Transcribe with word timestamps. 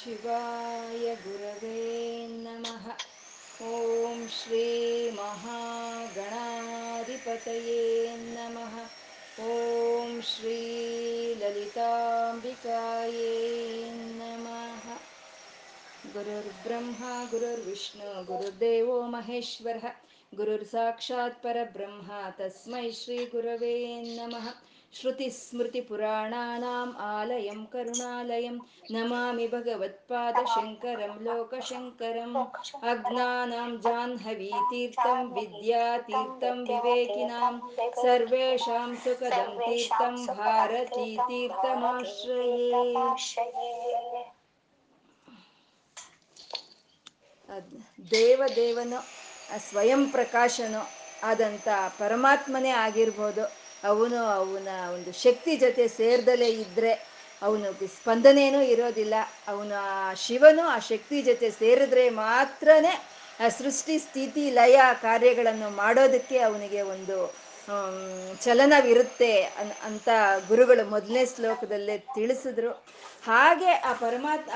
शिवाय 0.00 1.14
गुरवे 1.24 1.82
नमः 2.28 2.86
ॐ 3.60 4.26
श्रीमहागणाधिपतये 4.36 5.36
नमः 8.18 8.74
ॐ 9.48 10.20
श्रीललिताम्बिकायै 10.30 11.50
नमः 14.20 14.86
गुरुर्ब्रह्मा 16.14 17.12
गुरुर्विष्णु 17.30 18.10
गुरुर्देवो 18.30 19.00
महेश्वरः 19.16 19.86
गुरुर्साक्षात् 20.40 21.42
परब्रह्म 21.44 22.20
तस्मै 22.38 22.84
श्रीगुरवे 23.00 23.74
नमः 24.16 24.46
श्रुतिस्मृतिपुराणानाम् 24.94 26.92
आलयं 27.04 27.60
करुणालयं 27.72 28.56
नमामि 28.92 29.46
भगवत्पादशङ्करं 29.54 31.14
लोकशङ्करम् 31.26 32.38
अज्ञानां 32.90 33.70
जाह्नवीतीर्थं 33.86 35.20
विद्यातीर्थं 35.34 36.58
विवेकिनां 36.70 37.54
सर्वेषां 38.02 38.88
सुखदं 39.04 39.50
तीर्थं 39.58 40.14
भारतीतीर्थमाश्रये 40.36 41.24
ಅದ್ 47.48 47.72
ದೇವದೇವನು 48.12 48.98
ಆ 49.54 49.56
ಸ್ವಯಂ 49.66 50.02
ಪ್ರಕಾಶನು 50.10 50.80
ಆದಂಥ 51.30 51.66
ಪರಮಾತ್ಮನೇ 51.98 52.72
ಆಗಿರ್ಬೋದು 52.84 53.44
ಅವನು 53.83 54.25
ಅವನ 54.25 54.67
ಒಂದು 54.93 55.11
ಶಕ್ತಿ 55.11 55.57
ಜೊತೆ 55.57 55.87
ಸೇರ್ದಲೇ 55.87 56.49
ಇದ್ದರೆ 56.49 56.91
ಅವನು 57.41 57.87
ಸ್ಪಂದನೇನೂ 57.87 58.61
ಇರೋದಿಲ್ಲ. 58.61 59.13
ಅವನು 59.47 59.75
ಆ 59.75 60.13
ಶಿವನು 60.13 60.67
ಆ 60.67 60.79
ಶಕ್ತಿ 60.79 61.21
ಜೊತೆ 61.21 61.51
ಸೇರಿದ್ರೆ 61.51 62.09
ಮಾತ್ರನೇ 62.09 62.93
ಸೃಷ್ಟಿ, 63.49 63.99
ಸ್ಥಿತಿ, 63.99 64.49
ಲಯ, 64.49 64.79
ಕಾರ್ಯಗಳನ್ನು 65.01 65.69
ಮಾಡೋದಕ್ಕೆ 65.69 66.37
ಅವನಿಗೆ 66.39 66.81
ಒಂದು 66.81 67.48
ಚಲನವಿರುತ್ತೆ 68.41 69.41
ಅನ್, 69.41 69.71
ಅಂತ 69.83 70.09
ಗುರುಗಳು 70.47 70.89
ಮೊದಲನೇ 70.89 71.25
ಶ್ಲೋಕದಲ್ಲೇ 71.25 71.97
ತಿಳಿಸಿದ್ರು. 71.97 72.71
ಹಾಗೆ 73.23 73.71
ಆ 73.71 73.93
ಪರಮಾತ್ಮ 73.93 74.51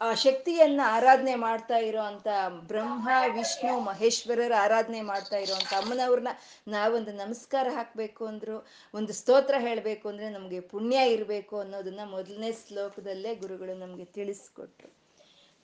ಆ 0.00 0.14
ಶಕ್ತಿಯನ್ನ 0.14 0.80
ಆರಾಧನೆ 0.84 1.34
ಮಾಡ್ತಾ 1.34 1.76
ಇರೋವಂಥ 1.76 2.28
ಬ್ರಹ್ಮ, 2.48 3.08
ವಿಷ್ಣು, 3.34 3.80
ಮಹೇಶ್ವರರ 3.80 4.52
ಆರಾಧನೆ 4.58 5.00
ಮಾಡ್ತಾ 5.00 5.36
ಇರೋವಂಥ 5.36 5.72
ಅಮ್ಮನವ್ರನ್ನ 5.72 6.28
ನಾವೊಂದು 6.68 7.12
ನಮಸ್ಕಾರ 7.12 7.66
ಹಾಕಬೇಕು 7.74 8.26
ಅಂದ್ರು, 8.26 8.56
ಒಂದು 8.94 9.12
ಸ್ತೋತ್ರ 9.12 9.54
ಹೇಳಬೇಕು 9.58 10.08
ಅಂದ್ರೆ 10.08 10.28
ನಮಗೆ 10.28 10.60
ಪುಣ್ಯ 10.60 10.96
ಇರಬೇಕು 11.12 11.58
ಅನ್ನೋದನ್ನ 11.58 12.00
ಮೊದಲನೇ 12.04 12.52
ಶ್ಲೋಕದಲ್ಲೇ 12.52 13.34
ಗುರುಗಳು 13.34 13.74
ನಮಗೆ 13.74 14.04
ತಿಳಿಸ್ಕೊಟ್ರು. 14.04 14.90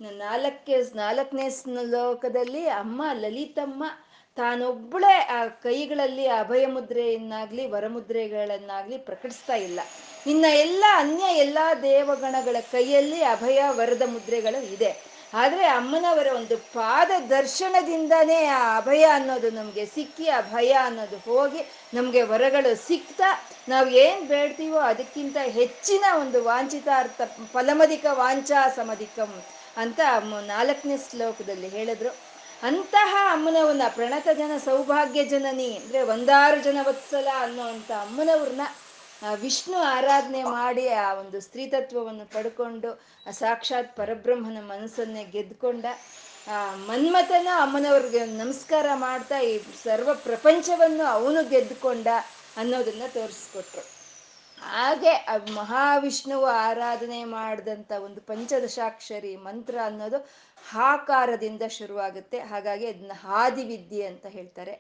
ನಾಲ್ಕೇ, 0.01 0.77
ನಾಲ್ಕನೇ 0.95 1.51
ಶ್ಲೋಕದಲ್ಲಿ 1.51 2.69
ಅಮ್ಮ 2.69 3.03
ಲಲಿತಮ್ಮ 3.13 3.85
ತಾನೊಬ್ಬಳೇ 4.39 5.15
ಆ 5.37 5.39
ಕೈಗಳಲ್ಲಿ 5.47 6.27
ಅಭಯ 6.41 6.67
ಮುದ್ರೆಯನ್ನಾಗ್ಲಿ 6.67 7.67
ವರಮುದ್ರೆಗಳನ್ನಾಗ್ಲಿ 7.67 8.99
ಪ್ರಕಟಿಸ್ತಾ 8.99 9.55
ಇಲ್ಲ. 9.55 9.81
ಇನ್ನ 10.27 10.47
ಎಲ್ಲ 10.67 10.85
ಅನ್ಯ 10.95 11.25
ಎಲ್ಲ 11.37 11.59
ದೇವಗಣಗಳ 11.83 12.57
ಕೈಯಲ್ಲಿ 12.73 13.21
ಅಭಯ, 13.35 13.59
ವರದ 13.69 14.03
ಮುದ್ರೆಗಳು 14.07 14.61
ಇದೆ. 14.75 14.91
ಆದ್ರೆ 15.35 15.65
ಅಮ್ಮನವರ 15.67 16.29
ಒಂದು 16.37 16.57
ಪಾದ 16.57 17.11
ದರ್ಶನದಿಂದನೇ 17.31 18.45
ಆ 18.45 18.61
ಅಭಯ 18.77 19.05
ಅನ್ನೋದು 19.05 19.51
ನಮ್ಗೆ 19.51 19.87
ಸಿಕ್ಕಿ 19.87 20.29
ಆ 20.29 20.41
ಭಯ 20.53 20.71
ಅನ್ನೋದು 20.73 21.19
ಹೋಗಿ 21.19 21.63
ನಮ್ಗೆ 21.95 22.23
ವರಗಳು 22.23 22.71
ಸಿಕ್ತಾ, 22.87 23.31
ನಾವು 23.69 23.89
ಏನ್ 24.05 24.23
ಬೇಡ್ತೀವೋ 24.29 24.79
ಅದಕ್ಕಿಂತ 24.93 25.37
ಹೆಚ್ಚಿನ 25.59 26.05
ಒಂದು 26.21 26.45
ವಾಂಛಿತಾರ್ಥ, 26.45 27.21
ಫಲಮಧಿಕ 27.53 28.07
ವಾಂಛಾ 28.13 28.63
ಸಮಧಿಕಂ 28.77 29.33
ಅಂತ 29.77 30.01
ನಾಲ್ಕನೇ 30.47 30.97
ಶ್ಲೋಕದಲ್ಲಿ 31.11 31.69
ಹೇಳಿದ್ರು. 31.69 32.28
ಅಂತಹ 32.63 33.17
ಅಮ್ಮನವನ್ನ 33.31 33.83
ಪ್ರಣತ 33.95 34.29
ಜನ 34.33 34.53
ಸೌಭಾಗ್ಯ 34.59 35.25
ಜನನಿ 35.25 35.77
ಅಂದ್ರೆ 35.77 36.03
ಒಂದಾರು 36.03 36.63
ಜನ 36.63 36.79
ವತ್ಸಲ 36.83 37.29
ಅನ್ನೋ 37.41 37.63
ಅಂತ 37.63 37.91
ಅಮ್ಮನವ್ರನ್ನ 37.93 38.61
ವಿಷ್ಣು 39.41 39.79
ಆರಾಧನೆ 39.83 40.43
ಮಾಡಿ 40.43 40.89
ಆ 40.89 41.15
ಒಂದು 41.15 41.41
ಸ್ತ್ರೀತತ್ವವನ್ನು 41.41 42.25
ಪಡ್ಕೊಂಡು 42.27 42.91
ಸಾಕ್ಷಾತ್ 43.33 43.97
ಪರಬ್ರಹ್ಮನ 43.97 44.61
ಮನಸ್ಸನ್ನೇ 44.63 45.25
ಗೆದ್ಕೊಂಡ 45.25 45.87
ಮನ್ಮಥನ 46.87 47.49
ಅಮ್ಮನವ್ರಿಗೆ 47.61 48.27
ನಮಸ್ಕಾರ 48.27 48.87
ಮಾಡ್ತಾ 48.95 49.41
ಈ 49.41 49.61
ಸರ್ವ 49.85 50.15
ಪ್ರಪಂಚವನ್ನು 50.15 51.07
ಅವನು 51.07 51.49
ಗೆದ್ದುಕೊಂಡ 51.49 52.09
ಅನ್ನೋದನ್ನ 52.57 53.03
ತೋರಿಸ್ಕೊಟ್ರು. 53.15 53.98
ಹಾಗೆ 54.63 55.13
ಮಹಾವಿಷ್ಣುವು 55.55 56.47
ಆರಾಧನೆ 56.47 57.25
ಮಾಡಿದಂಥ 57.25 57.93
ಒಂದು 57.93 58.21
ಪಂಚದಶಾಕ್ಷರಿ 58.21 59.37
ಮಂತ್ರ 59.37 59.79
ಅನ್ನೋದು 59.85 60.19
ಹಾಕಾರದಿಂದ 60.71 61.63
ಶುರುವಾಗುತ್ತೆ. 61.69 62.39
ಹಾಗಾಗಿ 62.41 62.87
ಅದನ್ನ 62.87 63.13
ಹಾದಿವಿದ್ಯೆ 63.15 64.07
ಅಂತ 64.07 64.27
ಹೇಳ್ತಾರೆ. 64.27 64.75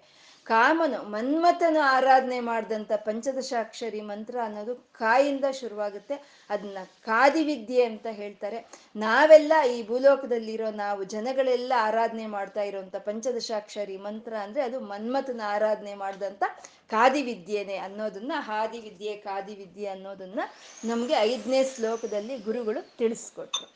ಕಾಮನು, 0.48 0.98
ಮನ್ಮಥನು 1.02 1.80
ಆರಾಧನೆ 1.80 2.40
ಮಾಡಿದಂಥ 2.40 2.92
ಪಂಚದಶಾಕ್ಷರಿ 2.92 4.00
ಮಂತ್ರ 4.00 4.36
ಅನ್ನೋದು 4.44 4.74
ಕಾಯಿಂದ 4.74 5.44
ಶುರುವಾಗುತ್ತೆ. 5.60 6.46
ಅದನ್ನ 6.50 6.78
ಕಾದಿವಿದ್ಯೆ 7.04 7.82
ಅಂತ 7.82 8.06
ಹೇಳ್ತಾರೆ. 8.10 8.58
ನಾವೆಲ್ಲ 8.96 9.52
ಈ 9.74 9.86
ಭೂಲೋಕದಲ್ಲಿರೋ 9.86 10.70
ನಾವು 10.70 11.04
ಜನಗಳೆಲ್ಲ 11.04 11.72
ಆರಾಧನೆ 11.78 12.26
ಮಾಡ್ತಾ 12.26 12.62
ಇರೋಂಥ 12.62 12.96
ಪಂಚದಶಾಕ್ಷರಿ 12.96 13.96
ಮಂತ್ರ 13.96 14.34
ಅಂದ್ರೆ 14.36 14.62
ಅದು 14.62 14.80
ಮನ್ಮಥನ 14.80 15.40
ಆರಾಧನೆ 15.46 15.94
ಮಾಡಿದಂಥ 15.94 16.44
ಕಾದಿವಿದ್ಯೆನೆ 16.90 17.76
ಅನ್ನೋದನ್ನ 17.76 18.32
ಹಾದಿ 18.38 18.78
ವಿದ್ಯೆ 18.80 19.16
ಕಾದಿ 19.16 19.54
ವಿದ್ಯೆ 19.54 19.86
ಅನ್ನೋದನ್ನ 19.86 20.40
ನಮ್ಗೆ 20.84 21.14
ಐದನೇ 21.14 21.64
ಶ್ಲೋಕದಲ್ಲಿ 21.64 22.38
ಗುರುಗಳು 22.38 22.96
ತಿಳಿಸ್ಕೊಟ್ರು. 22.98 23.66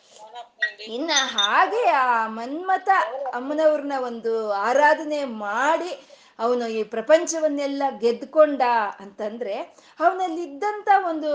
ಇನ್ನ 0.94 1.11
ಹಾಗೆ 1.15 1.84
ಆ 1.91 2.27
ಮನ್ಮಥ 2.27 2.88
ಅಮ್ಮನವ್ರನ್ನ 3.34 3.93
ಒಂದು 4.00 4.50
ಆರಾಧನೆ 4.50 5.25
ಮಾಡಿ 5.25 6.12
ಅವನು 6.42 6.69
ಈ 6.69 6.84
ಪ್ರಪಂಚವನ್ನೆಲ್ಲ 6.84 7.82
ಗೆದ್ಕೊಂಡ 7.98 8.62
ಅಂತಂದ್ರೆ 8.98 9.54
ಅವನಲ್ಲಿದ್ದಂಥ 10.00 10.88
ಒಂದು 11.08 11.30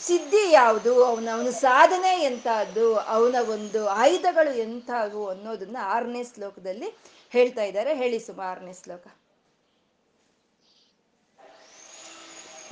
ಸಿದ್ಧಿ 0.00 0.52
ಯಾವುದು? 0.52 1.04
ಅವನ 1.04 1.28
ಅವನ 1.34 1.50
ಸಾಧನೆ 1.50 2.22
ಎಂಥದ್ದು? 2.22 2.96
ಅವನ 2.96 3.34
ಒಂದು 3.50 3.88
ಆಯುಧಗಳು 3.88 4.54
ಎಂಥವು 4.54 5.28
ಅನ್ನೋದನ್ನ 5.28 5.76
ಆರನೇ 5.80 6.24
ಶ್ಲೋಕದಲ್ಲಿ 6.24 6.88
ಹೇಳ್ತಾ 7.30 7.62
ಇದ್ದಾರೆ. 7.62 7.94
ಹೇಳಿ 7.94 8.18
ಸುಮ, 8.18 8.40
ಆರನೇ 8.40 8.72
ಶ್ಲೋಕ. 8.72 9.06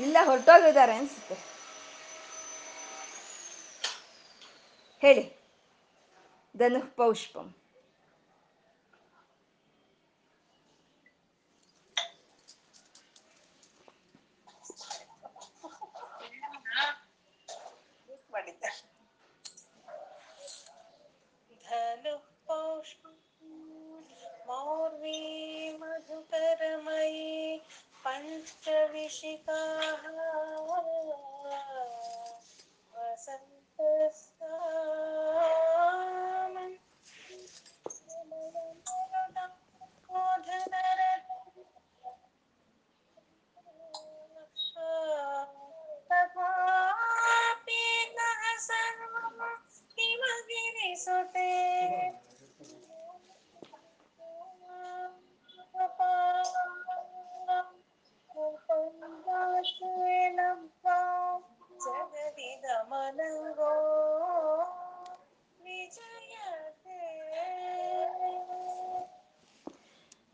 ಇಲ್ಲ, 0.00 0.16
ಹೊರಟೋಗಿದ್ದಾರೆ 0.24 0.92
ಅನ್ಸುತ್ತೆ. 0.92 1.36
ಹೇಳಿ. 5.00 5.42
ಧನು 6.56 6.96
ಪೌಷ್ಪಂ. 6.96 7.61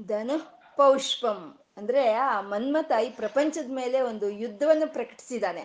ಧನು 0.08 0.36
ಪೌಷ್ಪಂ 0.76 1.40
ಅಂದ್ರೆ 1.76 2.12
ಆ 2.12 2.40
ಮನ್ಮಥ 2.40 2.92
ಈ 3.06 3.10
ಪ್ರಪಂಚದ 3.10 3.70
ಮೇಲೆ 3.70 4.00
ಒಂದು 4.00 4.30
ಯುದ್ಧವನ್ನು 4.30 4.92
ಪ್ರಕಟಿಸಿದಾನೆ 4.92 5.64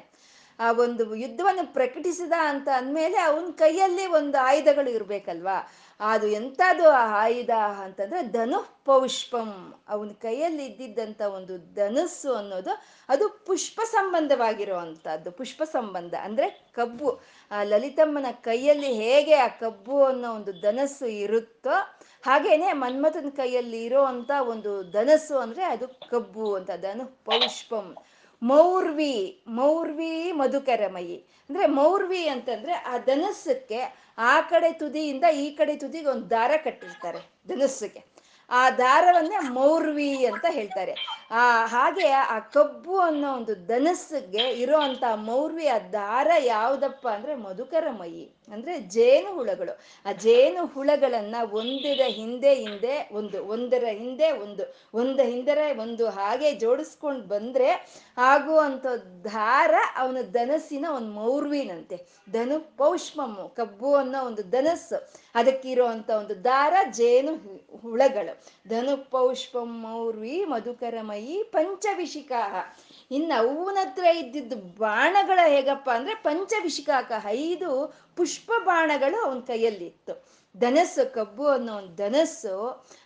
ಆ 0.60 0.72
ಒಂದು 0.72 1.16
ಯುದ್ಧವನ್ನು 1.16 1.74
ಪ್ರಕಟಿಸಿದ 1.74 2.34
ಅಂತ 2.40 2.68
ಅಂದಮೇಲೆ 2.75 3.18
ಅವನ 3.19 3.45
ಕೈಯಲ್ಲಿ 3.51 4.06
ಒಂದು 4.06 4.38
ಆಯುಧಗಳು 4.45 4.90
ಇರಬೇಕಲ್ವಾ? 4.90 5.57
ಅದು 6.00 6.28
ಎಂಥದ್ದು 6.28 6.90
ಆ 6.90 7.06
ಆಯುಧ 7.24 7.50
ಅಂತಂದ್ರೆ 7.81 8.22
ಧನು 8.24 8.60
ಪೌಷ್ಪಂ 8.86 9.50
ಅವನ 9.88 10.12
ಕೈಯಲ್ಲಿ 10.22 10.66
ಇದ್ದಿದ್ದಂಥ 10.66 11.22
ಒಂದು 11.22 11.74
ಧನಸ್ಸು 11.74 12.34
ಅನ್ನೋದು 12.34 12.84
ಅದು 13.10 13.30
ಪುಷ್ಪ 13.30 13.82
ಸಂಬಂಧವಾಗಿರುವಂಥದ್ದು 13.92 15.32
ಪುಷ್ಪ 15.32 15.64
ಸಂಬಂಧ 15.64 16.14
ಅಂದ್ರೆ 16.22 16.72
ಕಬ್ಬು. 16.74 17.22
ಆ 17.52 17.64
ಲಲಿತಮ್ಮನ 17.64 18.26
ಕೈಯಲ್ಲಿ 18.32 18.94
ಹೇಗೆ 18.94 19.34
ಆ 19.36 19.48
ಕಬ್ಬು 19.48 20.04
ಅನ್ನೋ 20.04 20.34
ಒಂದು 20.34 20.52
ಧನಸ್ಸು 20.62 21.06
ಇರುತ್ತೋ 21.06 21.76
ಹಾಗೇನೆ 22.24 22.74
ಮನ್ಮಥನ 22.74 23.30
ಕೈಯಲ್ಲಿ 23.30 23.86
ಇರೋವಂಥ 23.86 24.32
ಒಂದು 24.48 24.92
ಧನಸ್ಸು 24.92 25.38
ಅಂದ್ರೆ 25.38 25.64
ಅದು 25.64 25.88
ಕಬ್ಬು 25.88 26.54
ಅಂತ, 26.54 26.72
ಧನು 26.72 27.06
ಪೌಷ್ಪಂ. 27.26 27.96
ಮೌರ್ವಿ 28.42 29.44
ಮೌರ್ವಿ 29.48 30.32
ಮಧುಕರಮಯಿ. 30.32 31.18
ಅಂದ್ರೆ 31.18 31.66
ಮೌರ್ವಿ 31.66 32.28
ಅಂತಂದ್ರೆ 32.28 32.74
ಆ 32.74 32.98
ಧನಸ್ಸಕ್ಕೆ 32.98 33.80
ಆ 34.18 34.42
ಕಡೆ 34.42 34.72
ತುದಿಯಿಂದ 34.72 35.24
ಈ 35.24 35.50
ಕಡೆ 35.52 35.76
ತುದಿಗೆ 35.76 36.06
ಒಂದು 36.06 36.30
ದಾರ 36.30 36.52
ಕಟ್ಟಿರ್ತಾರೆ, 36.64 37.22
ಧನಸ್ಸಿಗೆ. 37.48 38.12
ಆ 38.54 38.70
ದಾರವನ್ನೇ 38.70 39.50
ಮೌರ್ವಿ 39.50 40.26
ಅಂತ 40.26 40.46
ಹೇಳ್ತಾರೆ. 40.50 40.94
ಆ, 41.32 41.66
ಹಾಗೆ 41.66 42.12
ಆ 42.12 42.40
ಕಬ್ಬು 42.40 43.00
ಅನ್ನೋ 43.00 43.34
ಒಂದು 43.34 43.68
ಧನಸ್ಸಿಗೆ 43.68 44.50
ಇರೋ 44.50 44.80
ಅಂತ 44.80 45.04
ಮೌರ್ವಿ 45.16 45.68
ಆ 45.68 45.80
ದಾರ 45.80 46.28
ಯಾವ್ದಪ್ಪ 46.44 47.08
ಅಂದ್ರೆ 47.08 47.36
ಮಧುಕರಮಯಿ. 47.36 48.43
ಅಂದ್ರೆ 48.51 48.80
ಜೇನು 48.80 49.36
ಹುಳಗಳು. 49.36 49.80
ಆ 50.06 50.12
ಜೇನು 50.12 50.66
ಹುಳಗಳನ್ನ 50.66 51.36
ಒಂದರ 51.51 52.01
ಹಿಂದೆ 52.07 52.54
ಹಿಂದೆ 52.54 53.10
ಒಂದು 53.12 53.48
ಒಂದರ 53.48 53.84
ಹಿಂದೆ 53.92 54.31
ಒಂದು 54.31 54.88
ಒಂದ 54.94 55.19
ಹಿಂದರ 55.19 55.57
ಒಂದು 55.80 56.10
ಹಾಗೆ 56.10 56.56
ಜೋಡಿಸ್ಕೊಂಡು 56.56 57.22
ಬಂದ್ರೆ 57.22 57.69
ಆಗುವಂಥ 58.18 58.86
ದಾರ 59.24 59.74
ಅವನ 59.98 60.18
ಧನಸ್ಸಿನ 60.31 60.86
ಒಂದು 60.95 61.10
ಮೌರ್ವಿನಂತೆ. 61.10 61.98
ಧನು 62.31 62.78
ಪೌಷ್ಮಮ್ಮು 62.78 63.50
ಕಬ್ಬು 63.50 63.95
ಅನ್ನೋ 63.95 64.25
ಒಂದು 64.25 64.42
ಧನಸ್ಸು. 64.42 65.13
ಅದಕ್ಕಿರುವಂತ 65.36 66.10
ಒಂದು 66.10 66.44
ದಾರ 66.44 66.74
ಜೇನು 66.92 67.36
ಹುಳಗಳು. 67.81 68.44
ಧನು 68.69 69.10
ಪೌಷ್ಪಂ 69.10 69.81
ಮೌರ್ವಿ 69.81 70.46
ಮಧುಕರಮಯಿ 70.46 71.44
ಪಂಚವಿಶಿಕಾಹ 71.44 72.56
ಇನ್ನು 73.15 73.36
ಅವನ 73.42 73.77
ಹತ್ರ 73.81 74.06
ಇದ್ದಿದ್ದು 74.21 74.57
ಬಾಣಗಳ 74.80 75.39
ಹೇಗಪ್ಪ 75.48 75.89
ಅಂದ್ರೆ 75.89 76.13
ಪಂಚವಿಶಿಕಾಕ 76.27 77.12
ಐದು 77.44 77.69
ಪುಷ್ಪ 78.18 78.51
ಬಾಣಗಳು 78.65 79.18
ಅವನ 79.25 79.39
ಕೈಯಲ್ಲಿತ್ತು. 79.48 80.13
ಧನಸ್ಸು, 80.56 81.04
ಕಬ್ಬು 81.13 81.45
ಅನ್ನೋ 81.48 81.71
ಒಂದು 81.77 81.94
ಧನಸ್ಸು, 81.95 82.56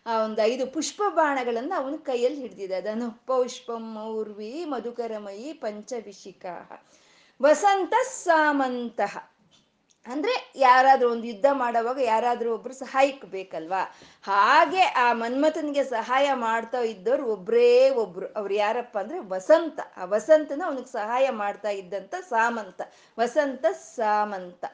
ಆ 0.05 0.13
ಒಂದು 0.23 0.41
ಐದು 0.41 0.63
ಪುಷ್ಪ 0.67 1.01
ಬಾಣಗಳನ್ನು 1.09 1.75
ಅವನ 1.81 1.95
ಕೈಯಲ್ಲಿ 2.03 2.39
ಹಿಡ್ದಿದೆ. 2.41 2.79
ಧನು 2.81 3.07
ಪೌಷ್ಪಂ 3.27 3.83
ಮೌರ್ವಿ 3.95 4.53
ಮಧುಕರಮಯಿ 4.65 5.49
ಪಂಚವಿಶಿಕಾಹ 5.63 6.69
ವಸಂತ 7.39 7.93
ಸಾಮಂತಹ 8.23 9.13
ಅಂದ್ರೆ 10.11 10.51
ಯಾರಾದ್ರೂ 10.55 11.11
ಒಂದು 11.11 11.23
ಯುದ್ಧ 11.23 11.45
ಮಾಡೋವಾಗ 11.51 11.99
ಯಾರಾದ್ರೂ 12.01 12.53
ಒಬ್ರು 12.53 12.73
ಸಹಾಯಕ್ಕೆ 12.73 13.27
ಬೇಕಲ್ವಾ? 13.27 13.95
ಹಾಗೆ 14.23 14.81
ಆ 14.81 15.13
ಮನ್ಮಥನ್ಗೆ 15.13 15.83
ಸಹಾಯ 15.83 16.33
ಮಾಡ್ತಾ 16.33 16.79
ಇದ್ದವ್ರು 16.79 17.25
ಒಬ್ರೇ 17.25 17.89
ಒಬ್ರು. 17.89 18.33
ಅವ್ರು 18.33 18.53
ಯಾರಪ್ಪ 18.53 18.97
ಅಂದ್ರೆ 18.97 19.19
ವಸಂತ. 19.19 19.79
ಆ 19.97 20.05
ವಸಂತನ 20.05 20.61
ಅವನಿಗೆ 20.65 20.91
ಸಹಾಯ 20.91 21.29
ಮಾಡ್ತಾ 21.29 21.69
ಇದ್ದಂತ 21.69 22.15
ಸಾಮಂತ. 22.29 22.81
ವಸಂತ 23.19 23.65
ಸಾಮಂತ. 23.65 24.65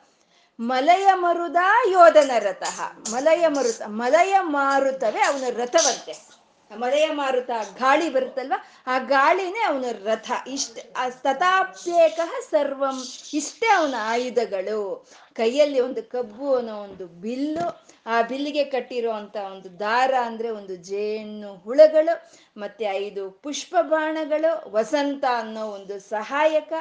ಮಲಯ 0.59 1.09
ಮರುದ 1.13 1.55
ಯೋಧನ 1.91 2.31
ರಥ. 2.39 2.63
ಮಲಯ 3.09 3.47
ಮರುತ, 3.47 3.81
ಮಲಯ 3.85 4.35
ಮಾರುತವೇ 4.39 5.19
ಅವನ 5.19 5.43
ರಥವಂತೆ. 5.49 6.32
ಮಲಯ 6.75 7.09
ಮಾರುತ 7.11 7.49
ಗಾಳಿ 7.77 8.09
ಬರುತ್ತಲ್ವ? 8.09 8.53
ಆ 8.87 8.97
ಗಾಳಿನೇ 8.97 9.63
ಅವನ 9.63 9.85
ರಥ. 10.03 10.31
ಇಷ್ಟ 10.47 10.97
ತಥಾಪ್ಯೇಕ 11.21 12.19
ಸರ್ವಂ. 12.51 13.03
ಇಷ್ಟೇ 13.33 13.67
ಅವನ 13.67 13.95
ಆಯುಧಗಳು. 13.99 15.07
ಕೈಯಲ್ಲಿ 15.33 15.79
ಒಂದು 15.79 16.03
ಕಬ್ಬು 16.03 16.55
ಅನ್ನೋ 16.55 16.75
ಒಂದು 16.75 17.07
ಬಿಲ್ಲು, 17.07 17.85
ಆ 18.05 18.21
ಬಿಲ್ಲಿಗೆ 18.21 18.63
ಕಟ್ಟಿರುವಂತ 18.63 19.35
ಒಂದು 19.35 19.79
ದಾರ 19.79 20.13
ಅಂದ್ರೆ 20.21 20.49
ಒಂದು 20.49 20.75
ಜೇನು 20.75 21.55
ಹುಳಗಳು, 21.55 22.31
ಮತ್ತೆ 22.57 22.85
ಐದು 22.85 23.31
ಪುಷ್ಪ 23.31 23.75
ಬಾಣಗಳು 23.81 24.71
ವಸಂತ 24.71 25.23
ಅನ್ನೋ 25.37 25.67
ಒಂದು 25.67 25.99
ಸಹಾಯಕ, 25.99 26.73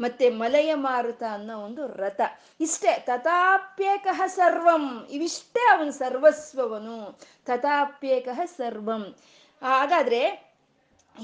ಮತ್ತೆ 0.00 0.30
ಮಲಯ 0.30 0.74
ಮಾರುತ 0.74 1.22
ಅನ್ನೋ 1.32 1.58
ಒಂದು 1.58 1.86
ರಥ. 1.86 2.20
ಇಷ್ಟೇ. 2.60 3.04
ತಥಾಪ್ಯೇಕಃ 3.06 4.26
ಸರ್ವಂ. 4.26 5.08
ಇವಿಷ್ಟೇ 5.10 5.78
ಅವನು 5.78 5.92
ಸರ್ವಸ್ವವನು. 5.92 7.20
ತಥಾಪ್ಯೇಕಃ 7.46 8.44
ಸರ್ವಂ. 8.44 9.16
ಹಾಗಾದ್ರೆ 9.62 10.50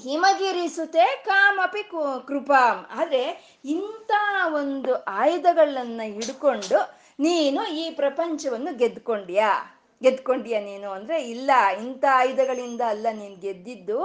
ಹಿಮಗಿರಿಸುತ್ತೆ 0.03 1.23
ಕಾಮಪಿ 1.27 1.83
ಕೃಪಾಂ. 2.27 2.87
ಆದ್ರೆ 2.91 3.57
ಇಂಥ 3.65 4.11
ಒಂದು 4.55 5.05
ಆಯುಧಗಳನ್ನ 5.05 6.01
ಹಿಡ್ಕೊಂಡು 6.05 6.97
ನೀನು 7.21 7.67
ಈ 7.67 7.91
ಪ್ರಪಂಚವನ್ನು 7.91 8.77
ಗೆದ್ಕೊಂಡ್ಯಾ. 8.77 9.53
ಗೆದ್ಕೊಂಡ್ಯಾ 10.03 10.61
ನೀನು 10.61 10.91
ಅಂದ್ರೆ 10.91 11.31
ಇಲ್ಲ, 11.31 11.51
ಇಂಥ 11.83 12.05
ಆಯುಧಗಳಿಂದ 12.13 12.81
ಅಲ್ಲ 12.87 13.07
ನೀನು 13.13 13.37
ಗೆದ್ದಿದ್ದು. 13.37 14.05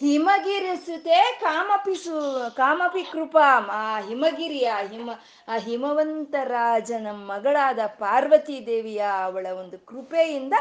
ಹಿಮಗಿರಿಸುತ್ತೆ 0.00 1.38
ಕಾಮಪಿ 1.40 1.94
ಸು, 1.94 2.16
ಕಾಮಪಿ 2.56 3.02
ಕೃಪಾಂ. 3.02 3.70
ಆ 3.72 4.00
ಹಿಮಗಿರಿಯ 4.00 4.72
ಹಿಮ, 4.90 5.10
ಆ 5.48 5.56
ಹಿಮವಂತ 5.56 6.34
ರಾಜನ 6.44 7.06
ಮಗಳಾದ 7.10 7.78
ಪಾರ್ವತಿ 7.86 8.66
ದೇವಿಯ 8.66 9.04
ಅವಳ 9.24 9.46
ಒಂದು 9.60 9.78
ಕೃಪೆಯಿಂದ 9.78 10.52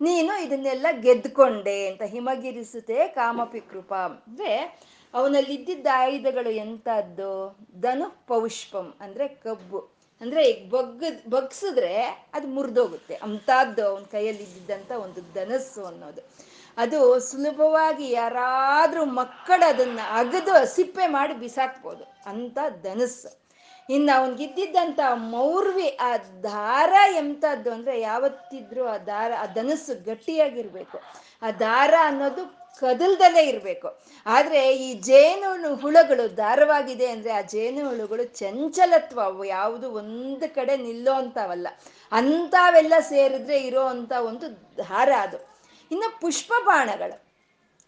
ನೀನು 0.00 0.42
ಇದನ್ನೆಲ್ಲ 0.42 0.86
ಗೆದ್ಕೊಂಡೆ 1.00 1.88
ಅಂತ 1.88 2.02
ಹಿಮಗಿರಿಸುತ್ತೆ 2.02 3.08
ಕಾಮಪಿ 3.08 3.60
ಕೃಪಾ 3.60 3.96
ಅಂದ್ರೆ 3.96 4.80
ಅವನಲ್ಲಿ 5.14 5.54
ಇದ್ದಿದ್ದ 5.54 5.86
ಆಯುಧಗಳು 5.94 6.50
ಎಂತದ್ದು? 6.50 7.58
ಧನು 7.80 8.26
ಪೌಷ್ಪಂ, 8.26 8.94
ಅಂದ್ರೆ 9.00 9.28
ಕಬ್ಬು. 9.28 9.78
ಅಂದ್ರೆ 10.20 10.50
ಈಗ 10.50 10.70
ಬಗ್ಗ 10.70 11.04
ಬಗ್ಸಿದ್ರೆ 11.28 12.02
ಅದು 12.34 12.46
ಮುರಿದೋಗುತ್ತೆ. 12.46 13.14
ಅಂತದ್ದು 13.14 13.86
ಅವನ 13.86 14.02
ಕೈಯಲ್ಲಿ 14.02 14.42
ಇದ್ದಿದ್ದಂತ 14.42 14.90
ಒಂದು 14.90 15.20
ಧನಸ್ಸು 15.34 15.84
ಅನ್ನೋದು. 15.84 16.28
ಅದು 16.76 17.18
ಸುಲಭವಾಗಿ 17.20 18.10
ಯಾರಾದ್ರೂ 18.10 19.04
ಮಕ್ಕಳು 19.04 19.68
ಅದನ್ನ 19.68 20.00
ಅಗದು, 20.10 20.74
ಸಿಪ್ಪೆ 20.74 21.06
ಮಾಡಿ 21.06 21.34
ಬಿಸಾಕ್ಬೋದು. 21.34 22.04
ಅಂತ 22.26 22.58
ಧನಸ್ಸು. 22.82 23.45
ಇನ್ನು 23.90 24.20
ಅವನ್ಗಿದ್ದಿದ್ದಂಥ 24.20 25.00
ಮೌರ್ವಿ 25.16 25.88
ಆ 25.88 26.16
ದಾರ 26.16 26.92
ಎಂಥದ್ದು 27.16 27.72
ಅಂದ್ರೆ 27.72 28.00
ಯಾವತ್ತಿದ್ರು 28.00 28.88
ಆ 28.88 28.98
ದಾರ, 28.98 29.32
ಆ 29.40 29.46
ಧನಸ್ಸು 29.46 30.04
ಗಟ್ಟಿಯಾಗಿರ್ಬೇಕು. 30.04 31.00
ಆ 31.42 31.50
ದಾರ 31.50 31.94
ಅನ್ನೋದು 32.02 32.66
ಕದಲ್ದಲ್ಲೇ 32.80 33.42
ಇರಬೇಕು. 33.42 34.02
ಆದರೆ 34.26 34.76
ಈ 34.76 34.94
ಜೇನು 34.94 35.74
ಹುಳುಗಳು 35.74 36.36
ದಾರವಾಗಿದೆ 36.36 37.06
ಅಂದರೆ 37.06 37.30
ಆ 37.30 37.40
ಜೇನು 37.40 37.88
ಹುಳುಗಳು 37.88 38.24
ಚಂಚಲತ್ವ, 38.24 39.20
ಅವು 39.20 39.44
ಯಾವುದು 39.44 39.90
ಒಂದು 39.92 40.54
ಕಡೆ 40.54 40.76
ನಿಲ್ಲೋ 40.76 41.12
ಅಂಥವಲ್ಲ 41.12 41.68
ಅಂಥವೆಲ್ಲ 42.12 42.94
ಸೇರಿದ್ರೆ 43.00 43.58
ಇರೋ 43.58 43.82
ಒಂದು 44.20 44.76
ದಾರ 44.76 45.08
ಅದು. 45.20 45.56
ಇನ್ನು 45.90 46.20
ಪುಷ್ಪ 46.20 46.52
ಬಾಣಗಳು 46.64 47.25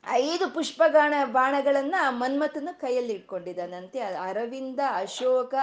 ಐದು 0.06 0.50
ಪುಷ್ಪಗಾಣ 0.50 1.14
ಬಾಣಗಳನ್ನ 1.24 1.94
ಮನ್ಮಥನ 2.08 2.68
ಕೈಯಲ್ಲಿ 2.72 3.12
ಇಟ್ಕೊಂಡಿದ್ದಾನಂತೆ 3.12 4.00
ಅರವಿಂದ, 4.00 4.80
ಅಶೋಕ, 4.94 5.54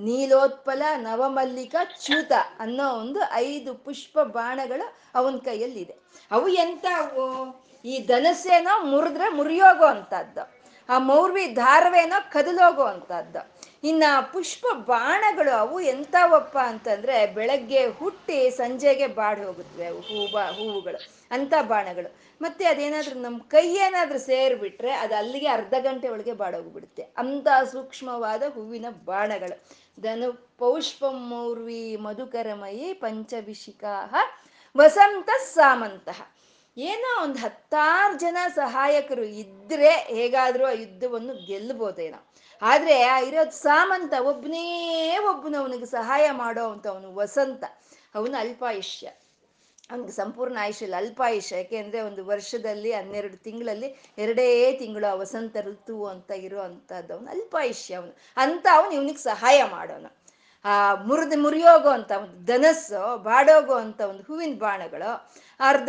ನೀಲೋತ್ಪಲ, 0.00 0.82
ನವಮಲ್ಲಿಕ, 0.96 1.74
ಚ್ಯೂತ 2.04 2.32
ಅನ್ನೋ 2.58 2.88
ಒಂದು 2.88 3.20
ಐದು 3.32 3.74
ಪುಷ್ಪ 3.74 4.18
ಬಾಣಗಳು 4.18 4.92
ಅವನ 5.14 5.36
ಕೈಯಲ್ಲಿದೆ. 5.36 5.96
ಅವು 6.30 6.48
ಎಂತ 6.48 6.84
ಅವು? 6.96 7.64
ಈ 7.84 8.06
ಧನಸ್ಸೇನೋ 8.06 8.84
ಮುರಿದ್ರೆ 8.84 9.28
ಮುರಿಯೋಗೋ 9.28 9.84
ಅಂತದ್ದು. 9.84 10.64
ಆ 10.88 10.98
ಮೌರ್ವಿ 10.98 11.54
ಧಾರವೇನೋ 11.54 12.30
ಕದಲೋಗೋ 12.30 12.82
ಅಂತದ್ದು. 12.82 13.53
ಇನ್ನ 13.84 14.04
ಪುಷ್ಪ 14.32 14.66
ಬಾಣಗಳು 14.86 15.52
ಅವು 15.58 15.80
ಎಂಥವಪ್ಪ 15.80 16.56
ಅಂತಂದ್ರೆ 16.64 17.16
ಬೆಳಗ್ಗೆ 17.34 17.86
ಹುಟ್ಟಿ 17.86 18.50
ಸಂಜೆಗೆ 18.50 19.06
ಬಾಡಿ 19.06 19.42
ಹೋಗುತ್ತವೆ 19.44 19.86
ಅವು 19.86 20.32
ಬಾ 20.32 20.44
ಹೂವುಗಳು, 20.50 21.00
ಅಂತ 21.30 21.54
ಬಾಣಗಳು. 21.62 22.10
ಮತ್ತೆ 22.40 22.64
ಅದೇನಾದ್ರೂ 22.64 23.16
ನಮ್ಮ 23.20 23.38
ಕೈ 23.48 23.66
ಏನಾದ್ರೂ 23.76 24.18
ಸೇರ್ಬಿಟ್ರೆ 24.18 24.92
ಅದು 24.92 25.14
ಅಲ್ಲಿಗೆ 25.14 25.48
ಅರ್ಧ 25.48 25.74
ಗಂಟೆ 25.80 26.08
ಒಳಗೆ 26.08 26.32
ಬಾಡೋಗ್ಬಿಡುತ್ತೆ 26.32 27.02
ಅಂತ 27.02 27.48
ಸೂಕ್ಷ್ಮವಾದ 27.72 28.42
ಹೂವಿನ 28.54 28.86
ಬಾಣಗಳು. 29.04 29.56
ಧನು 30.02 30.28
ಪೌಷ್ಪಂ 30.58 31.18
ಮೌರ್ವಿ 31.30 31.96
ಮಧುಕರಮಯಿ 31.96 32.88
ಪಂಚವಿಶಿಕಾಹ 32.94 34.14
ವಸಂತ 34.76 35.30
ಸಾಮಂತಹ 35.54 36.20
ಏನೋ 36.76 37.22
ಒಂದು 37.22 37.38
ಹತ್ತಾರು 37.38 38.18
ಜನ 38.18 38.36
ಸಹಾಯಕರು 38.54 39.24
ಇದ್ರೆ 39.24 39.90
ಹೇಗಾದರೂ 39.90 40.66
ಆ 40.66 40.70
ಯುದ್ಧವನ್ನು 40.70 41.46
ಗೆಲ್ಲಬೋದೇನೋ 41.46 42.26
ಆದರೆ 42.62 43.02
ಆ 43.02 43.18
ಇರೋದು 43.20 43.50
ಸಾಮಂತ 43.50 44.12
ಒಬ್ಬನೇ 44.20 45.18
ಒಬ್ಬನು 45.18 45.58
ಅವನಿಗೆ 45.58 45.86
ಸಹಾಯ 45.86 46.30
ಮಾಡೋ 46.30 46.68
ಅಂತ 46.68 46.86
ಅವನು 46.86 47.14
ವಸಂತ. 47.14 47.64
ಅವನು 48.14 48.36
ಅಲ್ಪಾಯುಷ್ಯ. 48.36 49.06
ಅವನಿಗೆ 49.90 50.12
ಸಂಪೂರ್ಣ 50.12 50.58
ಆಯುಷ್ಯ 50.60 50.84
ಇಲ್ಲ, 50.84 50.96
ಅಲ್ಪಾಯುಷ್ಯ. 50.96 51.56
ಯಾಕೆ 51.56 51.76
ಅಂದ್ರೆ 51.76 52.00
ಒಂದು 52.00 52.24
ವರ್ಷದಲ್ಲಿ, 52.24 52.92
ಹನ್ನೆರಡು 52.92 53.36
ತಿಂಗಳಲ್ಲಿ 53.36 53.96
ಎರಡೇ 54.18 54.72
ತಿಂಗಳು 54.72 55.10
ಆ 55.10 55.14
ವಸಂತ 55.14 55.56
ಋತು 55.60 56.06
ಅಂತ 56.06 56.30
ಇರೋ 56.30 56.60
ಅಂಥದ್ದು 56.60 57.14
ಅವನು 57.14 57.28
ಅಲ್ಪಾಯುಷ್ಯ 57.28 57.94
ಅವನು. 57.94 58.16
ಅಂತ 58.36 58.66
ಅವನು 58.72 58.92
ಇವನಿಗೆ 58.92 59.18
ಸಹಾಯ 59.18 59.64
ಮಾಡೋನು. 59.70 60.23
ಆ, 60.64 60.94
ಮುರಿದು 60.94 61.36
ಮುರಿಯೋಗೋ 61.38 61.88
ಅಂತ 61.88 62.12
ಒಂದು 62.16 62.44
ಧನಸ್ಸು, 62.44 63.22
ಬಾಡೋಗೋ 63.22 63.74
ಅಂತ 63.74 64.00
ಒಂದು 64.00 64.22
ಹೂವಿನ 64.22 64.58
ಬಾಣಗಳು, 64.58 65.10
ಅರ್ಧ 65.60 65.88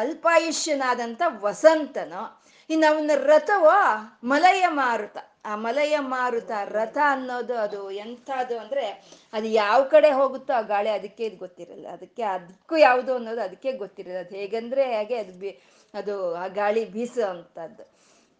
ಅಲ್ಪಾಯುಷ್ಯನಾದಂಥ 0.00 1.22
ವಸಂತನು, 1.40 2.22
ಇನ್ನು 2.70 2.94
ಅವನ 2.94 3.10
ರಥವೋ 3.14 3.76
ಮಲಯ 4.24 4.64
ಮಾರುತ. 4.68 5.16
ಆ 5.46 5.56
ಮಲಯ 5.56 5.98
ಮಾರುತ 5.98 6.50
ರಥ 6.64 6.98
ಅನ್ನೋದು 7.10 7.54
ಅದು 7.58 7.90
ಎಂಥದ್ದು 7.90 8.58
ಅಂದರೆ 8.58 8.84
ಅದು 9.32 9.46
ಯಾವ 9.46 9.84
ಕಡೆ 9.84 10.10
ಹೋಗುತ್ತೋ 10.10 10.52
ಆ 10.52 10.60
ಗಾಳಿ 10.60 10.90
ಅದಕ್ಕೆ 10.90 11.26
ಇದು 11.26 11.36
ಗೊತ್ತಿರಲ್ಲ. 11.36 11.86
ಅದಕ್ಕೆ 11.92 12.22
ಅದಕ್ಕೂ 12.22 12.76
ಯಾವುದು 12.76 13.14
ಅನ್ನೋದು 13.14 13.40
ಅದಕ್ಕೆ 13.40 13.72
ಗೊತ್ತಿರಲ್ಲ. 13.72 14.18
ಅದು 14.18 14.34
ಹೇಗಂದ್ರೆ 14.36 14.96
ಹಾಗೆ 14.96 15.16
ಅದು 15.18 15.38
ಬಿ, 15.38 15.50
ಅದು 15.94 16.34
ಆ 16.34 16.46
ಗಾಳಿ 16.46 16.84
ಬೀಸೋ 16.84 17.26
ಅಂಥದ್ದು. 17.28 17.84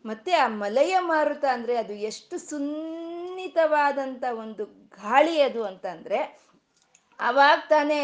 ಮತ್ತೆ 0.04 0.32
ಆ 0.34 0.46
ಮಲಯ 0.48 0.98
ಮಾರುತ 1.00 1.44
ಅಂದ್ರೆ 1.52 1.76
ಅದು 1.76 1.92
ಎಷ್ಟು 1.92 2.38
ಸುನ್ನಿತವಾದಂಥ 3.44 4.24
ಒಂದು 4.32 4.64
ಗಾಳಿ 4.96 5.40
ಅದು 5.42 5.64
ಅಂತಂದ್ರೆ 5.64 6.18
ಅವಾಗ 7.20 7.58
ತಾನೇ 7.68 7.98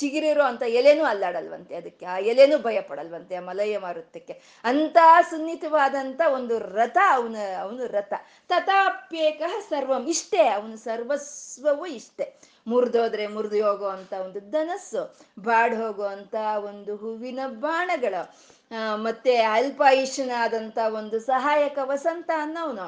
ಚಿಗಿರಿರೋ 0.00 0.44
ಅಂತ 0.50 0.62
ಎಲೆನೂ 0.78 1.04
ಅಲ್ಲಾಡಲ್ವಂತೆ 1.04 1.74
ಅದಕ್ಕೆ. 1.74 2.06
ಆ 2.06 2.18
ಎಲೆನೂ 2.32 2.58
ಭಯ 2.58 2.80
ಪಡಲ್ವಂತೆ 2.80 3.34
ಆ 3.34 3.40
ಮಲಯ 3.40 3.78
ಮಾರುತಕ್ಕೆ. 3.78 4.34
ಅಂತ 4.64 4.98
ಸುನ್ನಿತವಾದಂಥ 5.30 6.20
ಒಂದು 6.34 6.58
ರಥ 6.58 6.98
ಅವನ, 7.10 7.36
ಅವನು 7.60 7.86
ರಥ. 7.86 8.12
ತಥಾಪ್ಯೇಕ 8.48 9.42
ಸರ್ವಂ 9.70 10.06
ಇಷ್ಟೇ. 10.14 10.42
ಅವನು 10.48 10.76
ಸರ್ವಸ್ವವು 10.76 11.86
ಇಷ್ಟೇ. 11.86 12.26
ಮುರಿದೋದ್ರೆ 12.66 13.26
ಮುರಿದು 13.26 13.60
ಹೋಗೋ 13.66 13.88
ಅಂತ 13.98 14.12
ಒಂದು 14.12 14.40
ಧನಸ್ಸು, 14.50 15.02
ಬಾಡ್ 15.38 15.74
ಹೋಗೋ 15.74 16.06
ಅಂತ 16.16 16.34
ಒಂದು 16.70 16.96
ಹೂವಿನ 16.96 17.40
ಬಾಣಗಳು 17.66 18.22
ಮತ್ತೆ 19.02 19.34
ಅಲ್ಪಾಯುಷ್ಯನಾದಂಥ 19.56 20.78
ಒಂದು 20.94 21.20
ಸಹಾಯಕ 21.20 21.78
ವಸಂತ 21.82 22.30
ಅನ್ನೋನು 22.42 22.86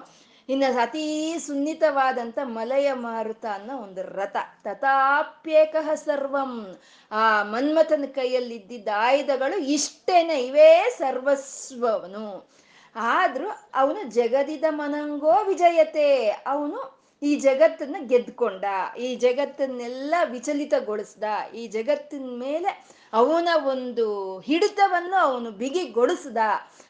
ಇನ್ನು 0.53 0.81
ಅತೀ 0.81 1.39
ಸುನ್ನಿತವಾದಂಥ 1.39 2.39
ಮಲಯ 2.45 2.93
ಮಾರುತ 2.93 3.45
ಅನ್ನೋ 3.53 3.77
ಒಂದು 3.77 4.03
ರಥ. 4.03 4.37
ತಥಾಪ್ಯೇಕ 4.65 5.77
ಸರ್ವಂ. 5.95 6.81
ಆ 7.13 7.43
ಮನ್ಮಥನ 7.43 8.05
ಕೈಯಲ್ಲಿ 8.15 8.55
ಇದ್ದಿದ್ದ 8.55 8.89
ಆಯುಧಗಳು 8.97 9.61
ಇಷ್ಟೇನೆ 9.61 10.43
ಇವೇ 10.43 10.95
ಸರ್ವಸ್ವವನು. 10.99 12.51
ಆದರೂ 12.97 13.49
ಅವನು 13.75 14.11
ಜಗದಿದ 14.11 14.65
ಮನಂಗೋ 14.71 15.45
ವಿಜಯತೆ. 15.45 16.29
ಅವನು 16.29 17.03
ಈ 17.23 17.35
ಜಗತ್ತನ್ನು 17.35 18.09
ಗೆದ್ಕೊಂಡ. 18.09 18.65
ಈ 18.99 19.17
ಜಗತ್ತನ್ನೆಲ್ಲ 19.17 20.15
ವಿಚಲಿತಗೊಳಿಸ್ದ. 20.31 21.25
ಈ 21.55 21.67
ಜಗತ್ತಿನ 21.69 22.25
ಮೇಲೆ 22.25 22.87
ಅವನ 23.13 23.49
ಒಂದು 23.65 24.39
ಹಿಡಿತವನ್ನು 24.39 25.17
ಅವನು 25.17 25.51
ಬಿಗಿಗೊಳಿಸ್ದ. 25.51 26.37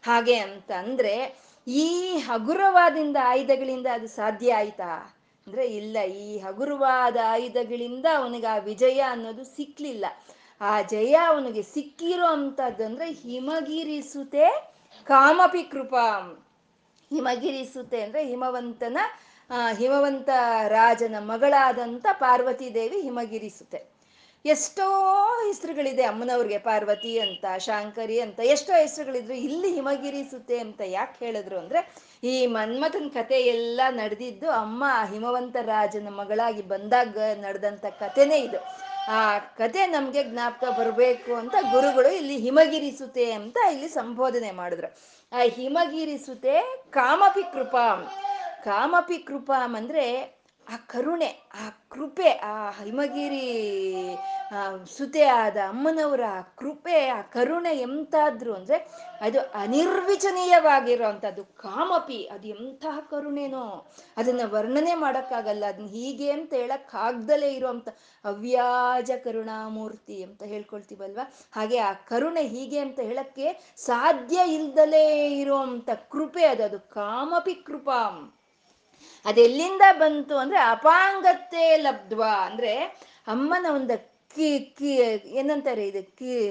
ಹಾಗೆ 0.02 0.34
ಅಂತ 0.34 0.70
ಈ 1.66 2.16
ಹಗುರವಾದಿಂದ 2.18 3.16
ಆಯುಧಗಳಿಂದ 3.22 3.86
ಅದು 3.92 4.08
ಸಾಧ್ಯ 4.08 4.54
ಆಯ್ತಾ? 4.54 4.90
ಅಂದ್ರೆ 5.46 5.66
ಇಲ್ಲ, 5.66 5.96
ಈ 6.02 6.38
ಹಗುರವಾದ 6.38 7.16
ಆಯುಧಗಳಿಂದ 7.24 8.06
ಅವನಿಗೆ 8.16 8.46
ಆ 8.46 8.56
ವಿಜಯ 8.56 9.00
ಅನ್ನೋದು 9.00 9.44
ಸಿಕ್ಲಿಲ್ಲ. 9.44 10.04
ಆ 10.60 10.82
ಜಯ 10.82 11.14
ಅವನಿಗೆ 11.26 11.62
ಸಿಕ್ಕಿರೋ 11.62 12.26
ಅಂತದ್ದು 12.26 12.84
ಅಂದ್ರೆ 12.84 13.10
ಹಿಮಗಿರಿಸುತ್ತೆ 13.12 14.46
ಕಾಮಪಿ 15.06 15.62
ಕೃಪಾ 15.62 16.04
ಹಿಮಗಿರಿಸುತ್ತೆ 17.10 18.02
ಅಂದ್ರೆ 18.02 18.24
ಹಿಮವಂತನ 18.24 18.98
ಹಿಮವಂತ 19.72 20.28
ರಾಜನ 20.68 21.14
ಮಗಳಾದಂಥ 21.20 22.06
ಪಾರ್ವತಿ 22.18 22.74
ದೇವಿ 22.74 23.00
ಹಿಮಗಿರಿಸುತ್ತೆ 23.02 23.80
ಎಷ್ಟೋ 24.46 24.90
ಹೆಸರುಗಳಿದೆ 25.46 26.02
ಅಮ್ಮನವ್ರಿಗೆ, 26.02 26.58
ಪಾರ್ವತಿ 26.58 27.18
ಅಂತ, 27.18 27.44
ಶಾಂಕರಿ 27.58 28.20
ಅಂತ, 28.20 28.40
ಎಷ್ಟೋ 28.40 28.72
ಹೆಸರುಗಳಿದ್ರು 28.72 29.34
ಇಲ್ಲಿ 29.34 29.74
ಹಿಮಗಿರಿಸುತ್ತೆ 29.74 30.58
ಅಂತ 30.58 30.80
ಯಾಕೆ 30.84 31.24
ಹೇಳಿದ್ರು 31.24 31.58
ಅಂದ್ರೆ, 31.58 31.94
ಈ 32.24 32.46
ಮನ್ಮಥನ್ 32.46 33.10
ಕತೆ 33.10 33.40
ಎಲ್ಲ 33.40 33.80
ನಡೆದಿದ್ದು 33.90 34.50
ಅಮ್ಮ 34.50 34.84
ಹಿಮವಂತ 35.12 35.56
ರಾಜನ 35.56 36.08
ಮಗಳಾಗಿ 36.08 36.62
ಬಂದಾಗ 36.62 37.18
ನಡೆದಂಥ 37.18 37.86
ಕಥೆನೇ 37.86 38.38
ಇದು. 38.38 38.58
ಆ 39.08 39.38
ಕತೆ 39.38 39.86
ನಮಗೆ 39.86 40.24
ಜ್ಞಾಪಕ 40.24 40.68
ಬರಬೇಕು 40.68 41.34
ಅಂತ 41.34 41.54
ಗುರುಗಳು 41.72 42.12
ಇಲ್ಲಿ 42.12 42.36
ಹಿಮಗಿರಿಸುತ್ತೆ 42.36 43.32
ಅಂತ 43.32 43.56
ಇಲ್ಲಿ 43.72 43.88
ಸಂಬೋಧನೆ 43.88 44.50
ಮಾಡಿದ್ರು. 44.50 44.94
ಆ 45.32 45.42
ಹಿಮಗಿರಿಸುತ್ತೆ 45.46 46.84
ಕಾಮಪಿ 46.90 47.42
ಕೃಪಾಂ. 47.42 48.06
ಕಾಮಪಿ 48.64 49.18
ಕೃಪಾಂ 49.18 49.76
ಅಂದ್ರೆ 49.76 50.36
ಆ 50.68 50.76
ಕರುಣೆ, 50.76 51.42
ಆ 51.54 51.70
ಕೃಪೆ, 51.88 52.30
ಆ 52.30 52.70
ಹಿಮಗಿರಿ 52.70 54.16
ಸುತೆ 54.96 55.24
ಆದ 55.24 55.56
ಅಮ್ಮನವರ 55.56 56.20
ಆ 56.28 56.40
ಕೃಪೆ, 56.40 57.08
ಆ 57.08 57.22
ಕರುಣೆ 57.22 57.70
ಎಂತಾದ್ರು 57.70 58.54
ಅಂದ್ರೆ 58.54 58.88
ಅದು 59.20 59.40
ಅನಿರ್ವಿಚನೀಯವಾಗಿರೋಂಥದ್ದು 59.40 61.44
ಕಾಮಪಿ, 61.44 62.26
ಅದು 62.26 62.48
ಎಂತಹ 62.48 62.98
ಕರುಣೆನೋ, 63.10 63.92
ಅದನ್ನ 64.16 64.40
ವರ್ಣನೆ 64.44 64.94
ಮಾಡೋಕ್ಕಾಗಲ್ಲ. 64.94 65.64
ಅದನ್ನ 65.64 65.86
ಹೀಗೆ 65.86 66.30
ಅಂತ 66.30 66.54
ಹೇಳಕ್ 66.54 66.94
ಆಗ್ದಲೇ 66.94 67.52
ಇರುವಂತ 67.52 67.88
ಅವ್ಯಾಜ 68.24 69.10
ಕರುಣಾಮೂರ್ತಿ 69.24 70.22
ಅಂತ 70.22 70.42
ಹೇಳ್ಕೊಳ್ತೀವಲ್ವ? 70.42 71.20
ಹಾಗೆ 71.52 71.78
ಆ 71.78 71.92
ಕರುಣೆ 71.92 72.42
ಹೀಗೆ 72.42 72.78
ಅಂತ 72.78 73.00
ಹೇಳಕ್ಕೆ 73.00 73.74
ಸಾಧ್ಯ 73.76 74.40
ಇಲ್ದಲೇ 74.46 75.40
ಇರುವಂತ 75.40 75.90
ಕೃಪೆ 76.08 76.46
ಅದು 76.46 76.64
ಅದು 76.64 76.80
ಕಾಮಪಿ 76.80 77.54
ಕೃಪಾಂ. 77.54 78.38
ಅದೆಲ್ಲಿಂದ 79.24 79.82
ಬಂತು 79.92 80.36
ಅಂದ್ರೆ 80.36 80.58
ಅಪಾಂಗತ್ತೆ 80.58 81.76
ಲಬ್ಧ್ವ 81.76 82.24
ಅಂದ್ರೆ 82.44 82.74
ಅಮ್ಮನ 83.26 83.66
ಒಂದು 83.74 84.12
ಕಿ 84.34 84.74
ಕಿ 84.78 84.90
ಏನಂತಾರೆ 85.26 85.88
ಇದು? 85.88 86.02
ಕಿ 86.16 86.50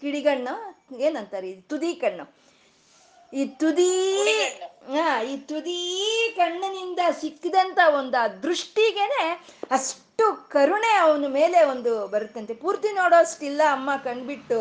ಕಿಡಿಗಣ್ಣು? 0.00 0.54
ಏನಂತಾರೆ 0.98 1.48
ಇದು? 1.48 1.68
ತುದಿ 1.68 1.94
ಕಣ್ಣು. 1.94 2.46
ಈ 3.32 3.44
ತುದಿ 3.46 3.92
ಹಾ 4.92 5.22
ಈ 5.22 5.36
ತುದಿ 5.36 5.78
ಕಣ್ಣಿನಿಂದ 6.36 6.98
ಸಿಕ್ಕಿದಂತ 7.20 7.78
ಒಂದು 7.98 8.22
ಆ 8.22 8.28
ದೃಷ್ಟಿಗೆನೆ 8.28 9.44
ಅಷ್ಟು 9.70 10.48
ಕರುಣೆ 10.48 10.94
ಅವನ 10.94 11.24
ಮೇಲೆ 11.28 11.64
ಒಂದು 11.64 12.06
ಬರುತ್ತಂತೆ. 12.06 12.54
ಪೂರ್ತಿ 12.54 12.92
ನೋಡೋಷ್ಟಿಲ್ಲ 12.92 13.62
ಅಮ್ಮ 13.70 13.90
ಕಣ್ಬಿಟ್ಟು. 14.04 14.60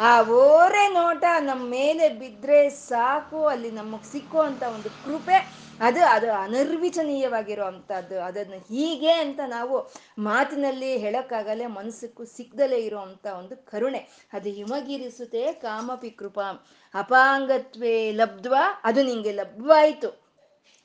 ಆ 0.00 0.22
ಓರೆ 0.22 0.88
ನೋಟ 0.88 1.24
ನಮ್ಮ 1.40 1.70
ಮೇಲೆ 1.70 2.08
ಬಿದ್ರೆ 2.08 2.70
ಸಾಕು. 2.70 3.46
ಅಲ್ಲಿ 3.46 3.70
ನಮಗೆ 3.70 4.12
ಸಿಕ್ಕೋ 4.12 4.38
ಅಂತ 4.38 4.62
ಒಂದು 4.62 4.90
ಕೃಪೆ. 4.90 5.59
ಅದು 5.80 6.04
ಅದು 6.04 6.32
ಅನಿರ್ವಿಚನೀಯವಾಗಿರುವಂಥದ್ದು. 6.32 8.20
ಅದನ್ನು 8.20 8.56
ಹೀಗೆ 8.56 9.12
ಅಂತ 9.12 9.40
ನಾವು 9.46 9.90
ಮಾತಿನಲ್ಲಿ 10.18 10.96
ಹೇಳೋಕ್ಕಾಗಲ್ಲ 10.96 11.62
ಮನಸ್ಸಕ್ಕೂ 11.66 12.24
ಸಿಗ್ದಲೇ 12.24 12.76
ಇರೋ 12.76 12.98
ಅಂಥ 12.98 13.26
ಒಂದು 13.26 13.56
ಕರುಣೆ. 13.56 13.98
ಅದು 14.32 14.50
ಹಿಮಗಿರಿಸುತ್ತೆ, 14.50 15.52
ಕಾಮಪಿ 15.52 16.10
ಕೃಪಾ. 16.10 16.66
ಅಪಾಂಗತ್ವೇ 16.94 18.12
ಲಬ್ಧ್ವ, 18.12 18.54
ಅದು 18.84 19.02
ನಿಂಗೆ 19.02 19.32
ಲಭ್ಯವಾಯಿತು 19.32 20.19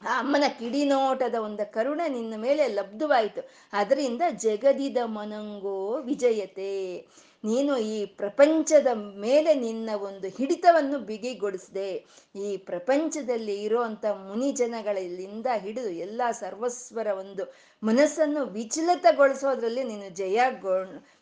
ಆ 0.01 0.19
ಅಮ್ಮನ 0.19 0.43
ಕಿಡಿನೋಟದ 0.59 1.35
ಒಂದು 1.35 1.71
ಕರುಣೆ 1.73 2.07
ನಿನ್ನ 2.07 2.33
ಮೇಲೆ 2.37 2.67
ಲಬ್ಧವಾಯಿತು. 2.67 3.49
ಅದರಿಂದ 3.73 4.21
ಜಗದಿದ 4.37 4.97
ಮನಂಗೋ 5.05 5.97
ವಿಜಯತೆ. 6.01 7.05
ನೀನು 7.43 7.77
ಈ 7.77 8.05
ಪ್ರಪಂಚದ 8.05 8.87
ಮೇಲೆ 8.93 9.53
ನಿನ್ನ 9.53 9.89
ಒಂದು 9.95 10.27
ಹಿಡಿತವನ್ನು 10.27 10.99
ಬಿಗಿಗೊಳಿಸಿದೆ. 10.99 12.05
ಈ 12.35 12.57
ಪ್ರಪಂಚದಲ್ಲಿ 12.57 13.63
ಇರೋಂಥ 13.63 14.05
ಮುನಿಜನಗಳಿಂದ 14.05 15.45
ಹಿಡಿದು 15.57 15.89
ಎಲ್ಲ 15.89 16.21
ಸರ್ವಸ್ವರ 16.31 17.07
ಒಂದು 17.07 17.53
ಮನಸ್ಸನ್ನು 17.83 18.45
ವಿಚಲಿತಗೊಳಿಸೋದ್ರಲ್ಲಿ 18.45 19.83
ನೀನು 19.83 20.09
ಜಯ 20.09 20.41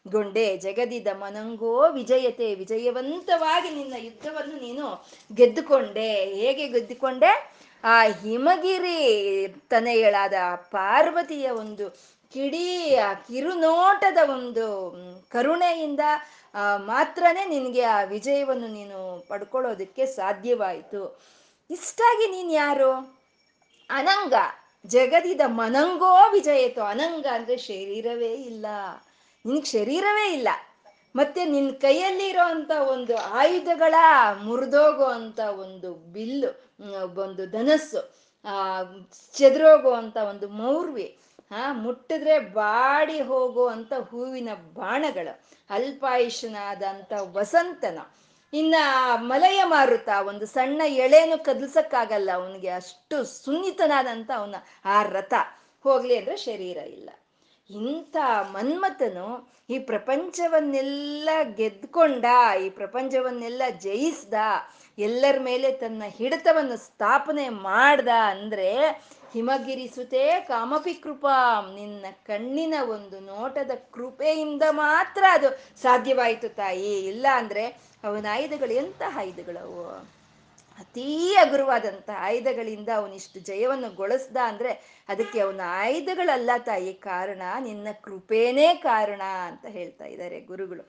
ಗೊಂಡೆ. 0.07 0.57
ಜಗದಿದ 0.57 1.07
ಮನಂಗೋ 1.13 1.91
ವಿಜಯತೆ. 1.91 2.55
ವಿಜಯವಂತವಾಗಿ 2.55 3.69
ನಿನ್ನ 3.75 3.93
ಯುದ್ಧವನ್ನು 3.97 4.55
ನೀನು 4.61 5.05
ಗೆದ್ದುಕೊಂಡೆ. 5.35 6.25
ಹೇಗೆ 6.25 6.67
ಗೆದ್ದುಕೊಂಡೆ? 6.67 7.52
ಆ 7.83 8.03
ಹಿಮಗಿರಿ 8.03 9.47
ತನೆಗಳಾದ 9.69 10.33
ಪಾರ್ವತಿಯ 10.55 11.49
ಒಂದು 11.49 11.89
ಕಿಡಿ, 12.33 12.95
ಆ 12.95 13.13
ಕಿರುನೋಟದ 13.13 14.17
ಒಂದು 14.29 14.95
ಕರುಣೆಯಿಂದ 15.29 15.99
ಮಾತ್ರನೇ 16.77 17.45
ನಿನಗೆ 17.45 17.81
ಆ 17.81 18.03
ವಿಜಯವನ್ನು 18.03 18.67
ನೀನು 18.67 19.25
ಪಡ್ಕೊಳ್ಳೋದಕ್ಕೆ 19.27 20.05
ಸಾಧ್ಯವಾಯಿತು. 20.05 21.21
ಇಷ್ಟಾಗಿ 21.71 22.31
ನೀನು 22.31 22.51
ಯಾರು? 22.51 22.91
ಅನಂಗ. 23.89 24.33
ಜಗದಿದ 24.85 25.41
ಮನಂಗೋ 25.45 26.31
ವಿಜಯಿತು. 26.31 26.81
ಅನಂಗ 26.81 27.25
ಅಂದ್ರೆ 27.31 27.57
ಶರೀರವೇ 27.57 28.33
ಇಲ್ಲ. 28.33 28.65
ನಿನಗೆ 29.45 29.65
ಶರೀರವೇ 29.65 30.33
ಇಲ್ಲ. 30.33 30.49
ಮತ್ತೆ 31.15 31.45
ನಿನ್ 31.45 31.73
ಕೈಯಲ್ಲಿ 31.73 32.27
ಇರೋಂತ 32.27 32.71
ಒಂದು 32.71 33.17
ಆಯುಧಗಳ 33.17 33.95
ಮುರಿದೋಗೋ 34.43 35.05
ಅಂತ 35.05 35.39
ಒಂದು 35.39 35.93
ಬಿಲ್ಲು 35.93 36.73
ಒಂದು 37.19 37.49
ಧನಸ್ಸು, 37.49 38.13
ಆ 38.45 38.83
ಚದ್ರೋಗೋ 39.37 39.91
ಅಂತ 39.91 40.17
ಒಂದು 40.17 40.47
ಮೌರ್ವಿ, 40.47 41.17
ಹಾ, 41.51 41.73
ಮುಟ್ಟಿದ್ರೆ 41.73 42.39
ಬಾಡಿ 42.39 43.21
ಹೋಗೋ 43.21 43.69
ಹೂವಿನ 44.01 44.49
ಬಾಣಗಳು 44.73 45.43
ಅಲ್ಪಾಯುಷನಾದಂತ 45.69 47.13
ವಸಂತನ. 47.33 47.99
ಇನ್ನ 48.53 48.75
ಮಲಯ 49.15 49.63
ಮಾರುತ, 49.63 50.09
ಒಂದು 50.25 50.45
ಸಣ್ಣ 50.45 50.81
ಎಳೆನು 50.85 51.43
ಕದಲ್ಸಕ್ಕಾಗಲ್ಲ, 51.43 52.29
ಅವನಿಗೆ 52.33 52.69
ಅಷ್ಟು 52.69 53.23
ಸುನ್ನಿತನಾದಂಥ 53.23 54.31
ಅವನ 54.31 54.55
ಆ 54.85 55.03
ರಥ. 55.03 55.33
ಹೋಗ್ಲಿ 55.83 56.17
ಅಂದ್ರೆ 56.17 56.35
ಶರೀರ 56.35 56.77
ಇಲ್ಲ. 56.77 57.09
ಇಂಥ 57.69 58.17
ಮನ್ಮಥನು 58.51 59.53
ಈ 59.69 59.79
ಪ್ರಪಂಚವನ್ನೆಲ್ಲ 59.79 61.29
ಗೆದ್ಕೊಂಡ, 61.55 62.25
ಈ 62.65 62.69
ಪ್ರಪಂಚವನ್ನೆಲ್ಲ 62.69 63.61
ಜಯಿಸ್ದ, 63.79 64.33
ಎಲ್ಲರ 64.97 65.35
ಮೇಲೆ 65.39 65.71
ತನ್ನ 65.71 66.03
ಹಿಡಿತವನ್ನು 66.07 66.77
ಸ್ಥಾಪನೆ 66.77 67.49
ಮಾಡ್ದ 67.49 68.07
ಅಂದ್ರೆ 68.07 68.87
ಹಿಮಗಿರಿಸುತೆ 69.33 70.41
ಕಾಮಪಿ 70.41 70.93
ಕೃಪಾ 70.93 71.61
ನಿನ್ನ 71.75 72.05
ಕಣ್ಣಿನ 72.25 72.73
ಒಂದು 72.89 73.19
ನೋಟದ 73.19 73.71
ಕೃಪೆಯಿಂದ 73.91 74.63
ಮಾತ್ರ 74.69 75.23
ಅದು 75.31 75.49
ಸಾಧ್ಯವಾಯಿತು 75.81 76.49
ತಾಯಿ. 76.49 76.99
ಇಲ್ಲ 76.99 77.27
ಅಂದ್ರೆ 77.33 77.65
ಅವನ 78.03 78.25
ಆಯುಧಗಳು 78.31 78.73
ಎಂಥ 78.73 79.01
ಆಯುಧಗಳವು? 79.15 80.22
ಅತೀ 80.79 81.33
ಹಗುರವಾದಂಥ 81.33 82.09
ಆಯುಧಗಳಿಂದ 82.17 82.89
ಅವನಿಷ್ಟು 82.95 83.39
ಜಯವನ್ನು 83.39 83.89
ಗೊಳಿಸ್ದ 83.95 84.37
ಅಂದ್ರೆ 84.43 84.71
ಅದಕ್ಕೆ 85.09 85.39
ಅವನ 85.39 85.61
ಆಯುಧಗಳಲ್ಲ 85.65 86.49
ತಾಯಿ, 86.65 86.93
ಕಾರಣ 86.93 87.41
ನಿನ್ನ 87.59 87.87
ಕೃಪೇನೇ 88.01 88.75
ಕಾರಣ 88.75 89.21
ಅಂತ 89.21 89.65
ಹೇಳ್ತಾ 89.69 90.05
ಇದ್ದಾರೆ 90.05 90.39
ಗುರುಗಳು. 90.41 90.83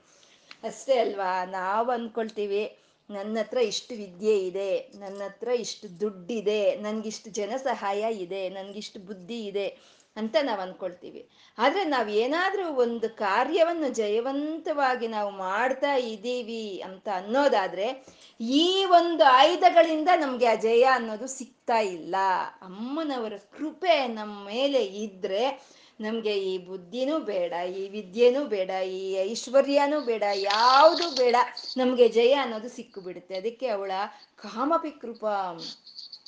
ಅಷ್ಟೇ 0.63 0.97
ಅಲ್ವಾ? 0.99 1.45
ನಾವು 1.45 1.91
ಅಂದ್ಕೊಳ್ತೀವಿ 1.91 2.77
ನನ್ನ 3.09 3.37
ಹತ್ರ 3.37 3.57
ಇಷ್ಟು 3.57 3.95
ವಿದ್ಯೆ 3.95 4.35
ಇದೆ, 4.37 4.91
ನನ್ನ 4.95 5.21
ಹತ್ರ 5.23 5.47
ಇಷ್ಟು 5.47 5.99
ದುಡ್ಡಿದೆ, 5.99 6.75
ನನ್ಗಿಷ್ಟು 6.75 7.29
ಜನ 7.29 7.53
ಸಹಾಯ 7.57 8.03
ಇದೆ, 8.13 8.49
ನನ್ಗಿಷ್ಟು 8.49 8.99
ಬುದ್ಧಿ 8.99 9.45
ಇದೆ 9.45 9.67
ಅಂತ 10.15 10.35
ನಾವು 10.41 10.61
ಅಂದ್ಕೊಳ್ತೀವಿ 10.61 11.21
ಆದ್ರೆ 11.57 11.83
ನಾವು 11.83 12.09
ಏನಾದ್ರೂ 12.09 12.65
ಒಂದು 12.75 13.09
ಕಾರ್ಯವನ್ನು 13.09 13.89
ಜಯವಂತವಾಗಿ 13.93 15.07
ನಾವು 15.07 15.31
ಮಾಡ್ತಾ 15.31 15.93
ಇದ್ದೀವಿ 15.95 16.81
ಅಂತ 16.81 17.07
ಅನ್ನೋದಾದ್ರೆ, 17.15 17.87
ಈ 18.39 18.85
ಒಂದು 18.85 19.23
ಆಯುಧಗಳಿಂದ 19.23 20.09
ನಮ್ಗೆ 20.15 20.45
ಆ 20.45 20.55
ಜಯ 20.55 20.83
ಅನ್ನೋದು 20.83 21.27
ಸಿಗ್ತಾ 21.27 21.79
ಇಲ್ಲ. 21.79 22.15
ಅಮ್ಮನವರ 22.61 23.33
ಕೃಪೆ 23.57 24.07
ನಮ್ಮ 24.07 24.45
ಮೇಲೆ 24.45 24.85
ಇದ್ರೆ 24.85 25.45
ನಮ್ಗೆ 26.01 26.33
ಈ 26.37 26.53
ಬುದ್ಧಿನೂ 26.57 27.19
ಬೇಡ, 27.19 27.53
ಈ 27.53 27.89
ವಿದ್ಯೆನೂ 27.89 28.45
ಬೇಡ, 28.45 28.69
ಈ 28.69 29.13
ಐಶ್ವರ್ಯನೂ 29.31 29.99
ಬೇಡ, 30.01 30.23
ಯಾವುದು 30.35 31.15
ಬೇಡ 31.15 31.35
ನಮ್ಗೆ 31.77 32.07
ಜಯ 32.09 32.33
ಅನ್ನೋದು 32.33 32.69
ಸಿಕ್ಕು 32.69 33.01
ಬಿಡುತ್ತೆ. 33.01 33.35
ಅದಕ್ಕೆ 33.37 33.67
ಅವಳ 33.67 33.91
ಕಾಮಪಿ 34.35 34.91
ಕೃಪಾ 34.91 35.35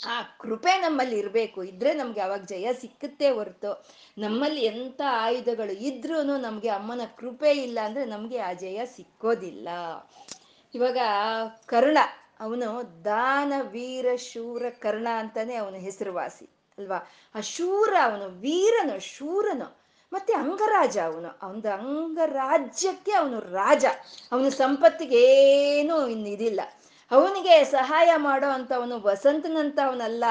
ಆ 0.05 0.21
ಕೃಪೆ 0.39 0.77
ನಮ್ಮಲ್ಲಿ 0.77 1.17
ಇರಬೇಕು. 1.19 1.63
ಇದ್ರೆ 1.63 1.93
ನಮ್ಗೆ 1.93 2.19
ಅವಾಗ 2.19 2.43
ಜಯ 2.43 2.73
ಸಿಕ್ಕುತ್ತೆ 2.73 3.29
ಹೊರತು. 3.29 3.85
ನಮ್ಮಲ್ಲಿ 4.17 4.65
ಎಂಥ 4.65 5.01
ಆಯುಧಗಳು 5.09 5.71
ಇದ್ರೂ 5.71 6.23
ನಮಗೆ 6.23 6.69
ಅಮ್ಮನ 6.69 7.01
ಕೃಪೆ 7.17 7.51
ಇಲ್ಲ 7.51 7.79
ಅಂದ್ರೆ 7.83 8.05
ನಮಗೆ 8.05 8.37
ಆ 8.37 8.53
ಜಯ 8.53 8.85
ಸಿಕ್ಕೋದಿಲ್ಲ. 8.85 9.69
ಇವಾಗ 10.75 10.97
ಕರ್ಣ, 11.65 11.97
ಅವನು 12.39 13.05
ದಾನ, 13.05 13.53
ವೀರ, 13.61 14.15
ಶೂರ, 14.15 14.69
ಕರ್ಣ 14.69 15.07
ಅಂತಾನೆ 15.15 15.55
ಅವನ 15.55 15.75
ಹೆಸರುವಾಸಿ, 15.75 16.49
ಅಲ್ವಾ? 16.77 17.11
ಆ 17.35 17.41
ಶೂರ 17.41 17.93
ಅವನು, 18.03 18.39
ವೀರನು, 18.39 18.99
ಶೂರನು, 18.99 19.77
ಮತ್ತೆ 20.13 20.33
ಅಂಗರಾಜ 20.33 20.97
ಅವನು. 20.97 21.39
ಅವನ 21.41 21.69
ಅಂಗರಾಜ್ಯಕ್ಕೆ 21.69 23.11
ಅವನು 23.11 23.39
ರಾಜ. 23.39 23.85
ಅವನ 24.31 24.49
ಸಂಪತ್ತಿಗೆ 24.49 25.21
ಏನೂ 25.21 26.07
ಇನ್ನಿದಿಲ್ಲ 26.07 26.61
ಅವನಿಗೆ 27.11 27.63
ಸಹಾಯ 27.63 28.11
ಮಾಡೋ 28.17 28.49
ಅಂಥವನು 28.49 29.01
ವಸಂತನಂತವನಲ್ಲ 29.01 30.23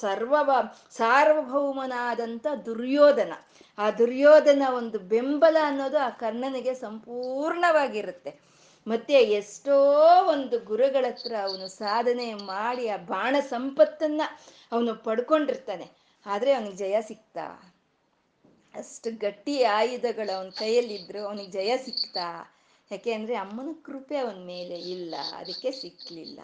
ಸರ್ವ 0.00 0.36
ಸಾರ್ವಭೌಮನಾದಂಥ 0.96 2.46
ದುರ್ಯೋಧನ. 2.66 3.32
ಆ 3.78 3.90
ದುರ್ಯೋಧನ 3.90 4.62
ಒಂದು 4.76 4.98
ಬೆಂಬಲ 4.98 5.56
ಅನ್ನೋದು 5.62 5.98
ಆ 5.98 6.08
ಕರ್ಣನಿಗೆ 6.08 6.74
ಸಂಪೂರ್ಣವಾಗಿರುತ್ತೆ. 6.74 8.40
ಮತ್ತೆ 8.86 9.14
ಎಷ್ಟೋ 9.14 9.78
ಒಂದು 10.28 10.58
ಗುರುಗಳ 10.58 11.04
ಹತ್ರ 11.08 11.34
ಅವನು 11.42 11.68
ಸಾಧನೆ 11.68 12.34
ಮಾಡಿ 12.34 12.88
ಆ 12.88 12.96
ಬಾಣ 12.96 13.36
ಸಂಪತ್ತನ್ನ 13.40 14.20
ಅವನು 14.72 14.94
ಪಡ್ಕೊಂಡಿರ್ತಾನೆ. 14.94 15.90
ಆದ್ರೆ 16.26 16.52
ಅವನಿಗೆ 16.52 16.76
ಜಯ 16.76 17.00
ಸಿಕ್ತಾ? 17.00 17.74
ಅಷ್ಟು 18.74 19.18
ಗಟ್ಟಿ 19.18 19.62
ಆಯುಧಗಳು 19.62 20.36
ಅವನ 20.36 20.48
ಕೈಯಲ್ಲಿದ್ರು 20.48 21.26
ಅವನಿಗೆ 21.26 21.50
ಜಯ 21.50 21.76
ಸಿಕ್ತಾ? 21.76 22.57
ಯಾಕೆ 22.92 23.12
ಅಂದ್ರೆ 23.12 23.34
ಅಮ್ಮನ 23.34 23.68
ಕೃಪೆ 23.84 24.16
ಅವನ 24.16 24.46
ಮೇಲೆ 24.46 24.74
ಇಲ್ಲ, 24.74 25.14
ಅದಕ್ಕೆ 25.36 25.70
ಸಿಕ್ಲಿಲ್ಲ. 25.70 26.40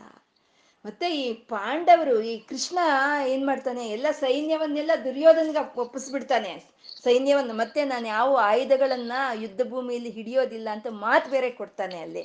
ಮತ್ತೆ 0.85 1.07
ಈ 1.17 1.33
ಪಾಂಡವರು, 1.33 2.21
ಈ 2.21 2.39
ಕೃಷ್ಣ 2.39 2.79
ಏನ್ 3.27 3.47
ಮಾಡ್ತಾನೆ, 3.47 3.89
ಎಲ್ಲ 3.89 4.07
ಸೈನ್ಯವನ್ನೆಲ್ಲ 4.11 4.91
ದುರ್ಯೋಧನ್ಗೆ 5.05 5.81
ಒಪ್ಪಿಸ್ಬಿಡ್ತಾನೆ. 5.81 6.65
ಸೈನ್ಯವನ್ನು 7.03 7.55
ಮತ್ತೆ 7.55 7.85
ನಾನು 7.85 8.07
ಯಾವ 8.07 8.39
ಆಯುಧಗಳನ್ನ 8.43 9.13
ಯುದ್ಧ 9.35 9.61
ಭೂಮಿಯಲ್ಲಿ 9.63 10.11
ಹಿಡಿಯೋದಿಲ್ಲ 10.11 10.69
ಅಂತ 10.73 10.87
ಮಾತು 10.91 11.31
ಬೇರೆ 11.31 11.51
ಕೊಡ್ತಾನೆ 11.51 11.99
ಅಲ್ಲಿ. 11.99 12.23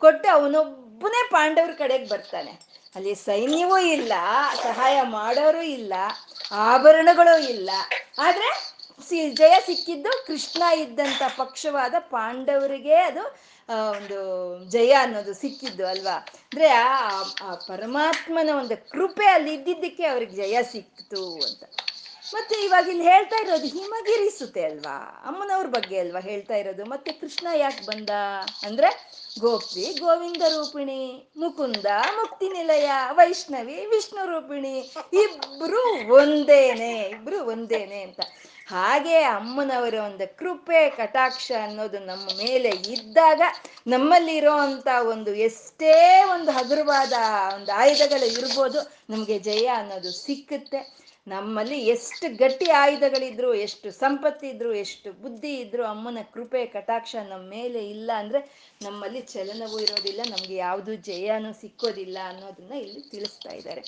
ಕೊಟ್ಟು 0.00 0.28
ಅವನೊಬ್ಬನೇ 0.32 1.28
ಪಾಂಡವ್ರ 1.30 1.70
ಕಡೆಗೆ 1.70 2.08
ಬರ್ತಾನೆ. 2.08 2.50
ಅಲ್ಲಿ 2.94 3.14
ಸೈನ್ಯವೂ 3.14 3.78
ಇಲ್ಲ, 3.78 4.12
ಸಹಾಯ 4.62 5.02
ಮಾಡೋರು 5.02 5.62
ಇಲ್ಲ, 5.62 5.92
ಆಭರಣಗಳು 6.50 7.48
ಇಲ್ಲ. 7.48 7.70
ಆದ್ರೆ 8.18 8.79
ಜಯ 9.32 9.54
ಸಿಕ್ಕಿದ್ದು 9.66 10.26
ಕೃಷ್ಣ 10.26 10.62
ಇದ್ದಂತ 10.62 11.22
ಪಕ್ಷವಾದ 11.36 11.94
ಪಾಂಡವರಿಗೆ 11.98 12.94
ಅದು 12.94 13.24
ಒಂದು 13.90 14.18
ಜಯ 14.70 14.92
ಅನ್ನೋದು 14.92 15.34
ಸಿಕ್ಕಿದ್ದು 15.34 15.86
ಅಲ್ವಾ? 15.86 16.14
ಅಂದ್ರೆ 16.14 16.68
ಆ 16.68 17.20
ಪರಮಾತ್ಮನ 17.68 18.50
ಒಂದು 18.58 18.90
ಕೃಪೆ 18.90 19.26
ಅಲ್ಲಿ 19.26 19.54
ಇದ್ದಿದ್ದಕ್ಕೆ 19.54 20.06
ಅವ್ರಿಗೆ 20.06 20.36
ಜಯ 20.36 20.58
ಸಿಕ್ತು 20.62 21.34
ಅಂತ. 21.34 21.64
ಮತ್ತೆ 22.34 22.64
ಇವಾಗ 22.64 22.88
ಇಲ್ಲಿ 22.88 23.04
ಹೇಳ್ತಾ 23.04 23.36
ಇರೋದು 23.42 23.66
ಹಿಮಗಿರಿ 23.66 24.38
ಸುತೆ 24.38 24.64
ಅಲ್ವಾ? 24.64 25.24
ಅಮ್ಮನವ್ರ 25.26 25.66
ಬಗ್ಗೆ 25.66 25.98
ಅಲ್ವಾ 25.98 26.20
ಹೇಳ್ತಾ 26.20 26.54
ಇರೋದು? 26.54 26.84
ಮತ್ತೆ 26.84 27.12
ಕೃಷ್ಣ 27.12 27.46
ಯಾಕೆ 27.54 27.86
ಬಂದ? 27.86 28.10
ಅಂದ್ರೆ 28.66 29.10
ಗೋಪಿ, 29.40 29.98
ಗೋವಿಂದ 30.00 30.42
ರೂಪಿಣಿ, 30.42 31.32
ಮುಕುಂದ, 31.36 31.86
ಮುಕ್ತಿ 32.16 32.48
ನಿಲಯ, 32.48 32.90
ವೈಷ್ಣವಿ, 33.10 33.86
ವಿಷ್ಣು 33.86 34.26
ರೂಪಿಣಿ, 34.26 34.94
ಇಬ್ರು 35.12 36.14
ಒಂದೇನೆ 36.14 37.02
ಇಬ್ರು 37.02 37.44
ಒಂದೇನೆ 37.44 38.02
ಅಂತ. 38.02 38.20
ಹಾಗೆ 38.70 39.16
ಅಮ್ಮನವರ 39.36 39.94
ಒಂದು 39.94 40.26
ಕೃಪೆ, 40.38 40.80
ಕಟಾಕ್ಷ 40.90 41.50
ಅನ್ನೋದು 41.62 41.98
ನಮ್ಮ 41.98 42.26
ಮೇಲೆ 42.38 42.70
ಇದ್ದಾಗ 42.94 43.42
ನಮ್ಮಲ್ಲಿರೋ 43.86 44.54
ಅಂತ 44.58 44.88
ಒಂದು 45.08 45.34
ಎಷ್ಟೇ 45.48 45.94
ಒಂದು 46.32 46.50
ಹಗುರವಾದ 46.50 47.14
ಒಂದು 47.54 47.72
ಆಯುಧಗಳು 47.72 48.26
ಇರ್ಬೋದು, 48.38 48.80
ನಮಗೆ 49.10 49.38
ಜಯ 49.38 49.66
ಅನ್ನೋದು 49.80 50.12
ಸಿಕ್ಕುತ್ತೆ. 50.24 50.80
ನಮ್ಮಲ್ಲಿ 51.26 51.78
ಎಷ್ಟು 51.86 52.26
ಗಟ್ಟಿ 52.36 52.68
ಆಯುಧಗಳಿದ್ರು, 52.70 53.54
ಎಷ್ಟು 53.54 53.88
ಸಂಪತ್ತಿದ್ರು 53.90 54.70
ಎಷ್ಟು 54.74 55.08
ಬುದ್ಧಿ 55.12 55.52
ಇದ್ರು, 55.54 55.82
ಅಮ್ಮನ 55.84 56.22
ಕೃಪೆ, 56.34 56.62
ಕಟಾಕ್ಷ 56.66 57.14
ನಮ್ಮ 57.28 57.44
ಮೇಲೆ 57.50 57.82
ಇಲ್ಲ 57.88 58.10
ಅಂದ್ರೆ 58.18 58.40
ನಮ್ಮಲ್ಲಿ 58.82 59.20
ಚಲನವೂ 59.34 59.78
ಇರೋದಿಲ್ಲ, 59.78 60.20
ನಮ್ಗೆ 60.30 60.54
ಯಾವುದು 60.54 60.94
ಜಯನೂ 61.10 61.52
ಸಿಕ್ಕೋದಿಲ್ಲ 61.52 62.18
ಅನ್ನೋದನ್ನ 62.28 62.72
ಇಲ್ಲಿ 62.86 63.02
ತಿಳಿಸ್ತಾ 63.10 63.52
ಇದ್ದಾರೆ. 63.52 63.84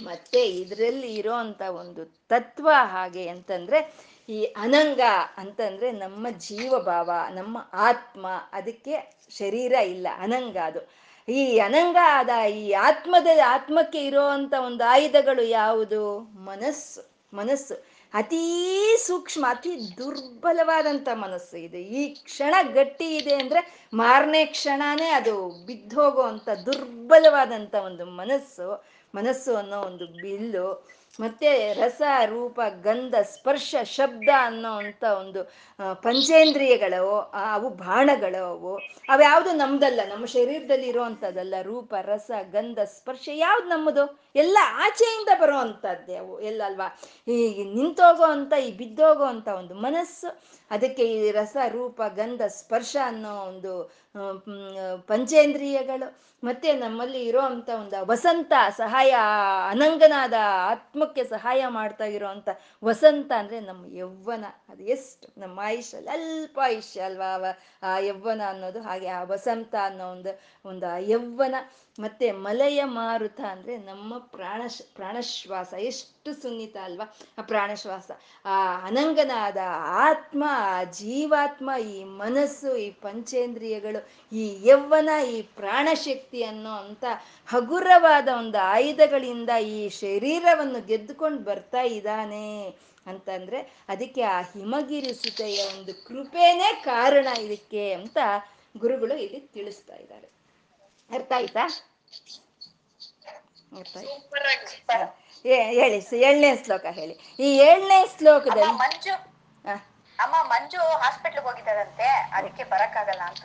ಮತ್ತೆ 0.00 0.46
ಇದರಲ್ಲಿ 0.46 1.14
ಇರೋ 1.14 1.32
ಅಂತ 1.32 1.62
ಒಂದು 1.62 2.04
ತತ್ವ 2.04 2.68
ಹಾಗೆ 2.72 3.28
ಅಂತಂದ್ರೆ 3.28 3.94
ಈ 4.28 4.44
ಅನಂಗ 4.44 5.00
ಅಂತಂದ್ರೆ 5.36 5.92
ನಮ್ಮ 5.92 6.30
ಜೀವಭಾವ, 6.30 7.10
ನಮ್ಮ 7.30 7.58
ಆತ್ಮ, 7.72 8.26
ಅದಕ್ಕೆ 8.52 9.12
ಶರೀರ 9.38 9.72
ಇಲ್ಲ, 9.72 10.06
ಅನಂಗ 10.18 10.56
ಅದು. 10.56 10.80
ಈ 11.28 11.58
ಅನಂಗ 11.58 11.96
ಆದ 12.04 12.28
ಈ 12.50 12.72
ಆತ್ಮದ, 12.72 13.26
ಆತ್ಮಕ್ಕೆ 13.46 14.06
ಇರೋ 14.06 14.28
ಒಂದು 14.64 14.84
ಆಯುಧಗಳು 14.84 15.42
ಯಾವುದು? 15.42 16.18
ಮನಸ್ಸು. 16.18 17.12
ಮನಸ್ಸು. 17.36 17.91
ಅತೀ 18.14 18.40
ಸೂಕ್ಷ್ಮ, 19.06 19.44
ಅತಿ 19.50 19.70
ದುರ್ಬಲವಾದಂಥ 19.96 21.08
ಮನಸ್ಸು 21.14 21.56
ಇದೆ. 21.56 21.82
ಈ 21.82 22.02
ಕ್ಷಣ 22.24 22.54
ಗಟ್ಟಿ 22.74 23.16
ಇದೆ 23.16 23.34
ಅಂದ್ರೆ 23.34 23.60
ಮಾರನೇ 23.94 24.44
ಕ್ಷಣನೇ 24.46 25.08
ಅದು 25.10 25.34
ಬಿದ್ದೋಗೋ 25.66 26.22
ಅಂಥ 26.22 26.48
ದುರ್ಬಲವಾದಂಥ 26.66 27.74
ಒಂದು 27.84 28.04
ಮನಸ್ಸು 28.20 28.68
ಮನಸ್ಸು 29.14 29.56
ಅನ್ನೋ 29.56 29.78
ಒಂದು 29.80 30.06
ಬಿಲ್ಲು 30.20 30.66
ಮತ್ತೆ 31.20 31.72
ರಸ, 31.72 32.02
ರೂಪ, 32.26 32.60
ಗಂಧ, 32.82 33.14
ಸ್ಪರ್ಶ, 33.22 33.74
ಶಬ್ದ 33.84 34.28
ಅನ್ನೋ 34.38 34.70
ಅಂತ 34.76 35.04
ಒಂದು 35.04 35.40
ಪಂಚೇಂದ್ರಿಯಗಳವು 35.94 37.20
ಅವು 37.52 37.68
ಬಾಣಗಳು 37.70 38.46
ಅವು 38.46 38.78
ಅವ್ಯಾವುದು 39.08 39.52
ನಮ್ದಲ್ಲ, 39.52 40.00
ನಮ್ಮ 40.08 40.24
ಶರೀರದಲ್ಲಿ 40.26 40.86
ಇರೋವಂಥದ್ದಲ್ಲ, 40.86 41.54
ರೂಪ, 41.62 41.94
ರಸ, 42.02 42.30
ಗಂಧ, 42.50 42.78
ಸ್ಪರ್ಶ, 42.84 43.28
ಯಾವ್ದು 43.34 43.68
ನಮ್ಮದು? 43.68 44.32
ಎಲ್ಲ 44.36 44.58
ಆಚೆಯಿಂದ 44.62 45.28
ಬರೋ 45.40 45.58
ಅಂಥದ್ದೇ 45.58 46.16
ಅವು, 46.16 46.40
ಎಲ್ಲ 46.40 46.62
ಅಲ್ವಾ? 46.66 46.88
ಈ 47.28 47.64
ನಿಂತೋಗೋ 47.64 48.24
ಅಂತ, 48.24 48.52
ಈ 48.52 48.72
ಬಿದ್ದೋಗೋ 48.72 49.24
ಅಂತ 49.24 49.48
ಒಂದು 49.48 49.74
ಮನಸ್ಸು 49.74 50.42
ಅದಕ್ಕೆ 50.72 51.04
ಈ 51.14 51.30
ರಸ, 51.30 51.56
ರೂಪ, 51.68 52.00
ಗಂಧ, 52.16 52.42
ಸ್ಪರ್ಶ 52.58 52.94
ಅನ್ನೋ 53.04 53.32
ಒಂದು 53.50 53.72
ಪಂಚೇಂದ್ರಿಯಗಳು. 55.10 56.08
ಮತ್ತೆ 56.42 56.68
ನಮ್ಮಲ್ಲಿ 56.76 57.20
ಇರೋ 57.24 57.42
ಅಂತ 57.50 57.68
ಒಂದು 57.74 57.98
ವಸಂತ 58.06 58.52
ಸಹಾಯ, 58.76 59.12
ಅನಂಗನಾದ 59.70 60.36
ಆತ್ಮಕ್ಕೆ 60.70 61.24
ಸಹಾಯ 61.24 61.62
ಮಾಡ್ತಾ 61.76 62.06
ಇರೋ 62.16 62.28
ಅಂತ 62.28 62.48
ವಸಂತ 62.82 63.30
ಅಂದ್ರೆ 63.38 63.58
ನಮ್ಮ 63.60 63.82
ಯೌವನ 63.96 64.44
ಅದು 64.70 64.82
ಎಷ್ಟು 64.94 65.28
ನಮ್ಮ 65.40 65.60
ಆಯುಷ್ಯಲ್ಲಿ 65.60 66.10
ಅಲ್ಪ 66.10 66.58
ಆಯುಷ್ಯ 66.64 67.00
ಅಲ್ವಾ 67.00 67.30
ಆ 67.82 67.92
ಯೌವನ 68.08 68.42
ಅನ್ನೋದು 68.48 68.82
ಹಾಗೆ 68.82 69.08
ಆ 69.18 69.22
ವಸಂತ 69.24 69.74
ಅನ್ನೋ 69.84 70.06
ಒಂದು 70.10 70.32
ಒಂದು 70.64 70.90
ಯೌವನ 71.10 71.56
ಮತ್ತೆ 71.98 72.32
ಮಲಯ 72.32 72.84
ಮಾರುತ 72.84 73.40
ಅಂದ್ರೆ 73.40 73.76
ನಮ್ಮ 73.76 74.18
ಪ್ರಾಣ 74.18 74.62
ಪ್ರಾಣಶ್ವಾಸ. 74.94 75.74
ಎಷ್ಟು 75.78 76.42
ಸುನ್ನಿತ 76.42 76.76
ಅಲ್ವಾ? 76.84 77.16
ಆ 77.38 77.42
ಪ್ರಾಣಶ್ವಾಸ. 77.42 78.10
ಆ 78.44 78.86
ಅನಂಗನಾದ 78.86 79.56
ಆತ್ಮ, 79.84 80.44
ಆ 80.48 80.84
ಜೀವಾತ್ಮ, 80.84 81.70
ಈ 81.80 82.04
ಮನಸ್ಸು, 82.04 82.76
ಈ 82.76 82.90
ಪಂಚೇಂದ್ರಿಯಗಳು, 82.90 84.08
ಈ 84.32 84.68
ಯೌವನ, 84.68 85.08
ಈ 85.28 85.42
ಪ್ರಾಣಶಕ್ತಿ 85.42 86.42
ಅನ್ನೋ 86.42 86.70
ಅಂತ 86.70 87.04
ಹಗುರವಾದ 87.46 88.28
ಒಂದು 88.28 88.58
ಆಯುಧಗಳಿಂದ 88.58 89.50
ಈ 89.50 89.88
ಶರೀರವನ್ನು 89.88 90.86
ಗೆದ್ದುಕೊಂಡು 90.86 91.38
ಬರ್ತಾ 91.38 91.82
ಇದ್ದಾನೆ 91.82 92.76
ಅಂತಂದ್ರೆ 93.06 93.84
ಅದಕ್ಕೆ 93.88 94.22
ಆ 94.22 94.40
ಹಿಮಗಿರಿ 94.40 95.14
ಸುತೆಯ 95.14 95.64
ಒಂದು 95.64 96.04
ಕೃಪೆನೇ 96.04 96.80
ಕಾರಣ 96.84 97.28
ಇದಕ್ಕೆ 97.40 97.92
ಅಂತ 97.92 98.18
ಗುರುಗಳು 98.78 99.16
ಇಲ್ಲಿ 99.16 99.40
ತಿಳಿಸ್ತಾ 99.40 99.96
ಇದ್ದಾರೆ. 99.96 100.41
ಅರ್ಥ 101.12 101.32
ಆಯ್ತಾ? 101.38 101.64
ಅರ್ಥ 103.72 103.96
ಆಯ್ತಾ. 103.98 104.96
ಹೇಳಿ 105.44 105.98
ಏಳನೇ 106.26 106.50
ಶ್ಲೋಕ 106.64 106.84
ಹೇಳಿ. 106.98 107.14
ಈ 107.38 107.48
ಏಳನೇ 107.68 108.00
ಶ್ಲೋಕದಲ್ಲಿ 108.14 108.74
ಮಂಜು. 108.82 109.14
ಅಮ್ಮ 110.18 110.34
ಮಂಜು 110.50 110.80
ಹಾಸ್ಪಿಟ್ಲ್ಗೆ 111.02 111.44
ಹೋಗಿದ್ದಾರಂತೆ. 111.46 112.08
ಅದಕ್ಕೆ 112.32 112.64
ಬರಕ್ಕಾಗಲ್ಲ 112.64 113.22
ಅಂತ 113.22 113.44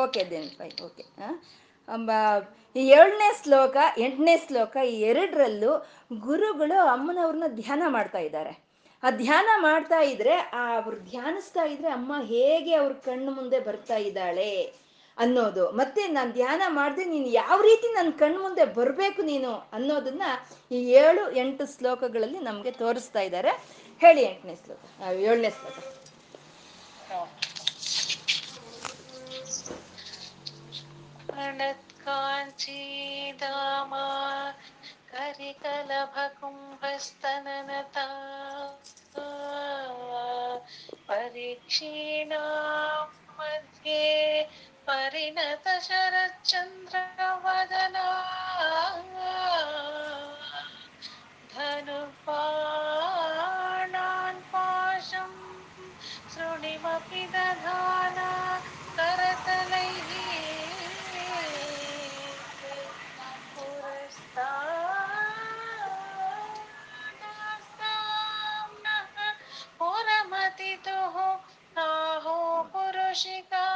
ಓಕೆ 0.00 0.22
ದೆನ್ 0.30 0.50
ಫೈ 0.58 0.68
ಓಕೆ. 0.86 1.04
ಅಂಬ 1.88 2.10
ಈ 2.76 2.82
ಏಳನೇ 2.96 3.28
ಶ್ಲೋಕ 3.42 3.76
ಎಂಟನೇ 3.98 4.36
ಶ್ಲೋಕ 4.46 4.76
ಈ 4.88 4.96
ಎರಡರಲ್ಲೂ 5.02 5.72
ಗುರುಗಳು 6.20 6.78
ಅಮ್ಮನವ್ರನ್ನ 6.86 7.46
ಧ್ಯಾನ 7.60 7.82
ಮಾಡ್ತಾ 7.88 8.18
ಇದ್ದಾರೆ. 8.18 8.52
ಆ 9.02 9.10
ಧ್ಯಾನ 9.22 9.48
ಮಾಡ್ತಾ 9.60 10.00
ಇದ್ರೆ 10.12 10.34
ಆ 10.58 10.62
ಅವ್ರು 10.76 10.96
ಧ್ಯಾನಿಸ್ತಾ 11.10 11.64
ಇದ್ರೆ 11.64 11.88
ಅಮ್ಮ 11.90 12.12
ಹೇಗೆ 12.26 12.74
ಅವ್ರ 12.74 12.92
ಕಣ್ಣು 13.04 13.30
ಮುಂದೆ 13.30 13.58
ಬರ್ತಾ 13.60 13.96
ಇದ್ದಾಳೆ? 14.08 14.52
ಅನ್ನೋದು. 15.18 15.70
ಮತ್ತೆ 15.70 16.06
ನಾನು 16.08 16.32
ಧ್ಯಾನ 16.32 16.62
ಮಾಡಿದೆ 16.68 17.04
ನೀನು 17.04 17.26
ಯಾವ 17.26 17.60
ರೀತಿ 17.60 17.94
ನನ್ನ 17.94 18.10
ಕಣ್ಣು 18.10 18.42
ಮುಂದೆ 18.42 18.64
ಬರಬೇಕು 18.64 19.22
ನೀನು 19.22 19.52
ಅನ್ನೋದನ್ನ 19.72 20.22
ಈ 20.72 20.78
ಏಳು, 20.92 21.30
ಎಂಟು 21.30 21.78
ಶ್ಲೋಕಗಳಲ್ಲಿ 21.78 22.38
ನಮಗೆ 22.38 22.70
ತೋರಿಸ್ತಾ 22.70 23.20
ಇದ್ದಾರೆ 23.20 23.50
ಹೇಳಿ 24.00 24.22
ಎಂಟನೇ 24.22 24.56
ಶ್ಲೋಕ. 24.64 25.02
ಏಳನೇ 25.12 25.50
ಶ್ಲೋಕ. 25.50 25.78
ಪರೀಕ್ಷೀಣಾ 41.08 42.42
ಮಧ್ಯೆ 43.38 44.00
परिणत 44.88 45.66
शरच्चन्द्रवदना 45.82 46.92
धनुपाणान् 51.54 52.38
पाशं 54.52 55.32
शृणिमपि 56.34 57.22
दधाना 57.34 58.30
करतलैः 58.98 60.10
पुरस्ता 63.54 64.50
पुरमतितुः 69.80 71.16
नाहो 71.76 72.38
पुरुषिका 72.72 73.66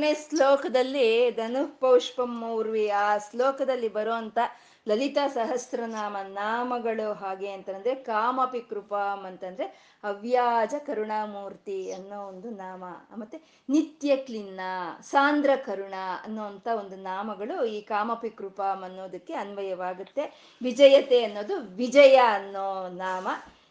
ಆರನೇ 0.00 0.14
ಶ್ಲೋಕದಲ್ಲಿ 0.14 1.30
ಧನುಪೌಷ್ಪಂ 1.30 2.30
ಮೌರ್ವಿ 2.40 2.88
ಆ 2.88 3.18
ಶ್ಲೋಕದಲ್ಲಿ 3.18 3.88
ಬರುವಂತ 3.88 4.38
ಲಲಿತಾ 4.88 5.28
ಸಹಸ್ರನಾಮ 5.28 6.16
ನಾಮಗಳು 6.28 7.12
ಹಾಗೆ 7.12 7.50
ಅಂತಂದ್ರೆ 7.50 7.94
ಕಾಮಪಿ 7.94 8.60
ಕೃಪಾಂ 8.60 9.26
ಅಂತಂದ್ರೆ 9.26 9.66
ಅವ್ಯಾಜ 10.04 10.74
ಕರುಣಾಮೂರ್ತಿ 10.86 11.92
ಅನ್ನೋ 11.92 12.20
ಒಂದು 12.22 12.50
ನಾಮ. 12.50 12.84
ಮತ್ತೆ 13.16 13.38
ನಿತ್ಯ 13.68 14.16
ಕ್ಲಿನ್ನ, 14.16 14.60
ಸಾಂದ್ರ 15.02 15.50
ಕರುಣ 15.66 15.94
ಅನ್ನೋಂಥ 16.24 16.68
ಒಂದು 16.68 16.96
ನಾಮಗಳು 16.96 17.64
ಈ 17.64 17.80
ಕಾಮಪಿ 17.80 18.30
ಕೃಪಾಂ 18.30 18.82
ಅನ್ನೋದಕ್ಕೆ 18.82 19.34
ಅನ್ವಯವಾಗುತ್ತೆ. 19.34 20.56
ವಿಜಯತೆ 20.62 21.24
ಅನ್ನೋದು 21.24 21.58
ವಿಜಯ 21.76 22.16
ಅನ್ನೋ 22.16 22.88
ನಾಮ. 22.88 23.28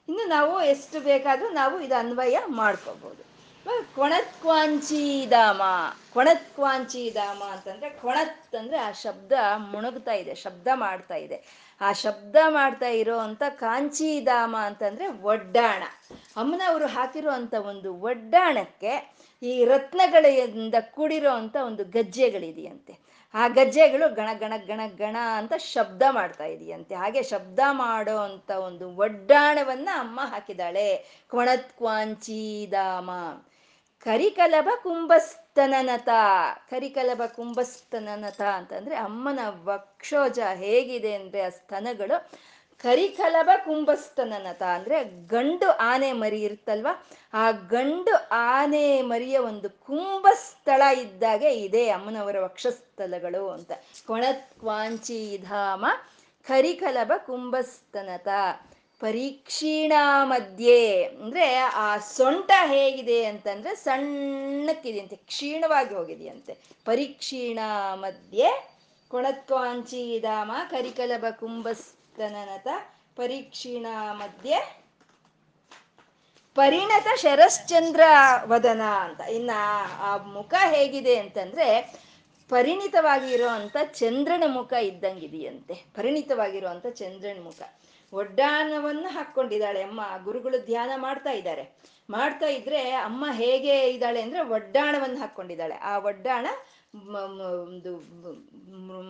ಇನ್ನು 0.09 0.27
ನಾವು 0.27 0.61
ಎಷ್ಟು 0.61 0.99
ಬೇಕಾದ್ರೂ 0.99 1.49
ನಾವು 1.49 1.81
ಇದು 1.81 1.95
ಅನ್ವಯ 1.95 2.37
ಮಾಡ್ಕೋಬಹುದು 2.47 3.28
ಕೊಣತ್ವಾಂಚೀಧಾಮ 3.95 5.62
ಕೊಣತ್ಕ್ವಾಂಚಿಧಾಮ 6.13 7.43
ಅಂತಂದ್ರೆ 7.43 7.89
ಕೊಣತ್ 7.89 8.55
ಅಂದ್ರೆ 8.55 8.77
ಆ 8.77 8.91
ಶಬ್ದ 8.91 9.32
ಮುಣುಗ್ತಾ 9.58 10.12
ಇದೆ, 10.12 10.36
ಶಬ್ದ 10.36 10.67
ಮಾಡ್ತಾ 10.73 11.15
ಇದೆ. 11.15 11.69
ಆ 11.82 11.93
ಶಬ್ದ 11.93 12.36
ಮಾಡ್ತಾ 12.47 12.88
ಇರೋ 12.88 13.17
ಅಂತ 13.17 13.43
ಕಾಂಚಿಧಾಮ 13.49 14.55
ಅಂತಂದ್ರೆ 14.60 15.08
ಒಡ್ಡಾಣ. 15.08 15.84
ಅಮ್ಮನವರು 16.38 16.88
ಹಾಕಿರೋ 16.88 17.62
ಒಂದು 17.62 17.93
ಒಡ್ಡಾಣಕ್ಕೆ 17.93 19.15
ಈ 19.43 19.65
ರತ್ನಗಳಿಂದ 19.65 20.75
ಕೂಡಿರೋ 20.91 21.32
ಅಂತ 21.32 21.55
ಒಂದು 21.65 21.86
ಗಜ್ಜೆಗಳಿದೆಯಂತೆ. 21.86 22.99
ಆ 23.34 23.47
ಗಜ್ಜೆಗಳು 23.47 24.13
ಗಣ 24.13 24.29
ಗಣ 24.34 24.53
ಗಣ 24.67 24.82
ಗಣ 24.97 25.15
ಅಂತ 25.36 25.53
ಶಬ್ದ 25.58 26.01
ಮಾಡ್ತಾ 26.10 26.45
ಇದೆಯಂತೆ. 26.45 26.95
ಹಾಗೆ 26.95 27.23
ಶಬ್ದ 27.23 27.60
ಮಾಡೋ 27.71 28.17
ಅಂತ 28.17 28.51
ಒಂದು 28.51 28.95
ಒಡ್ಡಾಣವನ್ನ 28.95 29.89
ಅಮ್ಮ 29.99 30.19
ಹಾಕಿದಾಳೆ 30.21 30.97
ಕೊಣತ್ 31.29 31.73
ಕರಿಕಲಭ 34.03 34.69
ಕುಂಭಸ್ತನನತ 34.83 36.09
ಕರಿಕಲಭ 36.69 37.21
ಕುಂಭಸ್ತನನತ 37.35 38.41
ಅಂತಂದ್ರೆ 38.41 38.95
ಅಮ್ಮನ 38.95 39.39
ವಕ್ಷೋಜ 39.63 40.39
ಹೇಗಿದೆ 40.53 41.13
ಅಂದ್ರೆ 41.13 41.41
ಆ 41.41 41.49
ಸ್ತನಗಳು. 41.49 42.29
ಕರಿಕಲಭ 42.83 43.49
ಕುಂಭಸ್ತನನತ 43.65 44.63
ಅಂದ್ರೆ 44.63 45.03
ಗಂಡು 45.03 45.69
ಆನೆ 45.71 46.13
ಮರಿ 46.13 46.41
ಇರುತ್ತಲ್ವಾ? 46.41 46.93
ಆ 47.33 47.51
ಗಂಡು 47.51 48.27
ಆನೆ 48.31 49.01
ಮರಿಯ 49.01 49.38
ಒಂದು 49.38 49.69
ಕುಂಭಸ್ಥಳ 49.69 50.81
ಇದ್ದಾಗೆ 50.97 51.49
ಇದೆ 51.49 51.89
ಅಮ್ಮನವರ 51.89 52.39
ವಕ್ಷಸ್ಥಳಗಳು 52.39 53.49
ಅಂತ. 53.49 53.71
ಕೊಣತ್ 54.07 54.59
ಧಾಮ 55.41 55.85
ಕರಿಕಲಭ 56.47 57.12
ಕುಂಭಸ್ತನತ 57.17 58.27
ಪರೀಕ್ಷೀಣ 59.01 59.93
ಮಧ್ಯೆ 60.23 61.03
ಅಂದ್ರೆ 61.03 61.55
ಆ 61.55 61.97
ಸೊಂಟ 61.97 62.51
ಹೇಗಿದೆ 62.65 63.25
ಅಂತಂದ್ರೆ 63.25 63.75
ಸಣ್ಣಕ್ಕಿದೆಯಂತೆ, 63.75 65.15
ಕ್ಷೀಣವಾಗಿ 65.15 65.95
ಹೋಗಿದೆಯಂತೆ. 65.95 66.57
ಪರೀಕ್ಷೀಣ 66.85 67.59
ಮಧ್ಯೆ 67.93 68.79
ಕೊಣತ್ವಾಂಚೀಧಾಮ 69.07 70.51
ಕರಿಕಲಭ 70.69 71.25
ಕುಂಭಸ್ತನನತ 71.39 72.67
ಪರೀಕ್ಷೀಣ 73.15 73.85
ಮಧ್ಯೆ 74.12 74.57
ಪರಿಣತ 76.55 77.07
ಶರಶ್ಚಂದ್ರ 77.15 78.01
ವದನ 78.45 78.81
ಅಂತ. 78.81 79.21
ಇನ್ನ 79.21 79.51
ಆ 79.99 80.17
ಮುಖ 80.17 80.53
ಹೇಗಿದೆ 80.69 81.15
ಅಂತಂದ್ರೆ 81.15 81.67
ಪರಿಣಿತವಾಗಿರೋ 82.49 83.47
ಅಂತ 83.47 83.77
ಚಂದ್ರನ 83.93 84.43
ಮುಖ 84.47 84.73
ಇದ್ದಂಗಿದೆಯಂತೆ. 84.73 85.73
ಪರಿಣಿತವಾಗಿರುವಂತ 85.95 86.88
ಚಂದ್ರನ 86.88 87.43
ಮುಖ. 87.43 87.62
ಒಡ್ಡಾನವನ್ನು 88.13 89.09
ಹಾಕ್ಕೊಂಡಿದ್ದಾಳೆ 89.09 89.83
ಅಮ್ಮ, 89.83 90.01
ಗುರುಗಳು 90.23 90.65
ಧ್ಯಾನ 90.65 90.91
ಮಾಡ್ತಾ 90.95 91.31
ಇದ್ದಾರೆ. 91.31 91.63
ಮಾಡ್ತಾ 92.09 92.47
ಇದ್ರೆ 92.47 92.91
ಅಮ್ಮ 92.91 93.25
ಹೇಗೆ 93.31 93.89
ಇದ್ದಾಳೆ 93.89 94.21
ಅಂದ್ರೆ 94.21 94.41
ಒಡ್ಡಾಣವನ್ನು 94.45 95.19
ಹಾಕ್ಕೊಂಡಿದ್ದಾಳೆ 95.19 95.75
ಆ 95.75 95.97
ಒಡ್ಡಾಣ 95.97 96.47
ಒಂದು 96.95 97.91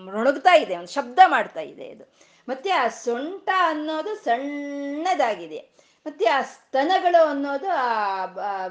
ಮೊಣಗ್ತಾ 0.05 0.55
ಇದೆ, 0.55 0.77
ಒಂದು 0.77 0.91
ಶಬ್ದ 0.91 1.19
ಮಾಡ್ತಾ 1.27 1.61
ಇದೆ 1.61 1.89
ಅದು. 1.89 2.05
ಮತ್ತೆ 2.47 2.69
ಆ 2.69 2.87
ಸೊಂಟ 2.87 3.49
ಅನ್ನೋದು 3.57 4.15
ಸಣ್ಣದಾಗಿದೆ. 4.15 5.57
ಮತ್ತೆ 6.05 6.25
ಆ 6.25 6.41
ಸ್ತನಗಳು 6.41 7.25
ಅನ್ನೋದು 7.27 7.69
ಆ 7.69 8.67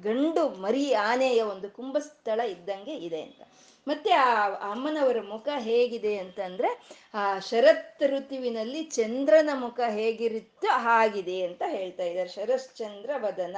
ಗಂಡು 0.00 0.48
ಮರಿ 0.62 0.94
ಆನೆಯ 0.94 1.42
ಒಂದು 1.42 1.70
ಕುಂಭಸ್ಥಳ 1.70 2.40
ಇದ್ದಂಗೆ 2.40 2.94
ಇದೆ 2.94 3.22
ಅಂತ. 3.22 3.42
ಮತ್ತೆ 3.90 4.10
ಆ 4.10 4.32
ಅಮ್ಮನವರ 4.70 5.20
ಮುಖ 5.28 5.48
ಹೇಗಿದೆ 5.58 6.14
ಅಂತಂದ್ರೆ, 6.18 6.70
ಆ 7.14 7.38
ಶರತ್ 7.38 8.02
ಋತುವಿನಲ್ಲಿ 8.02 8.82
ಚಂದ್ರನ 8.96 9.50
ಮುಖ 9.54 9.80
ಹೇಗಿರುತ್ತೋ 9.88 10.70
ಹಾಗಿದೆ 10.78 11.38
ಅಂತ 11.42 11.62
ಹೇಳ್ತಾ 11.68 12.02
ಇದ್ದಾರೆ. 12.02 12.28
ಶರಶ್ಚಂದ್ರ 12.28 13.10
ವದನ. 13.18 13.56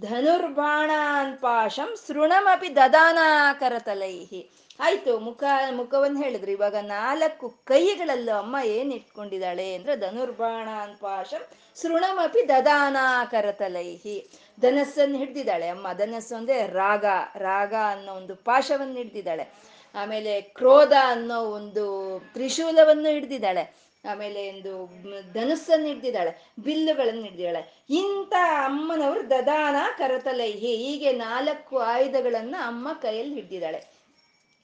ಧನುರ್ಬಾಣಾನ್ 0.00 1.32
ಪಾಶಂ 1.38 1.90
ಸೃಣಮಪಿ 2.06 2.76
ದದಾನಾಕರತಲೈಹಿ 2.76 4.42
ಆಯ್ತು, 4.80 5.12
ಮುಖ 5.18 5.42
ಮುಖವನ್ನು 5.70 6.18
ಹೇಳಿದ್ರು. 6.22 6.50
ಇವಾಗ 6.50 6.76
ನಾಲ್ಕು 6.76 7.46
ಕೈಗಳಲ್ಲೂ 7.64 8.32
ಅಮ್ಮ 8.36 8.56
ಏನ್ 8.64 8.92
ಇಟ್ಕೊಂಡಿದ್ದಾಳೆ 8.92 9.66
ಅಂದ್ರೆ 9.74 9.94
ಧನುರ್ಬಾಣಾನ್ 9.96 10.96
ಪಾಶಂ 10.96 11.42
ಸೃಣಮಪಿ 11.74 12.42
ದದಾನಾಕರತಲೈಹಿ 12.48 14.16
ಧನಸ್ಸನ್ನು 14.60 15.18
ಹಿಡ್ದಿದ್ದಾಳೆ. 15.18 15.68
ಅಮ್ಮ, 15.68 15.86
ಧನಸ್ಸು 15.92 16.34
ಅಂದ್ರೆ 16.34 16.66
ರಾಗ 16.66 17.04
ರಾಗ 17.36 17.74
ಅನ್ನೋ 17.86 18.12
ಒಂದು 18.14 18.36
ಪಾಶವನ್ನು 18.36 18.94
ಹಿಡ್ದಿದ್ದಾಳೆ. 18.94 19.72
ಆಮೇಲೆ 19.94 20.40
ಕ್ರೋಧ 20.40 20.92
ಅನ್ನೋ 21.04 21.40
ಒಂದು 21.40 22.18
ತ್ರಿಶೂಲವನ್ನು 22.32 23.08
ಹಿಡ್ದಿದ್ದಾಳೆ. 23.08 23.82
ಆಮೇಲೆ 24.10 24.52
ಒಂದು 24.52 24.86
ಧನುಸ್ಸನ್ನು 25.32 25.86
ಹಿಡ್ದಿದ್ದಾಳೆ, 25.86 26.52
ಬಿಲ್ಲುಗಳನ್ನು 26.58 27.22
ಹಿಡ್ದಿದ್ದಾಳೆ. 27.22 27.84
ಇಂಥ 27.90 28.32
ಅಮ್ಮನವರು 28.64 29.30
ದದಾನ 29.30 29.76
ಕರತಲೈಹಿ 29.98 30.76
ಹೀಗೆ 30.76 31.12
ನಾಲ್ಕು 31.12 31.78
ಆಯುಧಗಳನ್ನು 31.78 32.66
ಅಮ್ಮ 32.66 32.88
ಕೈಯಲ್ಲಿ 32.92 33.34
ಹಿಡ್ದಿದ್ದಾಳೆ. 33.34 34.02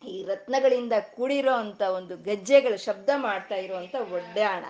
ಈ 0.08 0.24
ರತ್ನಗಳಿಂದ 0.24 0.92
ಕೂಡಿರೋ 1.16 1.52
ಅಂತ 1.52 1.82
ಒಂದು 1.82 2.16
ಗಜ್ಜೆಗಳು, 2.16 2.76
ಶಬ್ದ 2.76 3.10
ಮಾಡ್ತಾ 3.16 3.54
ಇರುವಂತ 3.54 3.94
ಒಡ್ಡಾಣ, 3.94 4.64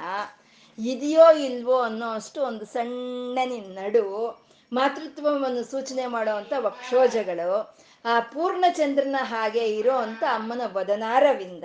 ಇದೆಯೋ 0.79 1.33
ಇಲ್ವೋ 1.33 1.81
ಅನ್ನೋ 1.81 2.09
ಅಷ್ಟು 2.11 2.43
ಒಂದು 2.43 2.67
ಸಣ್ಣನಿ 2.67 3.61
ನಡು 3.61 4.48
ಮಾತೃತ್ವವನ್ನು 4.73 5.65
ಸೂಚನೆ 5.71 6.07
ಮಾಡುವಂತ 6.07 6.53
ವಕ್ಷೋಜಗಳು, 6.59 7.75
ಆ 8.05 8.21
ಪೂರ್ಣಚಂದ್ರನ 8.21 9.17
ಹಾಗೆ 9.23 9.65
ಇರೋ 9.77 9.97
ಅಂತ 9.97 10.25
ಅಮ್ಮನ 10.35 10.61
ವದನಾರವಿಂದ, 10.73 11.65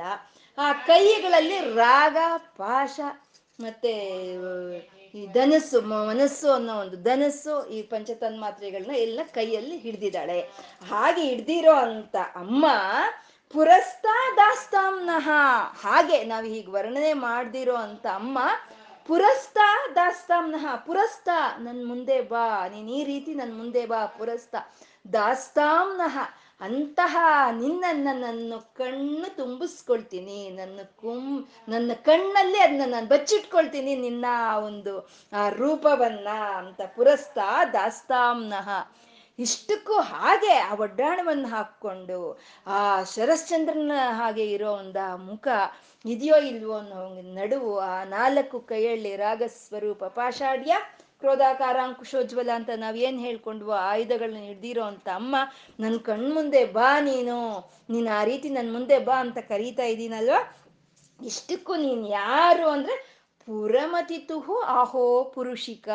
ಆ 0.58 0.74
ಕೈಗಳಲ್ಲಿ 0.74 1.60
ರಾಗ, 1.76 2.18
ಪಾಶ, 2.58 3.00
ಮತ್ತೆ 3.60 3.94
ಈ 5.16 5.28
ಧನಸ್ಸು 5.28 5.82
ಮನಸ್ಸು 5.82 6.52
ಅನ್ನೋ 6.52 6.76
ಒಂದು 6.76 6.98
ಧನಸ್ಸು 7.04 7.66
ಈ 7.66 7.82
ಪಂಚತನ್ಮಾತ್ರೆಗಳನ್ನ 7.82 8.96
ಎಲ್ಲ 8.96 9.20
ಕೈಯಲ್ಲಿ 9.34 9.78
ಹಿಡ್ದಿದ್ದಾಳೆ. 9.78 10.40
ಹಾಗೆ 10.90 11.22
ಹಿಡ್ದಿರೋ 11.22 11.76
ಅಂತ 11.76 12.16
ಅಮ್ಮ 12.36 12.66
ಪುರಸ್ತಾ 13.54 14.34
ದಾಸ್ತಾಂನಹ 14.36 15.30
ಹಾಗೆ 15.82 16.24
ನಾವು 16.24 16.46
ಹೀಗೆ 16.46 16.72
ವರ್ಣನೆ 16.72 17.14
ಮಾಡ್ದಿರೋ 17.14 17.76
ಅಂತ 17.76 18.06
ಅಮ್ಮ 18.08 18.40
ಪುರಸ್ತಾ 19.08 19.88
ದಾಸ್ತಾಂನಃ 19.96 20.76
ಪುರಸ್ತ 20.76 21.30
ನನ್ನ 21.60 21.88
ಮುಂದೆ 21.88 22.22
ಬಾ, 22.22 22.68
ನೀನ್ 22.68 22.90
ಈ 22.90 23.04
ರೀತಿ 23.04 23.34
ನನ್ನ 23.34 23.58
ಮುಂದೆ 23.58 23.86
ಬಾ, 23.86 24.06
ಪುರಸ್ತ 24.06 24.56
ದಾಸ್ತಾಂನಃ 25.14 26.18
ಅಂತಹ 26.62 27.18
ನಿನ್ನನ್ನು 27.52 28.20
ನನ್ನ 28.20 28.54
ಕಣ್ಣು 28.74 29.36
ತುಂಬಿಸ್ಕೊಳ್ತೀನಿ, 29.36 30.50
ನನ್ನ 30.50 30.80
ಕುಂ, 30.96 31.50
ನನ್ನ 31.68 31.92
ಕಣ್ಣಲ್ಲಿ 31.94 32.58
ಅದನ್ನ 32.58 32.82
ನಾನು 32.88 33.08
ಬಚ್ಚಿಟ್ಕೊಳ್ತೀನಿ, 33.08 33.96
ನಿನ್ನ 33.96 34.26
ಒಂದು, 34.66 35.10
ಆ, 35.34 35.50
ರೂಪವನ್ನ 35.50 36.28
ಅಂತ 36.58 36.82
ಪುರಸ್ತ 36.82 37.38
ದಾಸ್ತಾಂನಃ 37.74 38.70
ಇಷ್ಟಕ್ಕೂ 39.40 39.96
ಹಾಗೆ 40.02 40.54
ಆ 40.60 40.74
ಒಡ್ಡಾಣವನ್ನು 40.76 41.48
ಹಾಕ್ಕೊಂಡು, 41.48 42.20
ಆ 42.68 42.80
ಶರಶ್ಚಂದ್ರನ 43.04 43.92
ಹಾಗೆ 44.12 44.46
ಇರೋ 44.52 44.72
ಒಂದು 44.72 45.00
ಆ 45.00 45.16
ಮುಖ 45.16 45.48
ಇದೆಯೋ 46.06 46.38
ಇಲ್ವೋ 46.42 46.74
ಅನ್ನೋ 46.74 47.00
ನಡುವು 47.34 47.80
ಆ 47.80 47.94
ನಾಲ್ಕು 48.04 48.60
ಕೈಯಲ್ಲಿ 48.60 49.16
ರಾಗಸ್ವರೂಪ 49.16 50.04
ಪಾಷಾಢ್ಯ 50.04 50.76
ಕ್ರೋಧಾಕಾರ 51.22 51.78
ಅಂಕುಶೋಜ್ವಲ 51.80 52.50
ಅಂತ 52.56 52.70
ನಾವೇನು 52.76 53.20
ಹೇಳ್ಕೊಂಡ್ವೋ 53.20 53.74
ಆಯುಧಗಳನ್ನ 53.90 54.42
ಹಿಡ್ದಿರೋ 54.46 54.84
ಅಂತ 54.84 55.08
ಅಮ್ಮ 55.16 55.36
ನನ್ನ 55.80 55.98
ಕಣ್ಮುಂದೆ 55.98 56.66
ಬಾ 56.66 57.00
ನೀನು 57.00 57.38
ನೀನು 57.90 58.12
ಆ 58.12 58.24
ರೀತಿ 58.24 58.50
ನನ್ನ 58.50 58.72
ಮುಂದೆ 58.72 59.00
ಬಾ 59.00 59.16
ಅಂತ 59.16 59.38
ಕರೀತಾ 59.50 59.84
ಇದ್ದೀನಲ್ವ 59.84 60.40
ಇಷ್ಟಕ್ಕೂ 61.20 61.76
ನೀನು 61.76 62.08
ಯಾರು 62.10 62.70
ಅಂದರೆ 62.70 62.96
ಪುರಮತಿತುಹು 63.48 64.56
ಆಹೋ 64.74 65.24
ಪುರುಷಿಕ, 65.36 65.88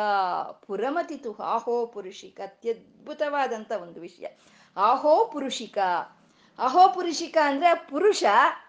ಪುರಮತಿತುಹು 0.67 1.43
ಆಹೋ 1.43 1.85
ಪುರುಷಿಕ 1.85 2.39
ಅತ್ಯದ್ಭುತವಾದಂಥ 2.99 3.71
ಒಂದು 3.71 4.01
ವಿಷಯ. 4.01 4.25
ಅಹೋ 4.77 5.25
ಪುರುಷಿಕ. 5.25 5.77
ಅಹೋ 6.59 6.87
ಪುರುಷಿಕ 6.87 7.37
ಅಂದ್ರೆ 7.43 7.75
ಪುರುಷ, 7.89 8.23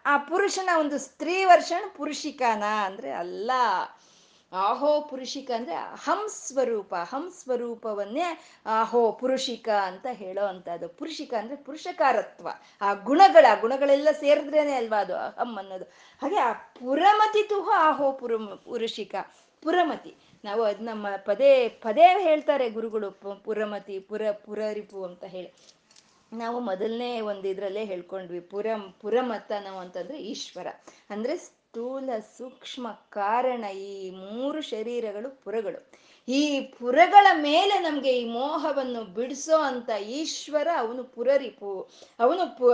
ಆ 0.07 0.17
ಪುರುಷನ 0.17 0.69
ಒಂದು 0.79 0.99
ಸ್ತ್ರೀ 0.99 1.45
ವರ್ಷನ್ 1.45 1.91
ಪುರುಷಿಕಾನ 1.91 2.63
ಅಂದ್ರೆ 2.63 3.11
ಅಲ್ಲ. 3.11 3.51
ಅಹೋ 4.53 5.01
ಪುರುಷಿಕ 5.01 5.51
ಅಂದ್ರೆ 5.51 5.77
ಅಹಂ 5.77 6.29
ಸ್ವರೂಪ, 6.29 6.95
ಅಹಂ 6.95 7.31
ಸ್ವರೂಪವನ್ನೇ 7.31 8.41
ಅಹೋ 8.81 9.13
ಪುರುಷಿಕ 9.13 9.69
ಅಂತ 9.69 10.07
ಹೇಳೋ 10.13 10.47
ಅಂಥದ್ದು. 10.47 10.89
ಪುರುಷಿಕ 10.89 11.35
ಅಂದ್ರೆ 11.35 11.57
ಪುರುಷಕಾರತ್ವ. 11.57 12.49
ಆ 12.81 12.93
ಗುಣಗಳ, 12.93 13.47
ಗುಣಗಳೆಲ್ಲ 13.61 14.09
ಸೇರಿದ್ರೇನೆ 14.21 14.73
ಅಲ್ವಾ 14.73 15.01
ಅದು 15.01 15.17
ಅಹಂ 15.17 15.59
ಅನ್ನೋದು. 15.59 15.85
ಹಾಗೆ 16.23 16.37
ಆ 16.37 16.53
ಪುರಮತಿ 16.53 17.49
ತುಹ 17.49 17.71
ಅಹೋ 17.79 18.13
ಪುರ 18.13 18.33
ಪುರುಷಿಕ. 18.37 19.15
ಪುರಮತಿ. 19.63 20.17
ನಾವು 20.45 20.63
ಅದು 20.63 20.85
ನಮ್ಮ 20.85 21.07
ಪದೇ 21.17 21.69
ಪದೇ 21.69 22.23
ಹೇಳ್ತಾರೆ 22.23 22.71
ಗುರುಗಳು 22.71 23.11
ಪುರಮತಿ, 23.45 24.01
ಪುರ, 24.01 24.23
ಪುರರಿಪು 24.31 25.05
ಅಂತ 25.05 25.25
ಹೇಳಿ. 25.25 25.53
ನಾವು 26.33 26.61
ಮೊದಲನೇ 26.61 27.21
ಒಂದು 27.21 27.49
ಇದರಲ್ಲೇ 27.49 27.85
ಹೇಳ್ಕೊಂಡ್ವಿ, 27.85 28.41
ಪುರಂ 28.41 28.95
ಪುರಮತ 29.01 29.53
ನಾವು 29.61 29.79
ಅಂತಂದ್ರೆ 29.79 30.23
ಈಶ್ವರ. 30.23 30.67
ಅಂದ್ರೆ 31.11 31.37
ಸ್ಥೂಲ 31.37 32.11
ಸೂಕ್ಷ್ಮ 32.39 32.89
ಕಾರಣ 32.91 33.65
ಈ 33.65 34.11
ಮೂರು 34.11 34.61
ಶರೀರಗಳು 34.61 35.45
ಪುರಗಳು. 35.45 35.91
ಈ 36.29 36.61
ಪುರಗಳ 36.61 37.27
ಮೇಲೆ 37.33 37.79
ನಮಗೆ 37.79 38.13
ಈ 38.21 38.25
ಮೋಹವನ್ನು 38.25 39.05
ಬಿಡಿಸೋ 39.05 39.59
ಅಂತ 39.59 39.91
ಈಶ್ವರ 39.91 40.69
ಅವನು 40.79 41.05
ಪುರರಿಪು, 41.05 41.91
ಅವನು 42.21 42.59
ಪು 42.59 42.73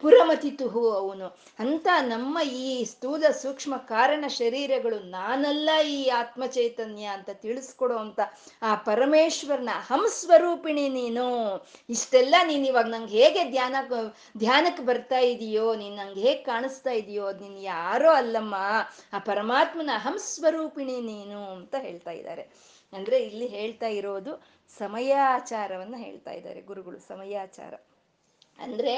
ಪುರಮತಿತುಹು 0.00 0.90
ಅವನು. 0.90 1.26
ಅಂತ 1.58 1.88
ನಮ್ಮ 2.00 2.38
ಈ 2.50 2.84
ಸ್ಥೂಲ 2.84 3.24
ಸೂಕ್ಷ್ಮ 3.42 3.76
ಕಾರಣ 3.76 4.24
ಶರೀರಗಳು 4.28 4.98
ನಾನಲ್ಲ 4.98 5.70
ಈ 5.86 6.08
ಆತ್ಮ 6.08 6.46
ಚೈತನ್ಯ 6.46 7.04
ಅಂತ 7.04 7.30
ತಿಳಿಸ್ಕೊಡೋ 7.32 7.96
ಅಂತ 7.96 8.20
ಆ 8.62 8.74
ಪರಮೇಶ್ವರನ 8.74 9.68
ಹಂಸ್ವರೂಪಿಣಿ 9.72 10.88
ನೀನು. 10.88 11.26
ಇಷ್ಟೆಲ್ಲ 11.90 12.34
ನೀನು 12.46 12.66
ಇವಾಗ 12.66 12.84
ನಂಗೆ 12.84 13.16
ಹೇಗೆ 13.22 13.50
ಧ್ಯಾನ 13.50 13.76
ಧ್ಯಾನಕ್ಕೆ 14.36 14.82
ಬರ್ತಾ 14.82 15.18
ಇದೆಯೋ, 15.18 15.74
ನೀನು 15.74 15.96
ನಂಗೆ 15.96 16.20
ಹೇಗೆ 16.20 16.42
ಕಾಣಿಸ್ತಾ 16.42 16.90
ಇದೆಯೋ 16.90 17.32
ನೀನು 17.32 17.60
ಯಾರೋ 17.60 18.10
ಅಲ್ಲಮ್ಮ. 18.10 18.54
ಆ 19.12 19.18
ಪರಮಾತ್ಮನ 19.18 19.90
ಹಂಸ್ವರೂಪಿಣಿ 19.96 21.00
ನೀನು 21.00 21.52
ಅಂತ 21.52 21.74
ಹೇಳ್ತಾ 21.78 22.10
ಇದ್ದಾರೆ 22.10 22.42
ಅಂದ್ರೆ 22.92 23.18
ಇಲ್ಲಿ 23.18 23.46
ಹೇಳ್ತಾ 23.46 23.86
ಇರೋದು 23.86 24.32
ಸಮಯಾಚಾರವನ್ನ 24.78 25.94
ಹೇಳ್ತಾ 25.98 26.30
ಇದ್ದಾರೆ 26.30 26.60
ಗುರುಗಳು, 26.60 26.98
ಸಮಯಾಚಾರ. 26.98 27.74
ಅಂದ್ರೆ 28.58 28.94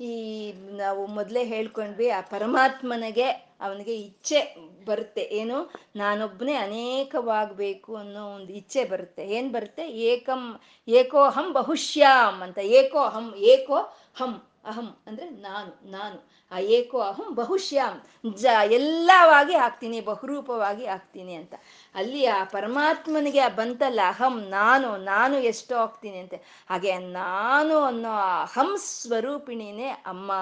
ಈ 0.00 0.52
ನಾವು 0.72 1.06
ಮೊದಲೇ 1.06 1.44
ಹೇಳ್ಕೊಂಡ್ವಿ, 1.44 2.08
ಆ 2.10 2.20
ಪರಮಾತ್ಮನಿಗೆ 2.20 3.28
ಅವನಿಗೆ 3.60 3.96
ಇಚ್ಛೆ 3.96 4.56
ಬರುತ್ತೆ. 4.84 5.20
ಏನು? 5.20 5.70
ನಾನೊಬ್ಬನೇ 5.96 6.54
ಅನೇಕವಾಗಬೇಕು 6.54 7.96
ಅನ್ನೋ 7.96 8.34
ಒಂದು 8.34 8.52
ಇಚ್ಛೆ 8.52 8.84
ಬರುತ್ತೆ. 8.84 9.26
ಏನು 9.26 9.50
ಬರುತ್ತೆ? 9.52 9.90
ಏಕಂ 9.90 10.60
ಏಕೋಹಂ 10.88 11.52
ಬಹುಶ್ಯಾಮ್ 11.52 12.42
ಅಂತ. 12.42 12.58
ಏಕೋ 12.58 13.02
ಹಂ 13.08 13.34
ಏಕೋ 13.36 13.76
ಹಂ. 14.14 14.49
ಅಹಂ 14.64 14.96
ಅಂದ್ರೆ 15.06 15.30
ನಾನು 15.30 15.90
ನಾನು. 15.90 16.30
ಆ 16.52 16.58
ಏಕೋ 16.58 17.00
ಅಹಂ 17.00 17.34
ಬಹುಶ್ಯಾಮ್. 17.34 18.00
ಜ 18.34 18.46
ಎಲ್ಲವಾಗಿ 18.64 19.54
ಹಾಕ್ತೀನಿ 19.54 20.00
ಬಹುರೂಪವಾಗಿ 20.00 20.86
ಹಾಕ್ತೀನಿ 20.86 21.34
ಅಂತ. 21.34 21.54
ಅಲ್ಲಿ 21.94 22.26
ಆ 22.26 22.44
ಪರಮಾತ್ಮನಿಗೆ 22.44 23.48
ಬಂತಲ್ಲ 23.48 24.00
ಅಹಂ, 24.08 24.40
ನಾನು 24.40 24.96
ನಾನು 24.96 25.38
ಎಷ್ಟೋ 25.38 25.76
ಹಾಕ್ತೀನಿ 25.78 26.18
ಅಂತೆ. 26.18 26.36
ಹಾಗೆ 26.70 26.98
ನಾನು 26.98 27.78
ಅನ್ನೋ 27.78 28.10
ಅಹಂ 28.42 28.76
ಸ್ವರೂಪಿಣಿನೇ 28.76 29.88
ಅಮ್ಮ. 29.88 30.32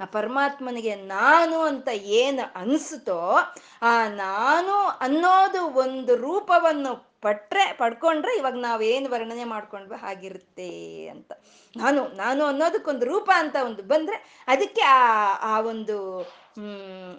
ಆ 0.00 0.04
ಪರಮಾತ್ಮನಿಗೆ 0.04 0.94
ನಾನು 0.94 1.60
ಅಂತ 1.60 1.88
ಏನು 1.88 2.58
ಅನಿಸುತ್ತೋ, 2.58 3.38
ಆ 3.82 4.08
ನಾನು 4.08 4.86
ಅನ್ನೋದು 5.00 5.66
ಒಂದು 5.66 6.16
ರೂಪವನ್ನು 6.16 7.15
ಪಟ್ರೆ 7.26 7.64
ಪಡ್ಕೊಂಡ್ರೆ 7.72 8.32
ಇವಾಗ 8.36 8.56
ನಾವೇನು 8.60 9.08
ವರ್ಣನೆ 9.10 9.44
ಮಾಡ್ಕೊಂಡ್ವಿ 9.44 9.98
ಹಾಗಿರುತ್ತೆ 10.00 10.70
ಅಂತ. 11.08 11.32
ನಾನು 11.74 12.00
ನಾನು 12.16 12.42
ಅನ್ನೋದಕ್ಕೊಂದು 12.44 13.04
ರೂಪ 13.06 13.30
ಅಂತ 13.34 13.56
ಒಂದು 13.64 13.82
ಬಂದ್ರೆ 13.82 14.16
ಅದಕ್ಕೆ 14.48 14.82
ಆ 14.82 15.00
ಆ 15.52 15.54
ಒಂದು 15.60 15.96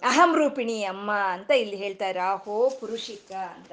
ಅಹಂ 0.04 0.32
ರೂಪಿಣಿ 0.36 0.78
ಅಮ್ಮ 0.84 1.12
ಅಂತ 1.12 1.52
ಇಲ್ಲಿ 1.52 1.76
ಹೇಳ್ತಾ 1.76 2.08
ಇರೋ 2.10 2.24
ಆಹೋ, 2.32 2.56
ಪುರುಷಿಕ 2.80 3.32
ಅಂತ. 3.56 3.72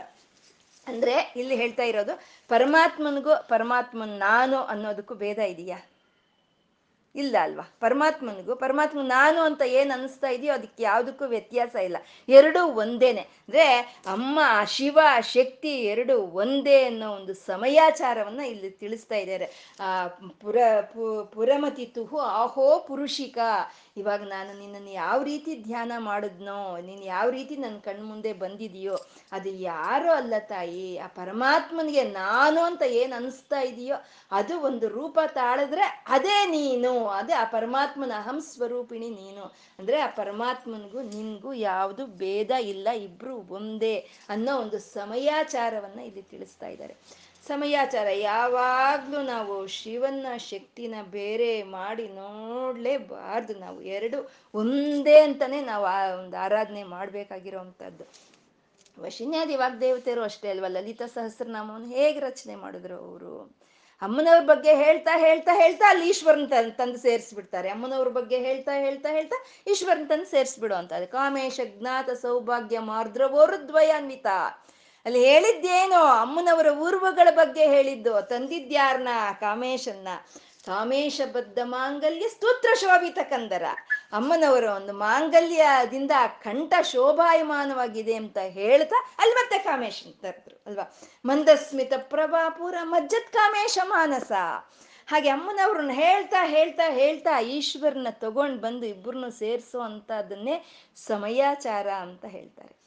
ಅಂದ್ರೆ 0.86 1.14
ಇಲ್ಲಿ 1.36 1.56
ಹೇಳ್ತಾ 1.56 1.82
ಇರೋದು 1.82 2.14
ಪರಮಾತ್ಮನಿಗೂ 2.48 3.34
ಪರಮಾತ್ಮನ್ 3.48 4.14
ನಾನು 4.28 4.56
ಅನ್ನೋದಕ್ಕೂ 4.64 5.14
ಭೇದ 5.14 5.38
ಇದೆಯಾ? 5.38 5.78
ಇಲ್ಲ 7.14 7.36
ಅಲ್ವಾ? 7.40 7.74
ಪರಮಾತ್ಮನಿಗೂ, 7.80 8.56
ಪರಮಾತ್ಮ 8.56 8.98
ನಾನು 9.02 9.40
ಅಂತ 9.40 9.62
ಏನು 9.62 9.98
ಅನಿಸ್ತಾ 9.98 10.28
ಇದೆಯೋ 10.28 10.54
ಅದಕ್ಕೆ 10.54 10.82
ಯಾವುದಕ್ಕೂ 10.82 11.24
ವ್ಯತ್ಯಾಸ 11.24 11.76
ಇಲ್ಲ. 11.76 11.96
ಎರಡೂ 12.28 12.66
ಒಂದೇನೆ. 12.66 13.20
ಅಂದ್ರೆ 13.20 13.62
ಅಮ್ಮ, 14.06 14.40
ಶಿವ, 14.66 14.98
ಶಕ್ತಿ 15.20 15.68
ಎರಡು 15.68 16.18
ಒಂದೇ 16.18 16.84
ಅನ್ನೋ 16.84 17.10
ಒಂದು 17.10 17.34
ಸಮಯಾಚಾರವನ್ನ 17.34 18.40
ಇಲ್ಲಿ 18.40 18.70
ತಿಳಿಸ್ತಾ 18.70 19.14
ಇದ್ದಾರೆ. 19.14 19.74
ಪುರ 20.40 20.56
ಪುರಮತಿ 21.24 21.86
ತುಹು, 21.86 22.18
ಆಹೋ 22.18 22.84
ಪುರುಷಿಕ 22.88 23.38
ಇವಾಗ 23.96 24.22
ನಾನು 24.22 24.52
ನಿನ್ನನ್ನು 24.58 24.90
ಯಾವ 24.90 25.22
ರೀತಿ 25.22 25.52
ಧ್ಯಾನ 25.62 25.92
ಮಾಡಿದ್ನೋ, 25.98 26.56
ನೀನು 26.80 27.02
ಯಾವ 27.04 27.30
ರೀತಿ 27.30 27.56
ನನ್ನ 27.56 27.76
ಕಣ್ಮುಂದೆ 27.78 28.32
ಬಂದಿದೆಯೋ, 28.32 28.96
ಅದು 29.32 29.50
ಯಾರೋ 29.50 30.12
ಅಲ್ಲ 30.12 30.34
ತಾಯಿ. 30.38 30.98
ಆ 30.98 31.06
ಪರಮಾತ್ಮನಿಗೆ 31.06 32.04
ನಾನು 32.04 32.60
ಅಂತ 32.60 32.82
ಏನು 32.82 33.14
ಅನಿಸ್ತಾ 33.16 33.60
ಇದೆಯೋ, 33.60 33.96
ಅದು 34.32 34.60
ಒಂದು 34.60 34.88
ರೂಪ 34.88 35.18
ತಾಳಿದ್ರೆ 35.34 36.04
ಅದೇ 36.08 36.38
ನೀನು. 36.46 37.06
ಅದೇ 37.06 37.32
ಆ 37.32 37.44
ಪರಮಾತ್ಮನ 37.44 38.12
ಅಹಂ 38.16 38.40
ಸ್ವರೂಪಿಣಿ 38.40 39.10
ನೀನು. 39.10 39.44
ಅಂದ್ರೆ 39.78 40.00
ಆ 40.00 40.06
ಪರಮಾತ್ಮನಿಗೂ 40.06 41.02
ನಿನ್ಗೂ 41.02 41.52
ಯಾವುದು 41.52 42.06
ಭೇದ 42.06 42.50
ಇಲ್ಲ, 42.50 42.88
ಇಬ್ರು 42.92 43.36
ಒಂದೇ 43.36 44.08
ಅನ್ನೋ 44.28 44.58
ಒಂದು 44.58 44.78
ಸಮಯಾಚಾರವನ್ನ 44.78 46.00
ಇಲ್ಲಿ 46.00 46.22
ತಿಳಿಸ್ತಾ 46.22 46.66
ಇದ್ದಾರೆ. 46.66 46.96
ಸಮಯಾಚಾರ, 47.46 48.06
ಯಾವಾಗ್ಲೂ 48.10 49.22
ನಾವು 49.22 49.66
ಶಿವನ 49.66 50.26
ಶಕ್ತಿನ 50.36 50.94
ಬೇರೆ 51.10 51.62
ಮಾಡಿ 51.62 52.08
ನೋಡ್ಲೇಬಾರ್ದು. 52.08 53.54
ನಾವು 53.58 53.82
ಎರಡು 53.82 54.18
ಒಂದೇ 54.54 55.20
ಅಂತಾನೆ 55.20 55.60
ನಾವು 55.60 55.84
ಆ 55.84 55.98
ಒಂದು 56.06 56.36
ಆರಾಧನೆ 56.36 56.82
ಮಾಡ್ಬೇಕಾಗಿರೋವಂಥದ್ದು 56.82 58.04
ವಶಿನ್ಯಾದಿ 58.98 59.56
ವಾಗ್ದೇವತೆಯರು 59.56 60.22
ಅಷ್ಟೇ 60.22 60.48
ಅಲ್ವಾ? 60.48 60.68
ಲಲಿತಾ 60.68 61.06
ಸಹಸ್ರನಾಮವನ್ನು 61.06 61.88
ಹೇಗೆ 61.88 62.18
ರಚನೆ 62.18 62.54
ಮಾಡಿದ್ರು 62.54 62.96
ಅವರು? 62.96 63.56
ಅಮ್ಮನವ್ರ 64.02 64.44
ಬಗ್ಗೆ 64.44 64.74
ಹೇಳ್ತಾ 64.74 65.18
ಹೇಳ್ತಾ 65.18 65.52
ಹೇಳ್ತಾ 65.54 65.90
ಅಲ್ಲಿ 65.90 66.08
ಈಶ್ವರನ್ 66.08 66.76
ತಂದು 66.76 66.98
ಸೇರಿಸ್ಬಿಡ್ತಾರೆ. 66.98 67.68
ಅಮ್ಮನವ್ರ 67.68 68.08
ಬಗ್ಗೆ 68.08 68.38
ಹೇಳ್ತಾ 68.38 68.72
ಹೇಳ್ತಾ 68.74 69.10
ಹೇಳ್ತಾ 69.12 69.44
ಈಶ್ವರನ್ 69.70 70.08
ತಂದು 70.08 70.24
ಸೇರಿಸ್ಬಿಡು 70.24 70.74
ಅಂತ. 70.74 70.92
ಕಾಮೇಶ 70.92 71.60
ಜ್ಞಾತ 71.64 72.10
ಸೌಭಾಗ್ಯ 72.10 72.78
ಮಾರ್ದ್ರವೋರುದ್ವಯಾನ್ವಿತ 72.78 74.26
ಅಲ್ಲಿ 75.04 75.24
ಹೇಳಿದ್ದೇನೋ 75.24 76.04
ಅಮ್ಮನವರ 76.04 76.66
ಊರ್ವಗಳ 76.66 77.28
ಬಗ್ಗೆ 77.30 77.66
ಹೇಳಿದ್ದು, 77.66 78.22
ತಂದಿದ್ಯಾರ್ನ 78.22 79.08
ಕಾಮೇಶನ್ನ. 79.40 80.08
ಕಾಮೇಶ 80.66 81.20
ಬದ್ಧ 81.32 81.58
ಮಾಂಗಲ್ಯ 81.64 82.28
ಸ್ತೋತ್ರ 82.28 82.68
ಶೋಭಿತ 82.80 83.18
ಕಂದರ. 83.22 83.64
ಅಮ್ಮನವರ 84.12 84.64
ಒಂದು 84.64 84.92
ಮಾಂಗಲ್ಯದಿಂದ 84.92 86.10
ಕಂಠ 86.42 86.74
ಶೋಭಾಯಮಾನವಾಗಿದೆ 86.82 88.14
ಅಂತ 88.14 88.38
ಹೇಳ್ತಾ 88.38 89.14
ಅಲ್ಲಿ 89.18 89.34
ಮತ್ತೆ 89.34 89.58
ಕಾಮೇಶ್ 89.58 90.22
ತರ್ದ್ರು, 90.22 90.62
ಅಲ್ವಾ? 90.66 90.98
ಮಂದಸ್ಮಿತ 91.24 91.92
ಪ್ರಭಾಪುರ 91.96 92.74
ಮಜ್ಜತ್ 92.82 93.32
ಕಾಮೇಶ 93.32 93.78
ಮಾನಸ. 93.82 94.32
ಹಾಗೆ 95.06 95.28
ಅಮ್ಮನವ್ರನ್ನ 95.28 95.90
ಹೇಳ್ತಾ 95.92 96.46
ಹೇಳ್ತಾ 96.46 96.90
ಹೇಳ್ತಾ 96.90 97.40
ಈಶ್ವರನ 97.40 98.06
ತಗೊಂಡ್ 98.10 98.60
ಬಂದು 98.60 98.86
ಇಬ್ಬರನ್ನು 98.86 99.30
ಸೇರಿಸೋ 99.30 99.80
ಅಂತದನ್ನೇ 99.80 100.64
ಸಮಯಾಚಾರ 100.96 101.88
ಅಂತ 101.88 102.24
ಹೇಳ್ತಾರೆ. 102.24 102.83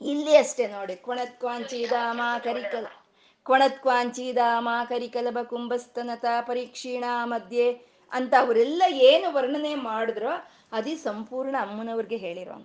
ಇಲ್ಲಿ 0.00 0.36
ಅಷ್ಟೇ 0.36 0.68
ನೋಡಿ. 0.68 0.96
ಕೊಣತ್ 0.96 1.38
ಕ್ವಾಂಚಿದಾಮ 1.40 2.20
ಕರಿಕಲ, 2.44 2.86
ಕೊಣತ್ 3.46 3.82
ಕ್ವಾಂಚಿದಾಮ 3.82 4.68
ಕರಿಕಲಬ 4.88 5.38
ಕುಂಭಸ್ತನತ 5.42 6.24
ಪರೀಕ್ಷೀಣ 6.40 7.04
ಮಧ್ಯೆ 7.24 7.66
ಅಂತ 8.12 8.34
ಅವರೆಲ್ಲ 8.38 8.82
ಏನು 8.88 9.32
ವರ್ಣನೆ 9.32 9.74
ಮಾಡಿದ್ರೋ 9.74 10.32
ಅದೇ 10.72 10.96
ಸಂಪೂರ್ಣ 10.96 11.56
ಅಮ್ಮನವ್ರಿಗೆ 11.60 12.16
ಹೇಳಿರೋ 12.16 12.56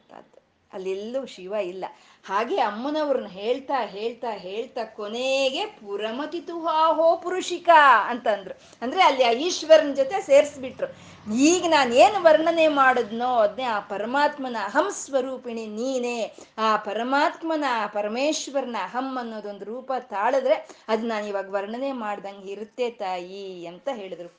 ಅಲ್ಲೆಲ್ಲೂ 0.73 1.25
ಶಿವ 1.25 1.53
ಇಲ್ಲ. 1.53 1.85
ಹಾಗೆ 2.25 2.57
ಅಮ್ಮನವ್ರನ್ನ 2.61 3.27
ಹೇಳ್ತಾ 3.27 3.77
ಹೇಳ್ತಾ 3.85 4.31
ಹೇಳ್ತಾ 4.31 4.83
ಕೊನೆಗೆ 4.83 5.65
ಪುರಮತಿ 5.65 6.41
ತುಹಾಹೋ 6.41 7.15
ಪುರುಷಿಕ 7.15 7.69
ಅಂತಂದ್ರು. 8.07 8.59
ಅಂದ್ರೆ 8.81 9.03
ಅಲ್ಲಿ 9.03 9.23
ಆ 9.23 9.31
ಈಶ್ವರನ 9.31 9.93
ಜೊತೆ 9.93 10.21
ಸೇರಿಸ್ಬಿಟ್ರು. 10.21 10.87
ಈಗ 11.33 11.65
ನಾನು 11.69 11.95
ಏನು 11.95 12.23
ವರ್ಣನೆ 12.23 12.67
ಮಾಡಿದ್ನೋ 12.67 13.35
ಅದನ್ನೇ 13.35 13.63
ಆ 13.63 13.79
ಪರಮಾತ್ಮನ 13.79 14.57
ಅಹಂ 14.63 14.87
ಸ್ವರೂಪಿಣಿ 14.91 15.65
ನೀನೇ. 15.65 16.33
ಆ 16.57 16.77
ಪರಮಾತ್ಮನ 16.77 17.63
ಪರಮೇಶ್ವರನ 17.87 18.75
ಅಹಂ 18.83 19.17
ಅನ್ನೋದೊಂದು 19.17 19.65
ರೂಪ 19.65 19.91
ತಾಳಿದ್ರೆ 19.99 20.67
ಅದು 20.87 21.07
ನಾನು 21.07 21.27
ಇವಾಗ 21.27 21.49
ವರ್ಣನೆ 21.49 21.91
ಮಾಡ್ದಂಗೆ 21.91 22.51
ಇರುತ್ತೆ 22.51 22.89
ತಾಯಿ 22.89 23.65
ಅಂತ 23.65 23.89
ಹೇಳಿದ್ರು. 23.93 24.29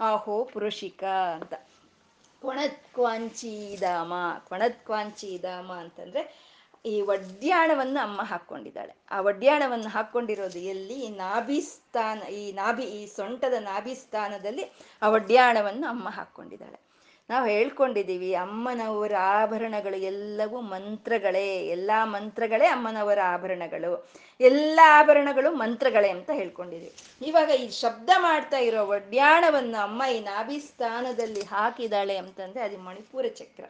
ಆ 0.00 0.16
ಹೋ 0.16 0.44
ಪುರುಷಿಕ 0.44 1.04
ಅಂತ. 1.04 1.54
ಕೊಣತ್ 2.42 2.94
ಕ್ವಾಂಚಿ 2.94 3.76
ಧಾಮ 3.80 4.12
ಕೊಣತ್ 4.48 4.84
ಕ್ವಾಂಚಿ 4.84 5.38
ಧಾಮ 5.38 5.72
ಅಂತಂದ್ರೆ 5.72 6.50
ಈ 6.84 7.00
ವಡ್ಡ್ಯಾಣವನ್ನು 7.00 8.00
ಅಮ್ಮ 8.00 8.22
ಹಾಕ್ಕೊಂಡಿದ್ದಾಳೆ. 8.22 8.96
ಆ 9.10 9.20
ವಡ್ಡ್ಯಾಣವನ್ನು 9.20 9.88
ಹಾಕ್ಕೊಂಡಿರೋದು 9.88 10.58
ಎಲ್ಲಿ? 10.58 10.94
ಈ 10.94 11.08
ನಾಭಿಸ್ಥಾನ 11.08 12.22
ಈ 12.22 12.52
ನಾಭಿ, 12.52 12.82
ಈ 12.82 13.06
ಸೊಂಟದ 13.06 13.52
ನಾಭಿ 13.52 13.94
ಸ್ಥಾನದಲ್ಲಿ 13.94 14.64
ಆ 15.02 15.08
ವಡ್ಡ್ಯಾಣವನ್ನು 15.08 15.86
ಅಮ್ಮ 15.86 16.08
ಹಾಕ್ಕೊಂಡಿದ್ದಾಳೆ. 16.08 16.89
ನಾವು 17.30 17.46
ಹೇಳ್ಕೊಂಡಿದ್ದೀವಿ 17.46 18.30
ಅಮ್ಮನವರ 18.34 19.14
ಆಭರಣಗಳು 19.34 19.98
ಎಲ್ಲವೂ 20.12 20.60
ಮಂತ್ರಗಳೇ, 20.72 21.46
ಎಲ್ಲ 21.74 21.90
ಮಂತ್ರಗಳೇ 22.14 22.66
ಅಮ್ಮನವರ 22.66 23.20
ಆಭರಣಗಳು. 23.34 23.92
ಎಲ್ಲ 24.40 24.78
ಆಭರಣಗಳು 24.98 25.50
ಮಂತ್ರಗಳೇ 25.54 26.10
ಅಂತ 26.10 26.30
ಹೇಳ್ಕೊಂಡಿದ್ದೀವಿ 26.30 26.92
ಇವಾಗ 27.20 27.50
ಈ 27.64 27.66
ಶಬ್ದ 27.82 28.10
ಮಾಡ್ತಾ 28.18 28.58
ಇರೋ 28.68 28.82
ಒಡ್ಯಾಣವನ್ನು 28.96 29.78
ಅಮ್ಮ 29.82 30.02
ಈ 30.16 30.18
ನಾಭಿಸ್ಥಾನದಲ್ಲಿ 30.32 31.44
ಹಾಕಿದಾಳೆ 31.44 32.16
ಅಂತಂದ್ರೆ 32.16 32.62
ಅದು 32.68 32.78
ಮಣಿಪುರ 32.88 33.26
ಚಕ್ರ. 33.40 33.64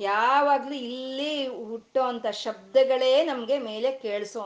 ಯಾವಾಗಲೂ 0.00 0.76
ಇಲ್ಲಿ 0.90 1.32
ಹುಟ್ಟೋ 1.70 2.02
ಅಂಥ 2.02 2.26
ಶಬ್ದಗಳೇ 2.44 3.12
ನಮಗೆ 3.24 3.56
ಮೇಲೆ 3.58 3.90
ಕೇಳಿಸೋ 4.04 4.40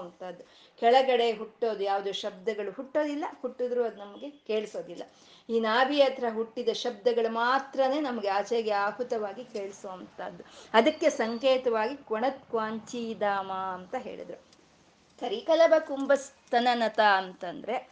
ಕೆಳಗಡೆ 0.81 1.33
ಹುಟ್ಟೋದು 1.33 1.85
ಯಾವುದು 1.85 2.13
ಶಬ್ದಗಳು 2.13 2.71
ಹುಟ್ಟೋದಿಲ್ಲ, 2.71 3.25
ಹುಟ್ಟಿದ್ರು 3.43 3.85
ಅದು 3.85 3.97
ನಮಗೆ 3.97 4.31
ಕೇಳಿಸೋದಿಲ್ಲ. 4.31 5.03
ಈ 5.49 5.61
ನಾಭಿ 5.61 6.03
ಹತ್ರ 6.03 6.25
ಹುಟ್ಟಿದ 6.35 6.69
ಶಬ್ದಗಳು 6.69 7.33
ಮಾತ್ರನೇ 7.33 8.01
ನಮಗೆ 8.01 8.29
ಆಚೆಗೆ 8.29 8.71
ಆಹುತವಾಗಿ 8.71 9.45
ಕೇಳಿಸೋ 9.45 9.89
ಅಂಥದ್ದು 9.89 10.45
ಅದಕ್ಕೆ 10.75 11.11
ಸಂಕೇತವಾಗಿ 11.11 11.97
ಕೊಣತ್ 11.97 12.55
ಅಂತ 12.55 13.95
ಹೇಳಿದ್ರು. 13.99 14.55
ಕರಿಕಲಬ 15.21 15.75
ಕುಂಭಸ್ತನನತ 15.79 17.01
ಅಂತಂದ್ರೆ, 17.01 17.89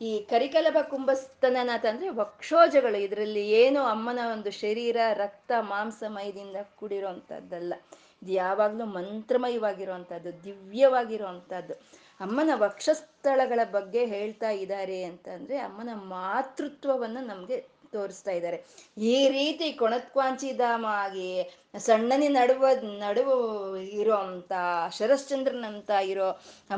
ಈ 0.00 0.18
ಕರಿಕಲಬ 0.20 0.76
ಕುಂಭಸ್ತನನತ 0.82 1.86
ಅಂದ್ರೆ 1.86 2.08
ವಕ್ಷೋಜಗಳು, 2.08 2.98
ಇದರಲ್ಲಿ 2.98 3.50
ಏನು 3.50 3.82
ಅಮ್ಮನ 3.82 4.18
ಒಂದು 4.32 4.50
ಶರೀರ, 4.50 4.96
ರಕ್ತ, 5.12 5.52
ಮಾಂಸ 5.60 6.02
ಮೈದಿಂದ 6.08 6.56
ಕೂಡಿರೋಂಥದ್ದಲ್ಲ 6.76 7.74
ಇದು 8.22 8.32
ಯಾವಾಗಲೂ 8.32 8.84
ಮಂತ್ರಮಯವಾಗಿರುವಂಥದ್ದು, 8.84 10.44
ದಿವ್ಯವಾಗಿರುವಂಥದ್ದು. 10.44 11.74
ಅಮ್ಮನ 12.20 12.50
ವಕ್ಷಸ್ಥಳಗಳ 12.64 13.60
ಬಗ್ಗೆ 13.76 14.02
ಹೇಳ್ತಾ 14.14 14.50
ಇದ್ದಾರೆ 14.64 14.98
ಅಂತಂದ್ರೆ 15.10 15.56
ಅಮ್ಮನ 15.68 15.94
ಮಾತೃತ್ವವನ್ನು 16.18 17.22
ನಮಗೆ 17.32 17.56
ತೋರಿಸ್ತಾ 17.94 18.32
ಇದ್ದಾರೆ. 18.36 18.56
ಈ 19.10 19.18
ರೀತಿ 19.34 19.66
ಕೊಣತ್ವಾಂಚಿಧಾಮ 19.80 20.84
ಆಗಿ 21.04 21.28
ಸಣ್ಣನಿ 21.86 22.28
ನಡುವ, 22.36 22.64
ನಡುವು 23.04 23.36
ಇರೋ 24.00 24.16
ಅಂತ, 24.26 24.52
ಶರಶ್ಚಂದ್ರನಂತ 24.98 25.90
ಇರೋ 26.12 26.28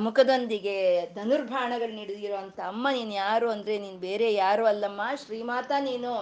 ಮುಖದೊಂದಿಗೆ 0.07 0.77
ಧನುರ್ಬಾಣಗಳು 1.15 1.95
ಹಿಡಿದಿರೋ 2.01 2.37
ಅಂತ 2.45 2.61
ಅಮ್ಮ, 2.73 2.85
ನೀನು 2.99 3.15
ಯಾರು 3.25 3.49
ಅಂದ್ರೆ 3.55 3.77
ನೀನು 3.85 3.99
ಬೇರೆ 4.09 4.29
ಯಾರು 4.35 4.67
ಅಲ್ಲಮ್ಮ, 4.73 5.03
ಶ್ರೀಮಾತ 5.25 5.73
ನೀನು 5.89 6.13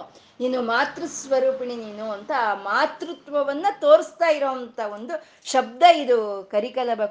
ನೀನು 0.41 0.61
ಮಾತೃ 0.71 1.07
ಸ್ವರೂಪಿಣಿ 1.19 1.77
ನೀನು 1.85 2.07
ಅಂತ 2.15 2.31
ಆ 2.47 2.51
ಮಾತೃತ್ವವನ್ನ 2.71 3.67
ತೋರಿಸ್ತಾ 3.85 4.29
ಇರೋಂಥ 4.39 4.79
ಒಂದು 4.97 5.15
ಶಬ್ದ 5.53 5.83
ಇದು 6.03 6.19
ಕರಿಕಲಬ 6.55 7.05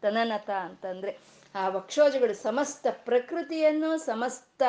ಕುಂಭಸ್ತನನತ 0.00 0.50
ಅಂತಂದ್ರೆ 0.50 1.18
ಆ 1.54 1.68
ವಕ್ಷೋಜಗಳು 1.68 2.34
ಸಮಸ್ತ 2.34 2.86
ಪ್ರಕೃತಿಯನ್ನು, 2.90 3.98
ಸಮಸ್ತ 3.98 4.62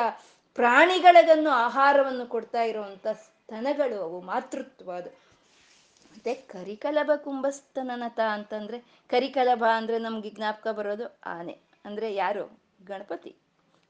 ಪ್ರಾಣಿಗಳಿಗನ್ನು 0.54 1.50
ಆಹಾರವನ್ನು 1.50 2.26
ಕೊಡ್ತಾ 2.26 2.62
ಇರುವಂತ 2.62 3.06
ಸ್ತನಗಳು. 3.06 4.02
ಅವು 4.02 4.20
ಮಾತೃತ್ವ 4.20 4.92
ಅದು. 4.92 5.08
ಮತ್ತೆ 5.08 6.34
ಕರಿಕಲಭ 6.34 7.10
ಕುಂಭಸ್ತನನತ 7.16 8.20
ಅಂತಂದ್ರೆ, 8.20 8.78
ಕರಿಕಲಭ 9.08 9.64
ಅಂದ್ರೆ 9.76 9.98
ನಮ್ಗೆ 9.98 10.30
ಜ್ಞಾಪಕ 10.30 10.68
ಬರೋದು 10.68 11.18
ಆನೆ. 11.24 11.58
ಅಂದ್ರೆ 11.84 12.14
ಯಾರು? 12.14 12.58
ಗಣಪತಿ. 12.86 13.36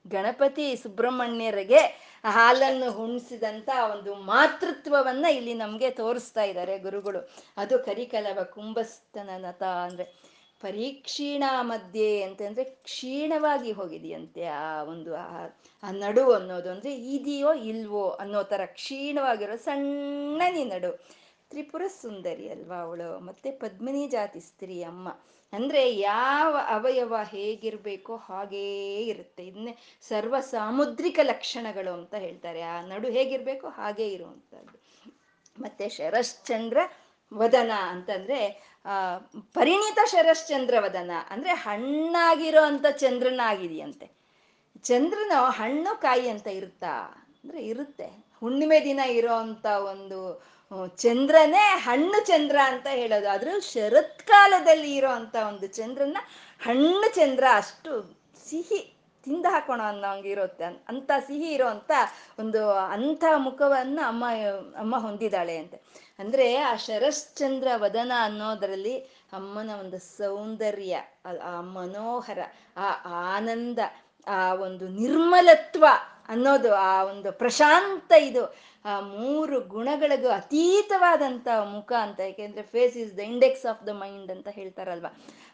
ಗಣಪತಿ 0.09 0.77
ಸುಬ್ರಹ್ಮಣ್ಯರಿಗೆ 0.77 1.79
ಹಾಲನ್ನು 2.25 2.91
ಹುಣಿಸಿದಂತ 2.91 3.69
ಒಂದು 3.93 4.15
ಮಾತೃತ್ವವನ್ನ 4.15 5.27
ಇಲ್ಲಿ 5.27 5.55
ನಮ್ಗೆ 5.55 5.91
ತೋರಿಸ್ತಾ 5.91 6.43
ಇದ್ದಾರೆ 6.43 6.79
ಗುರುಗಳು. 6.79 7.31
ಅದು 7.57 7.79
ಕರಿಕಲಬ 7.79 8.43
ಕುಂಭಸ್ತನನತ 8.43 9.63
ಅಂದ್ರೆ. 9.63 10.32
ಪರೀಕ್ಷೀಣ 10.63 11.45
ಮಧ್ಯೆ 11.63 12.23
ಅಂತಂದ್ರೆ 12.23 12.65
ಕ್ಷೀಣವಾಗಿ 12.65 13.73
ಹೋಗಿದೆಯಂತೆ 13.73 14.45
ಆ 14.45 14.83
ಒಂದು 14.85 15.13
ಆ 15.83 15.91
ನಡು 15.93 16.33
ಅನ್ನೋದು 16.33 16.71
ಅಂದ್ರೆ 16.71 16.95
ಇದೆಯೋ 17.15 17.55
ಇಲ್ವೋ 17.65 18.09
ಅನ್ನೋ 18.21 18.43
ತರ 18.43 18.67
ಕ್ಷೀಣವಾಗಿರೋ 18.67 19.57
ಸಣ್ಣನಿ 19.57 20.65
ನಡು. 20.65 20.93
ತ್ರಿಪುರ 21.51 21.83
ಸುಂದರಿ 22.01 22.49
ಅಲ್ವಾ 22.49 22.77
ಅವಳು? 22.77 23.21
ಮತ್ತೆ 23.21 23.51
ಪದ್ಮಿನಿ 23.53 24.09
ಜಾತಿ 24.09 24.41
ಸ್ತ್ರೀ 24.41 24.83
ಅಮ್ಮ. 24.83 25.09
ಅಂದ್ರೆ 25.53 25.97
ಯಾವ 26.01 26.57
ಅವಯವ 26.69 27.17
ಹೇಗಿರ್ಬೇಕೋ 27.31 28.17
ಹಾಗೇ 28.17 28.65
ಇರುತ್ತೆ. 29.05 29.47
ಇದನ್ನೇ 29.47 29.75
ಸರ್ವ 30.03 30.41
ಸಾಮುದ್ರಿಕ 30.41 31.19
ಲಕ್ಷಣಗಳು 31.23 31.93
ಅಂತ 31.93 32.15
ಹೇಳ್ತಾರೆ. 32.15 32.63
ಆ 32.63 32.77
ನಡು 32.83 33.11
ಹೇಗಿರ್ಬೇಕೋ 33.11 33.69
ಹಾಗೇ 33.71 34.09
ಇರುವಂತದ್ದು 34.09 34.79
ಮತ್ತೆ 35.59 35.89
ಶರಶ್ಚಂದ್ರ 35.89 36.79
ವದನ 37.33 37.71
ಅಂತಂದ್ರೆ, 37.73 38.73
ಆ, 38.85 39.19
ಪರಿಣಿತ 39.55 39.99
ಶರಶ್ಚಂದ್ರ 40.05 40.75
ವದನ 40.79 41.11
ಅಂದ್ರೆ 41.31 41.53
ಹಣ್ಣಾಗಿರೋ 41.53 42.63
ಅಂತ 42.63 42.87
ಚಂದ್ರನ 42.87 43.41
ಆಗಿದೆಯಂತೆ 43.45 44.11
ಚಂದ್ರನ 44.83 45.33
ಹಣ್ಣು 45.37 46.01
ಕಾಯಿ 46.01 46.29
ಅಂತ 46.29 46.47
ಇರುತ್ತಾ? 46.47 47.27
ಅಂದ್ರೆ 47.45 47.67
ಇರುತ್ತೆ. 47.67 48.25
ಹುಣ್ಣಿಮೆ 48.41 48.85
ದಿನ 48.85 49.01
ಇರೋ 49.01 49.35
ಅಂತ 49.35 49.67
ಒಂದು 49.67 50.45
ಚಂದ್ರನೇ 50.97 51.75
ಹಣ್ಣು 51.77 52.27
ಚಂದ್ರ 52.27 52.59
ಅಂತ 52.65 52.87
ಹೇಳೋದು. 52.87 53.31
ಆದ್ರೂ 53.31 53.61
ಶರತ್ಕಾಲದಲ್ಲಿ 53.61 54.97
ಇರೋ 54.97 55.11
ಒಂದು 55.49 55.67
ಚಂದ್ರನ 55.67 56.17
ಹಣ್ಣು 56.63 57.15
ಚಂದ್ರ 57.15 57.45
ಅಷ್ಟು 57.55 58.21
ಸಿಹಿ. 58.51 58.92
ತಿಂದ 59.25 59.47
ಹಾಕೋಣ 59.51 59.83
ಅನ್ನೋಂಗೆ 59.83 60.31
ಇರುತ್ತೆ. 60.31 60.65
ಅಂತ 60.65 61.11
ಸಿಹಿ 61.27 61.51
ಇರೋ 61.51 61.67
ಅಂತ 61.67 61.93
ಒಂದು 62.39 62.71
ಅಂಥ 62.71 63.25
ಮುಖವನ್ನ 63.37 64.01
ಅಮ್ಮ 64.07 64.25
ಅಮ್ಮ 64.79 64.97
ಹೊಂದಿದ್ದಾಳೆ 64.97 65.57
ಅಂತೆ. 65.57 65.77
ಅಂದ್ರೆ 66.19 66.57
ಆ 66.57 66.77
ಶರಶ್ಚಂದ್ರ 66.77 67.69
ವದನ 67.77 68.13
ಅನ್ನೋದರಲ್ಲಿ 68.23 68.99
ಅಮ್ಮನ 69.33 69.71
ಒಂದು 69.81 69.99
ಸೌಂದರ್ಯ 69.99 70.99
ಆ 71.45 71.61
ಮನೋಹರ, 71.61 72.39
ಆ 72.77 72.91
ಆನಂದ, 73.37 73.79
ಆ 74.27 74.55
ಒಂದು 74.55 74.89
ನಿರ್ಮಲತ್ವ 74.89 75.87
ಅನ್ನೋದು, 76.29 76.75
ಆ 76.75 77.05
ಒಂದು 77.05 77.33
ಪ್ರಶಾಂತ 77.33 78.13
ಇದು. 78.13 78.72
ಆ 78.85 78.95
ಮೂರು 79.01 79.57
ಗುಣಗಳಿಗೂ 79.75 80.29
ಅತೀತವಾದಂಥ 80.39 81.49
ಮುಖ 81.75 81.93
ಅಂತ, 82.07 82.19
ಯಾಕೆಂದ್ರೆ 82.29 82.63
face 82.75 82.97
is 83.05 83.13
the 83.19 83.21
index 83.33 83.67
of 83.73 83.83
the 83.89 83.93
mind 84.03 84.31
ಅಂತ 84.37 84.49
ಹೇಳ್ತಾರಲ್ವ. 84.59 85.11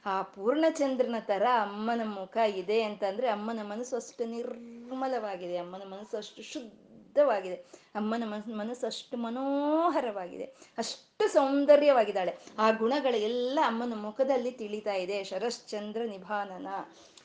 ಆ 0.06 0.14
ಪೂರ್ಣಚಂದ್ರನ 0.34 1.18
ತರ 1.30 1.46
ಅಮ್ಮನ 1.66 2.02
ಮುಖ 2.18 2.36
ಇದೆ 2.62 2.78
ಅಂತಂದ್ರೆ 2.82 3.28
ಅಮ್ಮನ 3.28 3.62
ಮನಸ್ಸು 3.72 3.96
ಅಷ್ಟು 3.96 4.26
ನಿರ್ಮಲವಾಗಿದೆ, 4.36 5.56
ಅಮ್ಮನ 5.64 5.84
ಮನಸ್ಸು 5.94 6.16
ಅಷ್ಟು 6.16 6.42
ಶುದ್ಧವಾಗಿದೆ, 6.52 7.58
ಅಮ್ಮನ 7.94 8.24
ಮನಸ್ 8.32 8.48
ಮನಸ್ಸು 8.62 8.86
ಅಷ್ಟು 8.86 9.16
ಮನೋಹರವಾಗಿದೆ, 9.16 10.46
ಅಷ್ಟು 10.78 11.26
ಸೌಂದರ್ಯವಾಗಿದ್ದಾಳೆ. 11.32 12.32
ಆ 12.58 12.66
ಗುಣಗಳೆಲ್ಲ 12.82 13.58
ಅಮ್ಮನ 13.66 13.96
ಮುಖದಲ್ಲಿ 14.06 14.52
ತಿಳಿತಾ 14.62 14.94
ಇದೆ, 15.04 15.24
ಶರಶ್ಚಂದ್ರ 15.24 16.02
ನಿಭಾನನ 16.14 16.68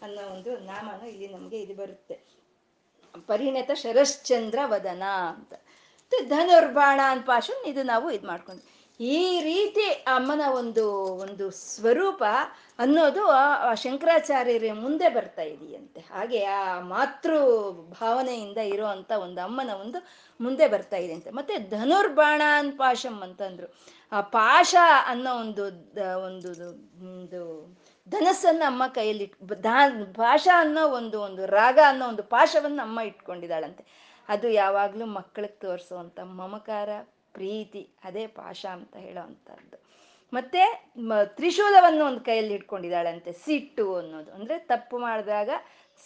ಅನ್ನೋ 0.02 0.24
ಒಂದು 0.36 0.52
ನಾಮನ 0.70 1.02
ಇಲ್ಲಿ 1.08 1.28
ನಮಗೆ 1.34 1.60
ಇದು 1.62 1.76
ಬರುತ್ತೆ. 1.82 2.16
ಪರಿಣತ 3.28 3.72
ಶರಶ್ಚಂದ್ರ 3.84 4.60
ವದನ 4.66 5.04
ಅಂತ. 5.34 5.54
ಮತ್ತೆ 6.13 6.26
ಧನುರ್ಬಾಣ 6.36 6.99
ಅಂತ 7.10 7.23
ಪಾಶನ್ 7.26 7.62
ಇದು 7.69 7.82
ನಾವು 7.84 8.08
ಇದು 8.12 8.26
ಮಾಡ್ಕೊಂಡ್ವಿ. 8.28 8.65
ಈ 8.99 9.41
ರೀತಿ 9.41 9.86
ಅಮ್ಮನ 10.15 10.43
ಒಂದು 10.52 10.84
ಒಂದು 11.23 11.45
ಸ್ವರೂಪ 11.52 12.23
ಅನ್ನೋದು 12.80 13.23
ಆ 13.30 13.73
ಶಂಕರಾಚಾರ್ಯರ 13.84 14.73
ಮುಂದೆ 14.82 15.08
ಬರ್ತಾ 15.10 15.41
ಇದೆಯಂತೆ. 15.54 16.02
ಹಾಗೆ 16.13 16.39
ಆ 16.58 16.80
ಮಾತೃ 16.80 17.39
ಭಾವನೆಯಿಂದ 18.02 18.60
ಇರುವಂತ 18.73 19.12
ಒಂದು 19.26 19.41
ಅಮ್ಮನ 19.41 19.71
ಒಂದು 19.82 20.02
ಮುಂದೆ 20.39 20.67
ಬರ್ತಾ 20.67 20.97
ಇದೆ 20.97 21.13
ಅಂತೆ 21.13 21.32
ಮತ್ತೆ 21.32 21.58
ಧನುರ್ಬಾಣ 21.73 22.41
ಅಂತ 22.60 22.76
ಪಾಶಂ 22.78 23.17
ಅಂತಂದ್ರು. 23.21 23.69
ಆ 24.12 24.21
ಪಾಶ 24.38 24.76
ಅನ್ನೋ 25.06 25.34
ಒಂದು 25.39 25.65
ಒಂದು 26.28 26.49
ಒಂದು 27.13 27.42
ಧನಸ್ಸನ್ನು 28.08 28.65
ಅಮ್ಮ 28.65 28.83
ಕೈಯಲ್ಲಿ 28.88 29.27
ದಾ 29.63 29.77
ಭಾಷಾ 30.17 30.56
ಅನ್ನೋ 30.62 30.83
ಒಂದು 31.00 31.17
ಒಂದು 31.21 31.46
ರಾಗ 31.60 31.79
ಅನ್ನೋ 31.88 32.06
ಒಂದು 32.08 32.23
ಪಾಶವನ್ನ 32.35 32.81
ಅಮ್ಮ 32.83 33.00
ಇಟ್ಕೊಂಡಿದ್ದಾಳಂತೆ. 33.02 33.83
ಅದು 34.30 34.48
ಯಾವಾಗಲೂ 34.50 35.06
ಮಕ್ಕಳಿಗೆ 35.06 35.60
ತೋರಿಸುವಂಥ 35.60 36.19
ಮಮಕಾರ, 36.19 36.90
ಪ್ರೀತಿ, 37.34 37.90
ಅದೇ 38.04 38.28
ಪಾಶ 38.28 38.65
ಅಂತ 38.71 38.96
ಹೇಳೋ 38.98 39.21
ಅಂಥದ್ದು 39.21 39.78
ಮತ್ತೆ 40.34 40.62
ತ್ರಿಶೂಲವನ್ನು 41.38 42.06
ಒಂದು 42.06 42.21
ಕೈಯಲ್ಲಿ 42.21 42.54
ಇಟ್ಕೊಂಡಿದ್ದಾಳಂತೆ, 42.54 43.32
ಸಿಟ್ಟು 43.46 43.96
ಅನ್ನೋದು. 43.96 44.32
ಅಂದರೆ 44.32 44.60
ತಪ್ಪು 44.60 44.98
ಮಾಡಿದಾಗ 44.98 45.50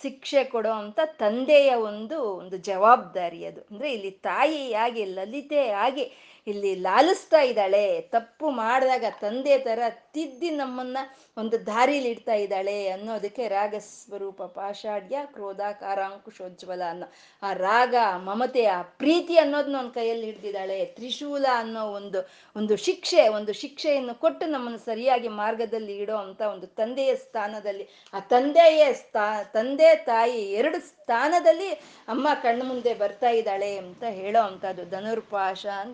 ಶಿಕ್ಷೆ 0.02 0.44
ಕೊಡೋ 0.44 0.72
ಅಂತ 0.72 1.00
ತಂದೆಯ 1.18 1.76
ಒಂದು 1.76 2.18
ಒಂದು 2.34 2.58
ಜವಾಬ್ದಾರಿ 2.58 3.46
ಅದು. 3.46 3.62
ಅಂದರೆ 3.72 3.94
ಇಲ್ಲಿ 3.94 4.12
ತಾಯಿಯಾಗಿ 4.12 5.06
ಲಲಿತೆ 5.06 5.70
ಆಗಿ 5.70 6.06
ಇಲ್ಲಿ 6.48 6.76
ಲಾಲಿಸ್ತಾ 6.76 7.42
ಇದ್ದಾಳೆ. 7.42 8.02
ತಪ್ಪು 8.02 8.50
ಮಾಡಿದಾಗ 8.50 9.06
ತಂದೆ 9.22 9.58
ತರ 9.58 9.80
ತಿದ್ದಿ 10.14 10.50
ನಮ್ಮನ್ನ 10.50 10.98
ಒಂದು 11.38 11.66
ದಾರಿಲಿ 11.66 12.10
ಇಡ್ತಾ 12.10 12.34
ಇದ್ದಾಳೆ 12.34 12.88
ಅನ್ನೋದಕ್ಕೆ 12.88 13.48
ರಾಗ 13.48 13.76
ಸ್ವರೂಪ 13.80 14.42
ಪಾಷಾಢ್ಯ 14.42 15.18
ಕ್ರೋಧ 15.26 15.62
ಕಾರಾಂಕುಶೋಜ್ವಲ 15.80 16.82
ಅನ್ನೋ 16.90 17.08
ಆ 17.44 17.54
ರಾಗ, 17.54 17.96
ಮಮತೆ, 18.18 18.66
ಆ 18.66 18.82
ಪ್ರೀತಿ 18.82 19.38
ಅನ್ನೋದನ್ನ 19.38 19.78
ಒಂದು 19.78 19.92
ಕೈಯಲ್ಲಿ 19.92 20.26
ಹಿಡ್ದಿದ್ದಾಳೆ. 20.26 20.86
ತ್ರಿಶೂಲ 20.86 21.46
ಅನ್ನೋ 21.56 21.84
ಒಂದು 21.92 22.22
ಒಂದು 22.56 22.78
ಶಿಕ್ಷೆ, 22.78 23.28
ಒಂದು 23.30 23.54
ಶಿಕ್ಷೆಯನ್ನು 23.54 24.16
ಕೊಟ್ಟು 24.16 24.46
ನಮ್ಮನ್ನು 24.46 24.80
ಸರಿಯಾಗಿ 24.80 25.28
ಮಾರ್ಗದಲ್ಲಿ 25.28 25.98
ಇಡೋ 25.98 26.16
ಅಂತ 26.16 26.42
ಒಂದು 26.42 26.68
ತಂದೆಯ 26.68 27.16
ಸ್ಥಾನದಲ್ಲಿ, 27.16 27.88
ಆ 28.14 28.20
ತಂದೆಯ 28.20 28.94
ಸ್ಥಾ, 28.94 29.44
ತಂದೆ, 29.44 29.96
ತಾಯಿ 29.96 30.42
ಎರಡು 30.52 30.80
ಸ್ಥಾನದಲ್ಲಿ 30.80 31.72
ಅಮ್ಮ 32.08 32.28
ಕಣ್ಣು 32.42 32.66
ಮುಂದೆ 32.66 32.94
ಬರ್ತಾ 32.94 33.30
ಇದ್ದಾಳೆ 33.30 33.78
ಅಂತ 33.78 34.04
ಹೇಳೋ 34.04 34.42
ಅಂಥದ್ದು 34.42 34.86
ಧನುರ್ಪಾಶಾನ್ 34.90 35.94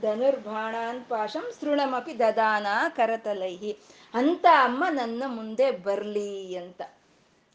ಧನುರ್ಬಾಣಾನ್ 0.00 1.04
ಪಾಶಂ 1.04 1.52
ಸೃಣಮಪಿ 1.60 2.18
ದದಾನ 2.18 2.66
ಕರತಲೈಹಿ. 2.96 3.78
ಅಂತ 4.14 4.46
ಅಮ್ಮ 4.62 4.84
ನನ್ನ 4.90 5.22
ಮುಂದೆ 5.26 5.70
ಬರ್ಲಿ 5.70 6.56
ಅಂತ. 6.56 6.82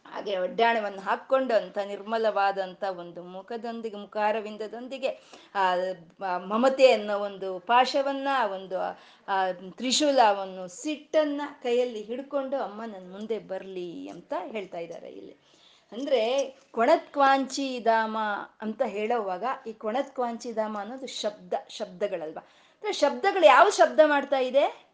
ಹಾಗೆ 0.05 0.38
ಒಡ್ಡಾಣವನ್ನು 0.38 1.01
ಹಾಕ್ಕೊಂಡು 1.01 1.53
ಅಂತ 1.53 1.78
ನಿರ್ಮಲವಾದಂಥ 1.78 2.84
ಒಂದು 2.84 3.23
ಮುಖದೊಂದಿಗೆ, 3.23 3.95
ಮುಖಾರವಿಂದದೊಂದಿಗೆ, 3.95 5.07
ಆ 5.55 5.75
ಮಮತೆ 6.38 6.91
ಅನ್ನೋ 6.91 7.19
ಒಂದು 7.19 7.59
ಪಾಶವನ್ನ 7.59 8.28
ಒಂದು, 8.51 8.80
ಆ 9.28 9.51
ತ್ರಿಶೂಲವನ್ನು 9.51 10.67
ಸಿಟ್ಟನ್ನ 10.67 11.41
ಕೈಯಲ್ಲಿ 11.63 12.03
ಹಿಡ್ಕೊಂಡು 12.03 12.57
ಅಮ್ಮ 12.57 12.82
ನನ್ನ 12.86 13.11
ಮುಂದೆ 13.11 13.39
ಬರಲಿ 13.39 14.09
ಅಂತ 14.09 14.34
ಹೇಳ್ತಾ 14.45 14.78
ಇದ್ದಾರೆ 14.78 15.09
ಇಲ್ಲಿ. 15.09 15.46
ಅಂದ್ರೆ 15.91 16.55
ಕೊಣತ್ಕ್ವಾಂಚಿ 16.71 17.79
ಧಾಮ 17.79 18.17
ಅಂತ 18.61 18.81
ಹೇಳೋವಾಗ 18.81 19.43
ಈ 19.67 19.73
ಕೊಣತ್ಕ್ವಾಂಚಿ 19.73 20.53
ಧಾಮ 20.53 20.77
ಅನ್ನೋದು 20.79 21.07
ಶಬ್ದ, 21.07 21.53
ಶಬ್ದಗಳಲ್ವಾ? 21.69 22.41
ಅಂದ್ರೆ 22.73 22.93
ಶಬ್ದಗಳು 22.93 23.45
ಯಾವ 23.45 23.69
ಶಬ್ದ 23.69 23.99
ಮಾಡ್ತಾ 24.05 24.39
ಇದೆ? 24.39 24.88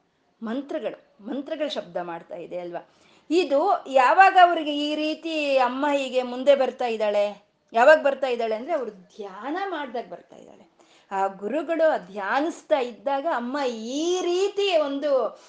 ಮಂತ್ರಗಳು 0.43 1.25
ಮಂತ್ರಗಳು 1.25 1.69
ಶಬ್ದ 1.69 1.97
ಮಾಡ್ತಾ 1.97 2.35
ಇದೆ 2.35 2.59
ಅಲ್ವಾ? 2.59 2.89
ಇದು 3.29 3.85
ಯಾವಾಗ 3.87 4.37
ಅವ್ರಿಗೆ 4.41 4.77
ಈ 4.77 4.95
ರೀತಿ 4.95 5.57
ಅಮ್ಮ 5.57 5.87
ಹೀಗೆ 5.97 6.23
ಮುಂದೆ 6.23 6.55
ಬರ್ತಾ 6.55 6.85
ಇದ್ದಾಳೆ? 6.85 7.43
ಯಾವಾಗ 7.73 8.03
ಬರ್ತಾ 8.03 8.27
ಇದ್ದಾಳೆ 8.27 8.55
ಅಂದ್ರೆ 8.55 8.73
ಅವರು 8.73 8.91
ಧ್ಯಾನ 8.91 9.57
ಮಾಡ್ದಾಗ 9.69 10.07
ಬರ್ತಾ 10.09 10.35
ಇದ್ದಾಳೆ. 10.35 10.72
ಆ 11.11 11.27
ಗುರುಗಳು 11.27 12.07
ಧ್ಯಾನಿಸ್ತಾ 12.07 12.79
ಇದ್ದಾಗ 12.79 13.25
ಅಮ್ಮ 13.35 13.57
ಈ 13.69 14.21
ರೀತಿ 14.21 14.77
ಒಂದು 14.77 15.39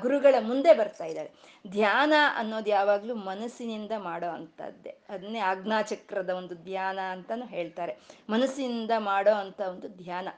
ಗುರುಗಳ 0.00 0.34
ಮುಂದೆ 0.40 0.74
ಬರ್ತಾ 0.74 1.04
ಇದ್ದಾಳೆ. 1.04 1.32
ಧ್ಯಾನ 1.70 2.12
ಅನ್ನೋದು 2.36 2.70
ಯಾವಾಗಲೂ 2.70 3.14
ಮನಸ್ಸಿನಿಂದ 3.14 3.92
ಮಾಡೋ 3.98 4.28
ಅಂಥದ್ದೇ. 4.28 4.94
ಅದನ್ನೇ 5.08 5.38
ಆಜ್ಞಾಚಕ್ರದ 5.38 6.30
ಒಂದು 6.30 6.54
ಧ್ಯಾನ 6.54 6.98
ಅಂತಾನು 7.12 7.46
ಹೇಳ್ತಾರೆ. 7.46 7.98
ಮನಸ್ಸಿನಿಂದ 8.30 8.90
ಮಾಡೋ 8.98 9.32
ಅಂಥ 9.32 9.60
ಒಂದು 9.60 9.88
ಧ್ಯಾನ. 9.88 10.28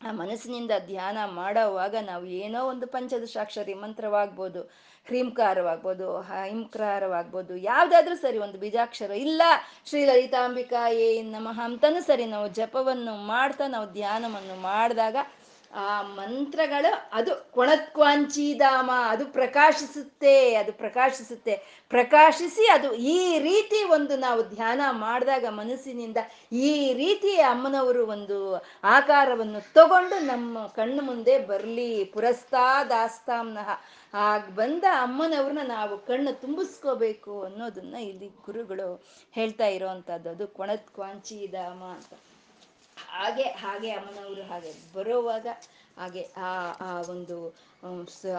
ಆ 0.00 0.10
ಮನಸ್ಸಿನಿಂದ 0.12 0.74
ಧ್ಯಾನ 0.86 1.18
ಮಾಡೋವಾಗ 1.32 1.94
ನಾವು 2.02 2.24
ಏನೋ 2.42 2.60
ಒಂದು 2.64 2.86
ಪಂಚದಶಾಕ್ಷರಿ 2.86 3.74
ಮಂತ್ರವಾಗ್ಬೋದು 3.74 4.60
ಹ್ರೀಂಕಾರವಾಗ್ಬೋದು, 5.06 6.06
ಹಿಂಕ್ರಾರವಾಗ್ಬೋದು, 6.44 7.52
ಯಾವುದಾದ್ರೂ 7.62 8.16
ಸರಿ 8.16 8.38
ಒಂದು 8.38 8.58
ಬೀಜಾಕ್ಷರ 8.58 9.12
ಇಲ್ಲ 9.16 9.42
ಶ್ರೀ 9.86 10.00
ಲಲಿತಾಂಬಿಕಾ 10.04 10.82
ಏ 11.00 11.06
ನಮಃ 11.30 11.58
ಅಂತನೂ 11.60 12.00
ಸರಿ 12.00 12.26
ನಾವು 12.26 12.48
ಜಪವನ್ನು 12.50 13.14
ಮಾಡ್ತಾ 13.26 13.66
ನಾವು 13.66 13.86
ಧ್ಯಾನವನ್ನು 13.92 14.56
ಮಾಡಿದಾಗ 14.62 15.16
ಆ 15.74 16.02
ಮಂತ್ರಗಳು 16.02 17.10
ಅದು 17.12 17.52
ಕೊಣತ್ವಾಂಚಿಧಾಮ 17.52 18.90
ಅದು 19.08 19.26
ಪ್ರಕಾಶಿಸುತ್ತೆ 19.26 20.54
ಅದು 20.54 20.72
ಪ್ರಕಾಶಿಸುತ್ತೆ. 20.72 21.82
ಪ್ರಕಾಶಿಸಿ 21.88 22.70
ಅದು 22.70 22.94
ಈ 22.94 23.38
ರೀತಿ 23.38 23.84
ಒಂದು 23.84 24.16
ನಾವು 24.16 24.42
ಧ್ಯಾನ 24.42 24.80
ಮಾಡಿದಾಗ 24.90 25.44
ಮನಸ್ಸಿನಿಂದ 25.50 26.16
ಈ 26.52 26.92
ರೀತಿ 26.92 27.36
ಅಮ್ಮನವರು 27.36 28.06
ಒಂದು 28.06 28.38
ಆಕಾರವನ್ನು 28.84 29.72
ತಗೊಂಡು 29.72 30.18
ನಮ್ಮ 30.20 30.66
ಕಣ್ಣು 30.66 31.02
ಮುಂದೆ 31.02 31.38
ಬರಲಿ 31.38 32.04
ಪುರಸ್ತಾದಾಸ್ತಾಂನಃ 32.04 33.70
ಆಗ 34.14 34.48
ಬಂದ 34.50 34.84
ಅಮ್ಮನವ್ರನ್ನ 34.92 35.58
ನಾವು 35.68 35.98
ಕಣ್ಣು 35.98 36.40
ತುಂಬಿಸ್ಕೋಬೇಕು 36.40 37.42
ಅನ್ನೋದನ್ನ 37.42 37.94
ಇಲ್ಲಿ 37.94 38.28
ಗುರುಗಳು 38.44 39.04
ಹೇಳ್ತಾ 39.32 39.66
ಇರೋವಂಥದ್ದು. 39.66 40.30
ಅದು 40.30 40.46
ಕೊಣತ್ 40.48 40.90
ಕ್ವಾಂಚಿಧಾಮ 40.90 41.82
ಅಂತ. 41.82 42.12
ಹಾಗೆ 43.08 43.42
ಹಾಗೆ 43.42 43.90
ಅಮ್ಮನವರು 43.90 44.42
ಹಾಗೆ 44.42 44.94
ಬರೋವಾಗ 44.94 45.46
ಹಾಗೆ 45.98 46.28
ಆ 46.36 46.72
ಆ 46.80 47.00
ಒಂದು 47.00 47.54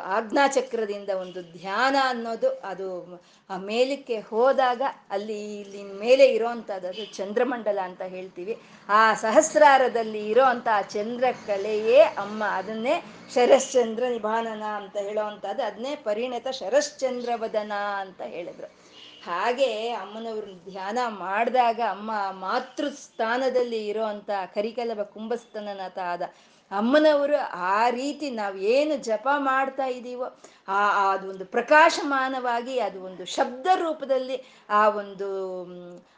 ಆಜ್ಞಾಚಕ್ರದಿಂದ 0.03 1.09
ಒಂದು 1.09 1.41
ಧ್ಯಾನ 1.41 1.95
ಅನ್ನೋದು 2.01 2.49
ಅದು 2.49 3.19
ಆ 3.49 3.57
ಮೇಲಕ್ಕೆ 3.57 4.19
ಹೋದಾಗ 4.19 4.81
ಅಲ್ಲಿ 5.09 5.61
ಇಲ್ಲಿ 5.61 5.83
ಮೇಲೆ 5.83 6.25
ಇರೋವಂಥದ್ದು 6.25 7.13
ಚಂದ್ರಮಂಡಲ 7.13 7.79
ಅಂತ 7.83 8.01
ಹೇಳ್ತೀವಿ. 8.01 8.59
ಆ 8.89 9.13
ಸಹಸ್ರಾರದಲ್ಲಿ 9.13 10.29
ಇರೋ 10.29 10.43
ಆ 10.67 10.81
ಚಂದ್ರಕಲೆಯೇ 10.81 12.01
ಅಮ್ಮ 12.01 12.43
ಅದನ್ನೇ 12.43 13.03
ಶರಶ್ಚಂದ್ರ 13.33 14.03
ನಿಭಾನನ 14.09 14.63
ಅಂತ 14.63 14.97
ಹೇಳೋವಂಥದ್ದು 14.97 15.63
ಅದನ್ನೇ 15.63 15.95
ಪರಿಣತ 15.95 16.47
ಶರಶ್ಚಂದ್ರವದನ 16.47 17.71
ಅಂತ 17.73 18.21
ಹೇಳಿದ್ರು. 18.21 18.80
ಹಾಗೆ 19.21 19.71
ಅಮ್ಮನವ್ರನ್ನ 19.93 20.71
ಧ್ಯಾನ 20.71 20.99
ಮಾಡಿದಾಗ 21.17 21.79
ಅಮ್ಮ 21.89 22.11
ಮಾತೃ 22.39 22.87
ಸ್ಥಾನದಲ್ಲಿ 22.95 23.81
ಇರೋ 23.87 24.05
ಅಂಥ 24.05 24.29
ಕರಿಕಲಭ 24.53 25.01
ಕುಂಭಸ್ತನನಾಥ 25.13 25.99
ಆದ 26.05 26.23
ಅಮ್ಮನವರು 26.71 27.37
ಆ 27.71 27.89
ರೀತಿ 27.89 28.27
ನಾವು 28.31 28.57
ಏನು 28.73 28.95
ಜಪ 29.03 29.27
ಮಾಡ್ತಾ 29.37 29.85
ಇದ್ದೀವೋ 29.85 30.27
ಆ 30.67 30.81
ಅದು 31.13 31.25
ಒಂದು 31.29 31.45
ಪ್ರಕಾಶಮಾನವಾಗಿ 31.45 32.75
ಅದು 32.79 32.99
ಒಂದು 33.03 33.25
ಶಬ್ದ 33.25 33.67
ರೂಪದಲ್ಲಿ 33.75 34.37
ಆ 34.69 34.81
ಒಂದು 35.01 35.27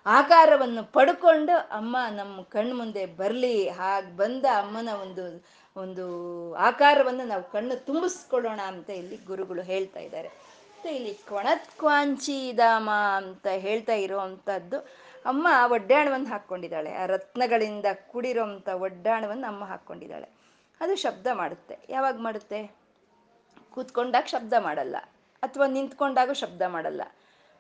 ಆಕಾರವನ್ನು 0.06 0.84
ಪಡ್ಕೊಂಡು 0.92 1.56
ಅಮ್ಮ 1.72 1.98
ನಮ್ಮ 2.16 2.42
ಕಣ್ಣು 2.50 2.76
ಮುಂದೆ 2.76 3.06
ಬರಲಿ, 3.22 3.56
ಹಾಗೆ 3.70 4.12
ಬಂದ 4.18 4.46
ಅಮ್ಮನ 4.62 4.90
ಒಂದು 5.02 5.26
ಒಂದು 5.76 6.06
ಆಕಾರವನ್ನು 6.62 7.26
ನಾವು 7.26 7.46
ಕಣ್ಣು 7.52 7.76
ತುಂಬಿಸ್ಕೊಳ್ಳೋಣ 7.86 8.62
ಅಂತ 8.72 8.90
ಇಲ್ಲಿ 8.90 9.18
ಗುರುಗಳು 9.26 9.62
ಹೇಳ್ತಾ 9.64 10.00
ಇದ್ದಾರೆ. 10.00 10.30
ಮತ್ತೆ 10.84 10.96
ಇಲ್ಲಿ 10.96 11.14
ಕೊಣತ್ಕ್ವಾಂಚಿ 11.14 12.52
ಧಾಮ 12.52 12.90
ಅಂತ 13.18 13.48
ಹೇಳ್ತಾ 13.48 13.94
ಇರೋವಂಥದ್ದು 13.94 14.78
ಅಮ್ಮ 15.26 15.48
ಒಡ್ಡಾಣವನ್ನು 15.72 16.30
ಹಾಕ್ಕೊಂಡಿದ್ದಾಳೆ. 16.30 16.94
ಆ 16.94 17.06
ರತ್ನಗಳಿಂದ 17.06 17.86
ಕೂಡಿರೋಂಥ 18.12 18.70
ಒಡ್ಡಾಣವನ್ನು 18.70 19.48
ಅಮ್ಮ 19.48 19.66
ಹಾಕ್ಕೊಂಡಿದ್ದಾಳೆ. 19.66 20.30
ಅದು 20.82 20.96
ಶಬ್ದ 20.96 21.28
ಮಾಡುತ್ತೆ. 21.34 21.78
ಯಾವಾಗ 21.90 22.20
ಮಾಡುತ್ತೆ? 22.20 22.76
ಕೂತ್ಕೊಂಡಾಗ 23.72 24.24
ಶಬ್ದ 24.24 24.54
ಮಾಡಲ್ಲ. 24.60 24.96
ಅಥವಾ 25.44 25.68
ನಿಂತ್ಕೊಂಡಾಗ 25.68 26.32
ಶಬ್ದ 26.32 26.62
ಮಾಡಲ್ಲ. 26.68 27.02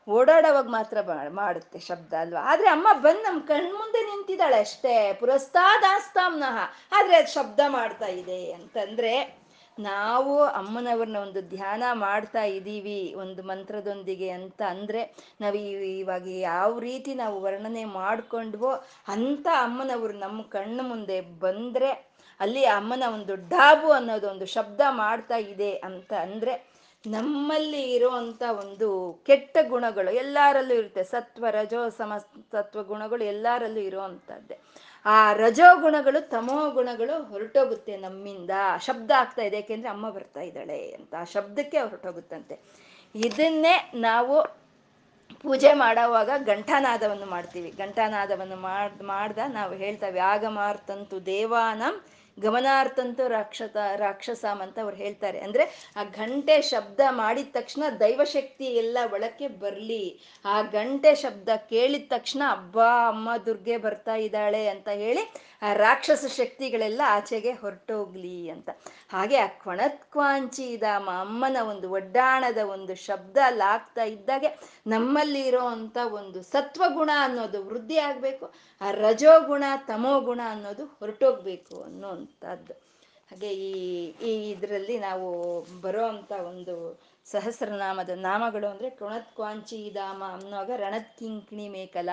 ಓಡಾಡೋವಾಗ 0.10 0.68
ಮಾತ್ರ 0.68 0.98
ಮಾಡುತ್ತೆ 1.30 1.80
ಶಬ್ದ 1.80 2.14
ಅಲ್ವಾ? 2.14 2.40
ಆದ್ರೆ 2.40 2.68
ಅಮ್ಮ 2.68 2.88
ಬಂದು 2.94 3.22
ನಮ್ಮ 3.22 3.42
ಕಣ್ಮುಂದೆ 3.42 4.02
ನಿಂತಿದ್ದಾಳೆ 4.02 4.60
ಅಷ್ಟೇ. 4.60 5.14
ಪುರಸ್ತಾದಾಸ್ತಾಮ್ನಹ. 5.14 6.58
ಆದ್ರೆ 6.92 7.18
ಅದು 7.18 7.34
ಶಬ್ದ 7.34 7.60
ಮಾಡ್ತಾ 7.68 8.06
ಇದೆ 8.06 8.52
ಅಂತಂದ್ರೆ 8.52 9.43
ನಾವು 9.80 10.44
ಅಮ್ಮನವ್ರನ್ನ 10.44 11.18
ಒಂದು 11.18 11.42
ಧ್ಯಾನ 11.42 11.84
ಮಾಡ್ತಾ 11.94 12.44
ಇದ್ದೀವಿ 12.44 13.14
ಒಂದು 13.18 13.44
ಮಂತ್ರದೊಂದಿಗೆ 13.44 14.30
ಅಂತ 14.30 14.62
ಅಂದ್ರೆ 14.70 15.02
ನಾವು 15.42 15.58
ಇವಾಗ 15.98 16.28
ಯಾವ 16.28 16.80
ರೀತಿ 16.80 17.14
ನಾವು 17.14 17.42
ವರ್ಣನೆ 17.42 17.86
ಮಾಡ್ಕೊಂಡ್ವೋ 17.86 18.72
ಅಂತ 19.08 19.48
ಅಮ್ಮನವರು 19.62 20.14
ನಮ್ಮ 20.14 20.42
ಕಣ್ಣು 20.42 20.84
ಮುಂದೆ 20.84 21.22
ಬಂದ್ರೆ 21.22 22.14
ಅಲ್ಲಿ 22.40 22.66
ಅಮ್ಮನ 22.66 23.04
ಒಂದು 23.14 23.36
ಡಾಬು 23.36 23.92
ಅನ್ನೋದು 23.92 24.30
ಒಂದು 24.30 24.46
ಶಬ್ದ 24.46 24.82
ಮಾಡ್ತಾ 24.90 25.38
ಇದೆ 25.38 25.74
ಅಂತ 25.74 26.14
ಅಂದ್ರೆ 26.14 26.74
ನಮ್ಮಲ್ಲಿ 27.06 27.92
ಇರುವಂತ 27.92 28.44
ಒಂದು 28.60 29.14
ಕೆಟ್ಟ 29.26 29.58
ಗುಣಗಳು 29.70 30.12
ಎಲ್ಲರಲ್ಲೂ 30.12 30.76
ಇರುತ್ತೆ 30.76 31.04
ಸತ್ವ, 31.04 31.46
ರಜೋ, 31.50 31.90
ಸಮ, 31.90 32.18
ಸತ್ವ 32.52 32.84
ಗುಣಗಳು 32.84 33.24
ಎಲ್ಲರಲ್ಲೂ 33.24 33.80
ಇರುವಂತದ್ದೇ 33.80 34.60
ಆ 35.06 35.34
ರಜೋ 35.34 35.82
ಗುಣಗಳು 35.82 36.30
ತಮೋ 36.30 36.70
ಗುಣಗಳು 36.70 37.24
ಹೊರಟೋಗುತ್ತೆ 37.24 37.98
ನಮ್ಮಿಂದ. 37.98 38.52
ಶಬ್ದ 38.86 39.12
ಆಗ್ತಾ 39.20 39.42
ಇದೆ, 39.42 39.56
ಯಾಕೆಂದ್ರೆ 39.56 39.90
ಅಮ್ಮ 39.90 40.10
ಬರ್ತಾ 40.10 40.42
ಇದ್ದಾಳೆ 40.42 40.80
ಅಂತ. 40.92 41.14
ಆ 41.20 41.24
ಶಬ್ದಕ್ಕೆ 41.24 41.80
ಹೊರಟೋಗುತ್ತಂತೆ. 41.80 42.60
ಇದನ್ನೇ 43.16 43.92
ನಾವು 43.96 44.36
ಪೂಜೆ 45.42 45.74
ಮಾಡೋವಾಗ 45.74 46.30
ಘಂಟಾನಾದವನ್ನು 46.46 47.26
ಮಾಡ್ತೀವಿ. 47.26 47.70
ಘಂಟಾನಾದವನ್ನು 47.78 48.56
ಮಾಡ್, 48.56 49.04
ಮಾಡ್ದ 49.04 49.40
ನಾವು 49.48 49.74
ಹೇಳ್ತೇವೆ, 49.74 50.20
ಆಗಮಾರ್ತಂತು 50.20 51.26
ದೇವಾನಂ 51.26 51.96
ಗಮನಾರ್ಥಂತೂ 52.40 53.28
ರಾಕ್ಷಸ 53.28 53.76
ರಾಕ್ಷಸಾಮ್ 53.96 54.62
ಅಂತ 54.62 54.80
ಅವ್ರು 54.80 54.98
ಹೇಳ್ತಾರೆ. 54.98 55.40
ಅಂದ್ರೆ 55.40 55.94
ಆ 55.96 56.04
ಗಂಟೆ 56.04 56.62
ಶಬ್ದ 56.62 57.00
ಮಾಡಿದ 57.10 57.48
ತಕ್ಷಣ 57.52 57.84
ದೈವಶಕ್ತಿ 58.00 58.66
ಎಲ್ಲ 58.66 58.98
ಒಳಕ್ಕೆ 59.12 59.48
ಬರ್ಲಿ. 59.48 60.20
ಆ 60.46 60.62
ಗಂಟೆ 60.62 61.16
ಶಬ್ದ 61.16 61.50
ಕೇಳಿದ 61.70 62.06
ತಕ್ಷಣ, 62.10 62.42
ಅಬ್ಬಾ, 62.52 63.08
ಅಮ್ಮ 63.08 63.38
ದುರ್ಗೆ 63.46 63.78
ಬರ್ತಾ 63.78 64.16
ಇದ್ದಾಳೆ 64.16 64.68
ಅಂತ 64.68 64.90
ಹೇಳಿ 64.90 65.53
ಆ 65.64 65.74
ರಾಕ್ಷಸ 65.74 66.26
ಶಕ್ತಿಗಳೆಲ್ಲ 66.38 67.02
ಆಚೆಗೆ 67.08 67.52
ಹೊರಟೋಗ್ಲಿ 67.54 68.50
ಅಂತ. 68.50 68.70
ಹಾಗೆ 69.10 69.38
ಆ 69.38 69.48
ಕ್ವಣತ್ಕ್ವಾಂಚಿ 69.48 70.78
ಧಾಮ 70.78 71.10
ಅಮ್ಮನ 71.20 71.58
ಒಂದು 71.70 71.90
ಒಡ್ಡಾಣದ 71.92 72.58
ಒಂದು 72.58 72.96
ಶಬ್ದ 72.96 73.38
ಲಾಗ್ತಾ 73.50 74.04
ಇದ್ದಾಗೆ 74.04 74.50
ನಮ್ಮಲ್ಲಿ 74.88 75.44
ಅಂತ 75.68 75.98
ಒಂದು 76.12 76.44
ಸತ್ವಗುಣ 76.44 77.10
ಅನ್ನೋದು 77.20 77.66
ವೃದ್ಧಿ 77.66 77.98
ಆಗ್ಬೇಕು, 77.98 78.54
ಆ 78.82 78.92
ರಜೋಗುಣ 78.92 79.64
ತಮೋ 79.88 80.22
ಗುಣ 80.22 80.42
ಅನ್ನೋದು 80.50 80.86
ಹೊರಟೋಗ್ಬೇಕು 80.86 81.84
ಅನ್ನೋಂಥದ್ದು. 81.84 82.74
ಹಾಗೆ 83.32 83.54
ಈ 83.54 83.72
ಈ 84.06 84.50
ಇದರಲ್ಲಿ 84.52 85.00
ನಾವು 85.00 85.30
ಬರೋ 85.82 86.06
ಅಂತ 86.08 86.32
ಒಂದು 86.32 87.02
ಸಹಸ್ರನಾಮದ 87.32 88.10
ನಾಮಗಳು 88.10 88.68
ಅಂದ್ರೆ 88.68 88.90
ಅನ್ನೋವಾಗ 88.90 90.24
ಅನ್ನುವಾಗ 90.34 90.72
ರಣತ್ಕಿಂಕಿಣಿ 90.76 91.70
ಮೇಕಲ 91.70 92.10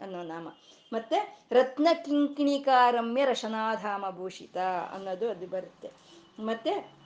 ಅನ್ನೋ 0.00 0.22
ನಾಮ. 0.22 0.48
ಮತ್ತೆ 0.92 1.46
ರತ್ನ 1.52 1.88
ಕಿಂಕಿಣಿಕಾರಮ್ಯ 1.92 3.24
ರಶನಾಧಾಮ 3.24 4.04
ಭೂಷಿತ 4.10 4.56
ಅನ್ನೋದು 4.94 5.30
ಅದು 5.30 5.46
ಬರುತ್ತೆ. 5.46 5.90
ಮತ್ತೆ 6.38 6.98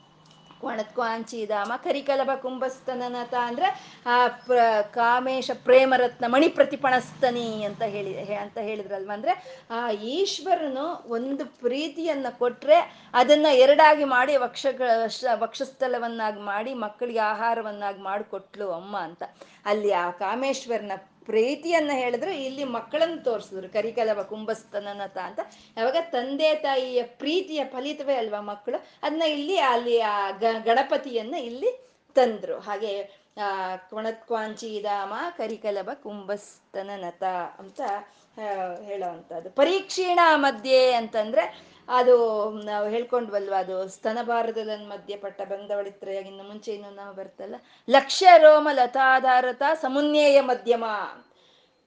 ಧಾಮ 1.47 1.73
ಕರಿಕಲಭ 1.77 2.31
ಕುಂಭಸ್ತನನತ 2.43 3.35
ಅಂದ್ರೆ, 3.35 3.99
ಆ, 4.07 4.29
ಪ್ರ, 4.29 4.59
ಕಾಮೇಶ 4.81 5.51
ಪ್ರೇಮರತ್ನ 5.65 6.25
ಮಣಿ 6.29 6.49
ಪ್ರತಿಪಣಸ್ತನಿ 6.49 7.63
ಅಂತ 7.63 7.83
ಹೇಳಿ 7.83 8.35
ಅಂತ 8.35 8.59
ಹೇಳಿದ್ರಲ್ವ 8.59 9.11
ಅಂದ್ರೆ, 9.15 9.61
ಆ, 9.71 9.91
ಈಶ್ವರನು 9.91 11.09
ಒಂದು 11.09 11.47
ಪ್ರೀತಿಯನ್ನ 11.47 12.27
ಕೊಟ್ರೆ 12.31 13.09
ಅದನ್ನ 13.15 13.47
ಎರಡಾಗಿ 13.53 14.05
ಮಾಡಿ 14.05 14.37
ವಕ್ಷ, 14.37 14.67
ವಕ್ಷಸ್ಥಲವನ್ನಾಗಿ 15.35 16.41
ಮಾಡಿ 16.41 16.75
ಮಕ್ಕಳಿಗೆ 16.75 17.19
ಆಹಾರವನ್ನಾಗಿ 17.19 18.03
ಮಾಡಿಕೊಟ್ಲು 18.03 18.73
ಅಮ್ಮ 18.73 18.99
ಅಂತ. 18.99 19.23
ಅಲ್ಲಿ 19.65 19.93
ಆ 19.93 20.11
ಕಾಮೇಶ್ವರನ 20.11 20.93
ಪ್ರೀತಿಯನ್ನ 21.25 21.91
ಹೇಳಿದ್ರು, 21.95 22.31
ಇಲ್ಲಿ 22.31 22.65
ಮಕ್ಕಳನ್ನು 22.65 23.25
ತೋರಿಸಿದ್ರು. 23.25 23.69
ಕರಿಕಲವ 23.69 24.23
ಕುಂಭಸ್ತನನತ 24.23 25.19
ಅಂತ. 25.19 25.41
ಯಾವಾಗ 25.77 25.97
ತಂದೆ, 26.11 26.55
ತಾಯಿಯ 26.55 27.03
ಪ್ರೀತಿಯ 27.03 27.65
ಫಲಿತವೇ 27.65 28.15
ಅಲ್ವಾ 28.15 28.41
ಮಕ್ಕಳು? 28.41 28.85
ಅದನ್ನ 29.03 29.23
ಇಲ್ಲಿ 29.23 29.59
ಅಲ್ಲಿ 29.59 30.01
ಆ 30.01 30.31
ಗಣಪತಿಯನ್ನ 30.65 31.35
ಇಲ್ಲಿ 31.35 31.71
ತಂದ್ರು. 32.15 32.59
ಹಾಗೆ, 32.59 33.23
ಆ 33.43 33.77
ಧಾಮ 34.83 35.13
ಕರಿಕಲಭ 35.37 35.91
ಕುಂಭಸ್ತನನತ 36.03 37.23
ಅಂತ 37.59 37.81
ಹೇಳೋವಂಥದ್ದು 38.85 39.51
ಪರೀಕ್ಷೀಣ 39.51 40.19
ಮಧ್ಯೆ 40.35 40.93
ಅಂತಂದ್ರೆ 40.93 41.72
ಅದು 41.89 42.51
ನಾವು 42.51 42.89
ಹೇಳ್ಕೊಂಡ್ವಲ್ವ, 42.89 43.55
ಅದು 43.59 43.89
ಸ್ತನಭಾರತದ 43.89 44.71
ಮಧ್ಯ 44.89 45.17
ಪಟ್ಟ 45.17 45.43
ಬಂದವಳಿತ್ರಯಾಗಿ 45.43 46.29
ಇನ್ನು 46.29 46.45
ಮುಂಚೆ 46.45 46.73
ಇನ್ನು 46.73 46.91
ನಾವು 46.91 47.15
ಬರ್ತಲ್ಲ 47.15 47.55
ಲಕ್ಷ್ಯ 47.91 48.29
ರೋಮ 48.39 48.69
ಲತಾಧಾರತ 48.73 49.63
ಸಮುನ್ಯಯ 49.75 50.41
ಮಧ್ಯಮ 50.41 50.85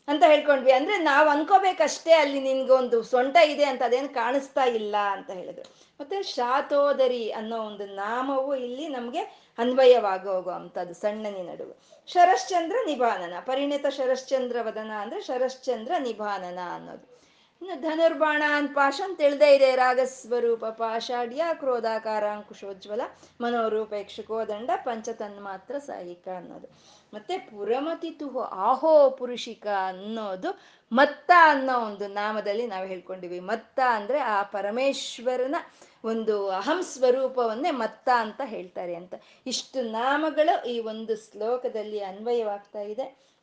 ಅಂತ 0.08 0.24
ಹೇಳ್ಕೊಂಡ್ವಿ. 0.28 0.72
ಅಂದ್ರೆ 0.72 0.98
ನಾವ್ 0.98 1.30
ಅನ್ಕೋಬೇಕಷ್ಟೇ 1.30 2.12
ಅಲ್ಲಿ 2.12 2.39
ನಿನ್ಗೊಂದು 2.39 3.04
ಸೊಂಟ 3.04 3.38
ಇದೆ 3.38 3.64
ಅಂತ 3.64 3.84
ಅದೇನು 3.84 4.10
ಕಾಣಿಸ್ತಾ 4.10 4.64
ಇಲ್ಲ 4.64 4.96
ಅಂತ 4.98 5.32
ಹೇಳಿದ್ರು. 5.32 5.76
ಮತ್ತೆ 6.02 6.24
ಶಾತೋದರಿ 6.24 7.32
ಅನ್ನೋ 7.32 7.58
ಒಂದು 7.58 7.86
ನಾಮವು 7.86 8.56
ಇಲ್ಲಿ 8.56 8.88
ನಮ್ಗೆ 8.88 9.20
ಅನ್ವಯವಾಗೋಗುವಂಥದ್ದು 9.58 10.93
ಸಣ್ಣನಿ 10.93 11.43
ನಡುವೆ. 11.43 11.76
ಶರಶ್ಚಂದ್ರ 12.08 12.76
ನಿಭಾನನ, 12.86 13.34
ಪರಿಣಿತ 13.39 13.86
ಶರಶ್ಚಂದ್ರ 13.88 14.58
ವದನ 14.62 14.91
ಅಂದ್ರೆ 14.91 15.22
ಶರಶ್ಚಂದ್ರ 15.22 15.91
ನಿಭಾನನ 16.00 16.60
ಅನ್ನೋದು. 16.74 17.14
ಇನ್ನು 17.62 17.82
ಧನುರ್ಬಾಣ 17.82 18.43
ಅಂತ 18.47 18.72
ಪಾಶ 18.74 19.01
ಅಂತ 19.03 19.18
ತಿಳಿದೇ 19.18 19.56
ಇದೆ. 19.56 19.76
ರಾಗಸ್ವರೂಪ 19.76 20.66
ಪಾಷಾಢ್ಯ 20.66 21.43
ಕ್ರೋಧಾಕಾರ 21.53 22.26
ಅಂಕುಶೋಜ್ವಲ 22.28 23.01
ಮನೋರೂಪೇಕ್ಷಕೋ 23.41 24.45
ದಂಡ 24.47 24.70
ಪಂಚತನ್ಮಾತ್ರ 24.86 25.78
ಸಾಹಿಕ 25.78 26.28
ಅನ್ನೋದು. 26.38 26.68
ಮತ್ತೆ 27.14 27.38
ಪುರಮತಿ 27.38 28.12
ತುಹು 28.12 28.41
ಆಹೋ 28.41 29.10
ಪುರುಷಿಕ 29.10 29.68
ಅನ್ನೋದು 29.88 30.60
ಮತ್ತ 30.91 31.32
ಅನ್ನೋ 31.43 31.80
ಒಂದು 31.80 32.08
ನಾಮದಲ್ಲಿ 32.08 32.68
ನಾವು 32.68 32.88
ಹೇಳ್ಕೊಂಡಿವಿ. 32.88 33.39
ಮತ್ತ 33.39 33.80
ಅಂದ್ರೆ 33.86 34.20
ಆ 34.20 34.43
ಪರಮೇಶ್ವರನ 34.43 35.56
ಒಂದು 36.03 36.49
ಅಹಂ 36.49 36.82
ಸ್ವರೂಪವನ್ನೇ 36.84 37.72
ಮತ್ತ 37.72 38.10
ಅಂತ 38.16 38.41
ಹೇಳ್ತಾರೆ 38.45 38.95
ಅಂತ. 38.95 39.14
ಇಷ್ಟು 39.45 39.82
ನಾಮಗಳು 39.82 40.70
ಈ 40.70 40.80
ಒಂದು 40.80 41.16
ಶ್ಲೋಕದಲ್ಲಿ 41.16 41.99
ಅನ್ವಯವಾಗ್ತಾ 42.03 42.82
ಇದೆ. 42.82 43.34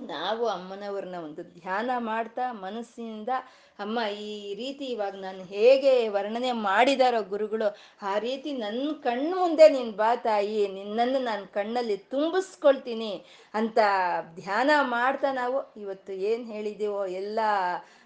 ನಾವು 0.00 0.44
ಅಮ್ಮನವ್ರನ್ನ 0.46 1.18
ಒಂದು 1.26 1.42
ಧ್ಯಾನ 1.58 1.90
ಮಾಡ್ತಾ 2.08 2.44
ಮನಸ್ಸಿನಿಂದ, 2.64 3.30
ಅಮ್ಮ, 3.78 3.98
ಈ 4.26 4.54
ರೀತಿ 4.54 4.84
ಇವಾಗ 4.94 5.14
ನಾನು 5.20 5.42
ಹೇಗೆ 5.44 5.92
ವರ್ಣನೆ 6.16 6.50
ಮಾಡಿದಾರೋ 6.66 7.20
ಗುರುಗಳು, 7.32 7.68
ಆ 8.10 8.12
ರೀತಿ 8.18 8.50
ನನ್ನ 8.64 8.86
ಕಣ್ಣು 9.06 9.36
ಮುಂದೆ 9.42 9.66
ನೀನು 9.68 9.92
ಬಾ 10.02 10.10
ತಾಯಿ, 10.26 10.60
ನಿನ್ನನ್ನು 10.78 11.20
ನಾನು 11.24 11.46
ಕಣ್ಣಲ್ಲಿ 11.58 11.96
ತುಂಬಿಸ್ಕೊಳ್ತೀನಿ 12.14 13.12
ಅಂತ 13.54 13.78
ಧ್ಯಾನ 14.40 14.70
ಮಾಡ್ತಾ 14.96 15.30
ನಾವು 15.42 15.60
ಇವತ್ತು 15.84 16.14
ಏನು 16.30 16.44
ಹೇಳಿದೀವೋ 16.54 17.02
ಎಲ್ಲ 17.22 17.38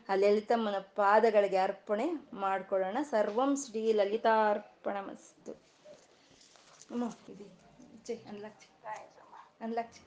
ಆ 0.08 0.14
ಲಲಿತಮ್ಮನ 0.14 0.78
ಪಾದಗಳಿಗೆ 1.00 1.58
ಅರ್ಪಣೆ 1.66 2.06
ಮಾಡ್ಕೊಳ್ಳೋಣ. 2.44 2.98
ಸರ್ವಂ 3.10 3.50
ಶ್ರೀ 3.64 3.82
ಲಲಿತಾರ್ಪಣ 3.92 4.96
ಮಸ್ತು 5.08 5.52
ಅನ್ಲಕ್ಷ 8.30 8.64
ಅನ್ಲಕ್ಷ 9.64 9.98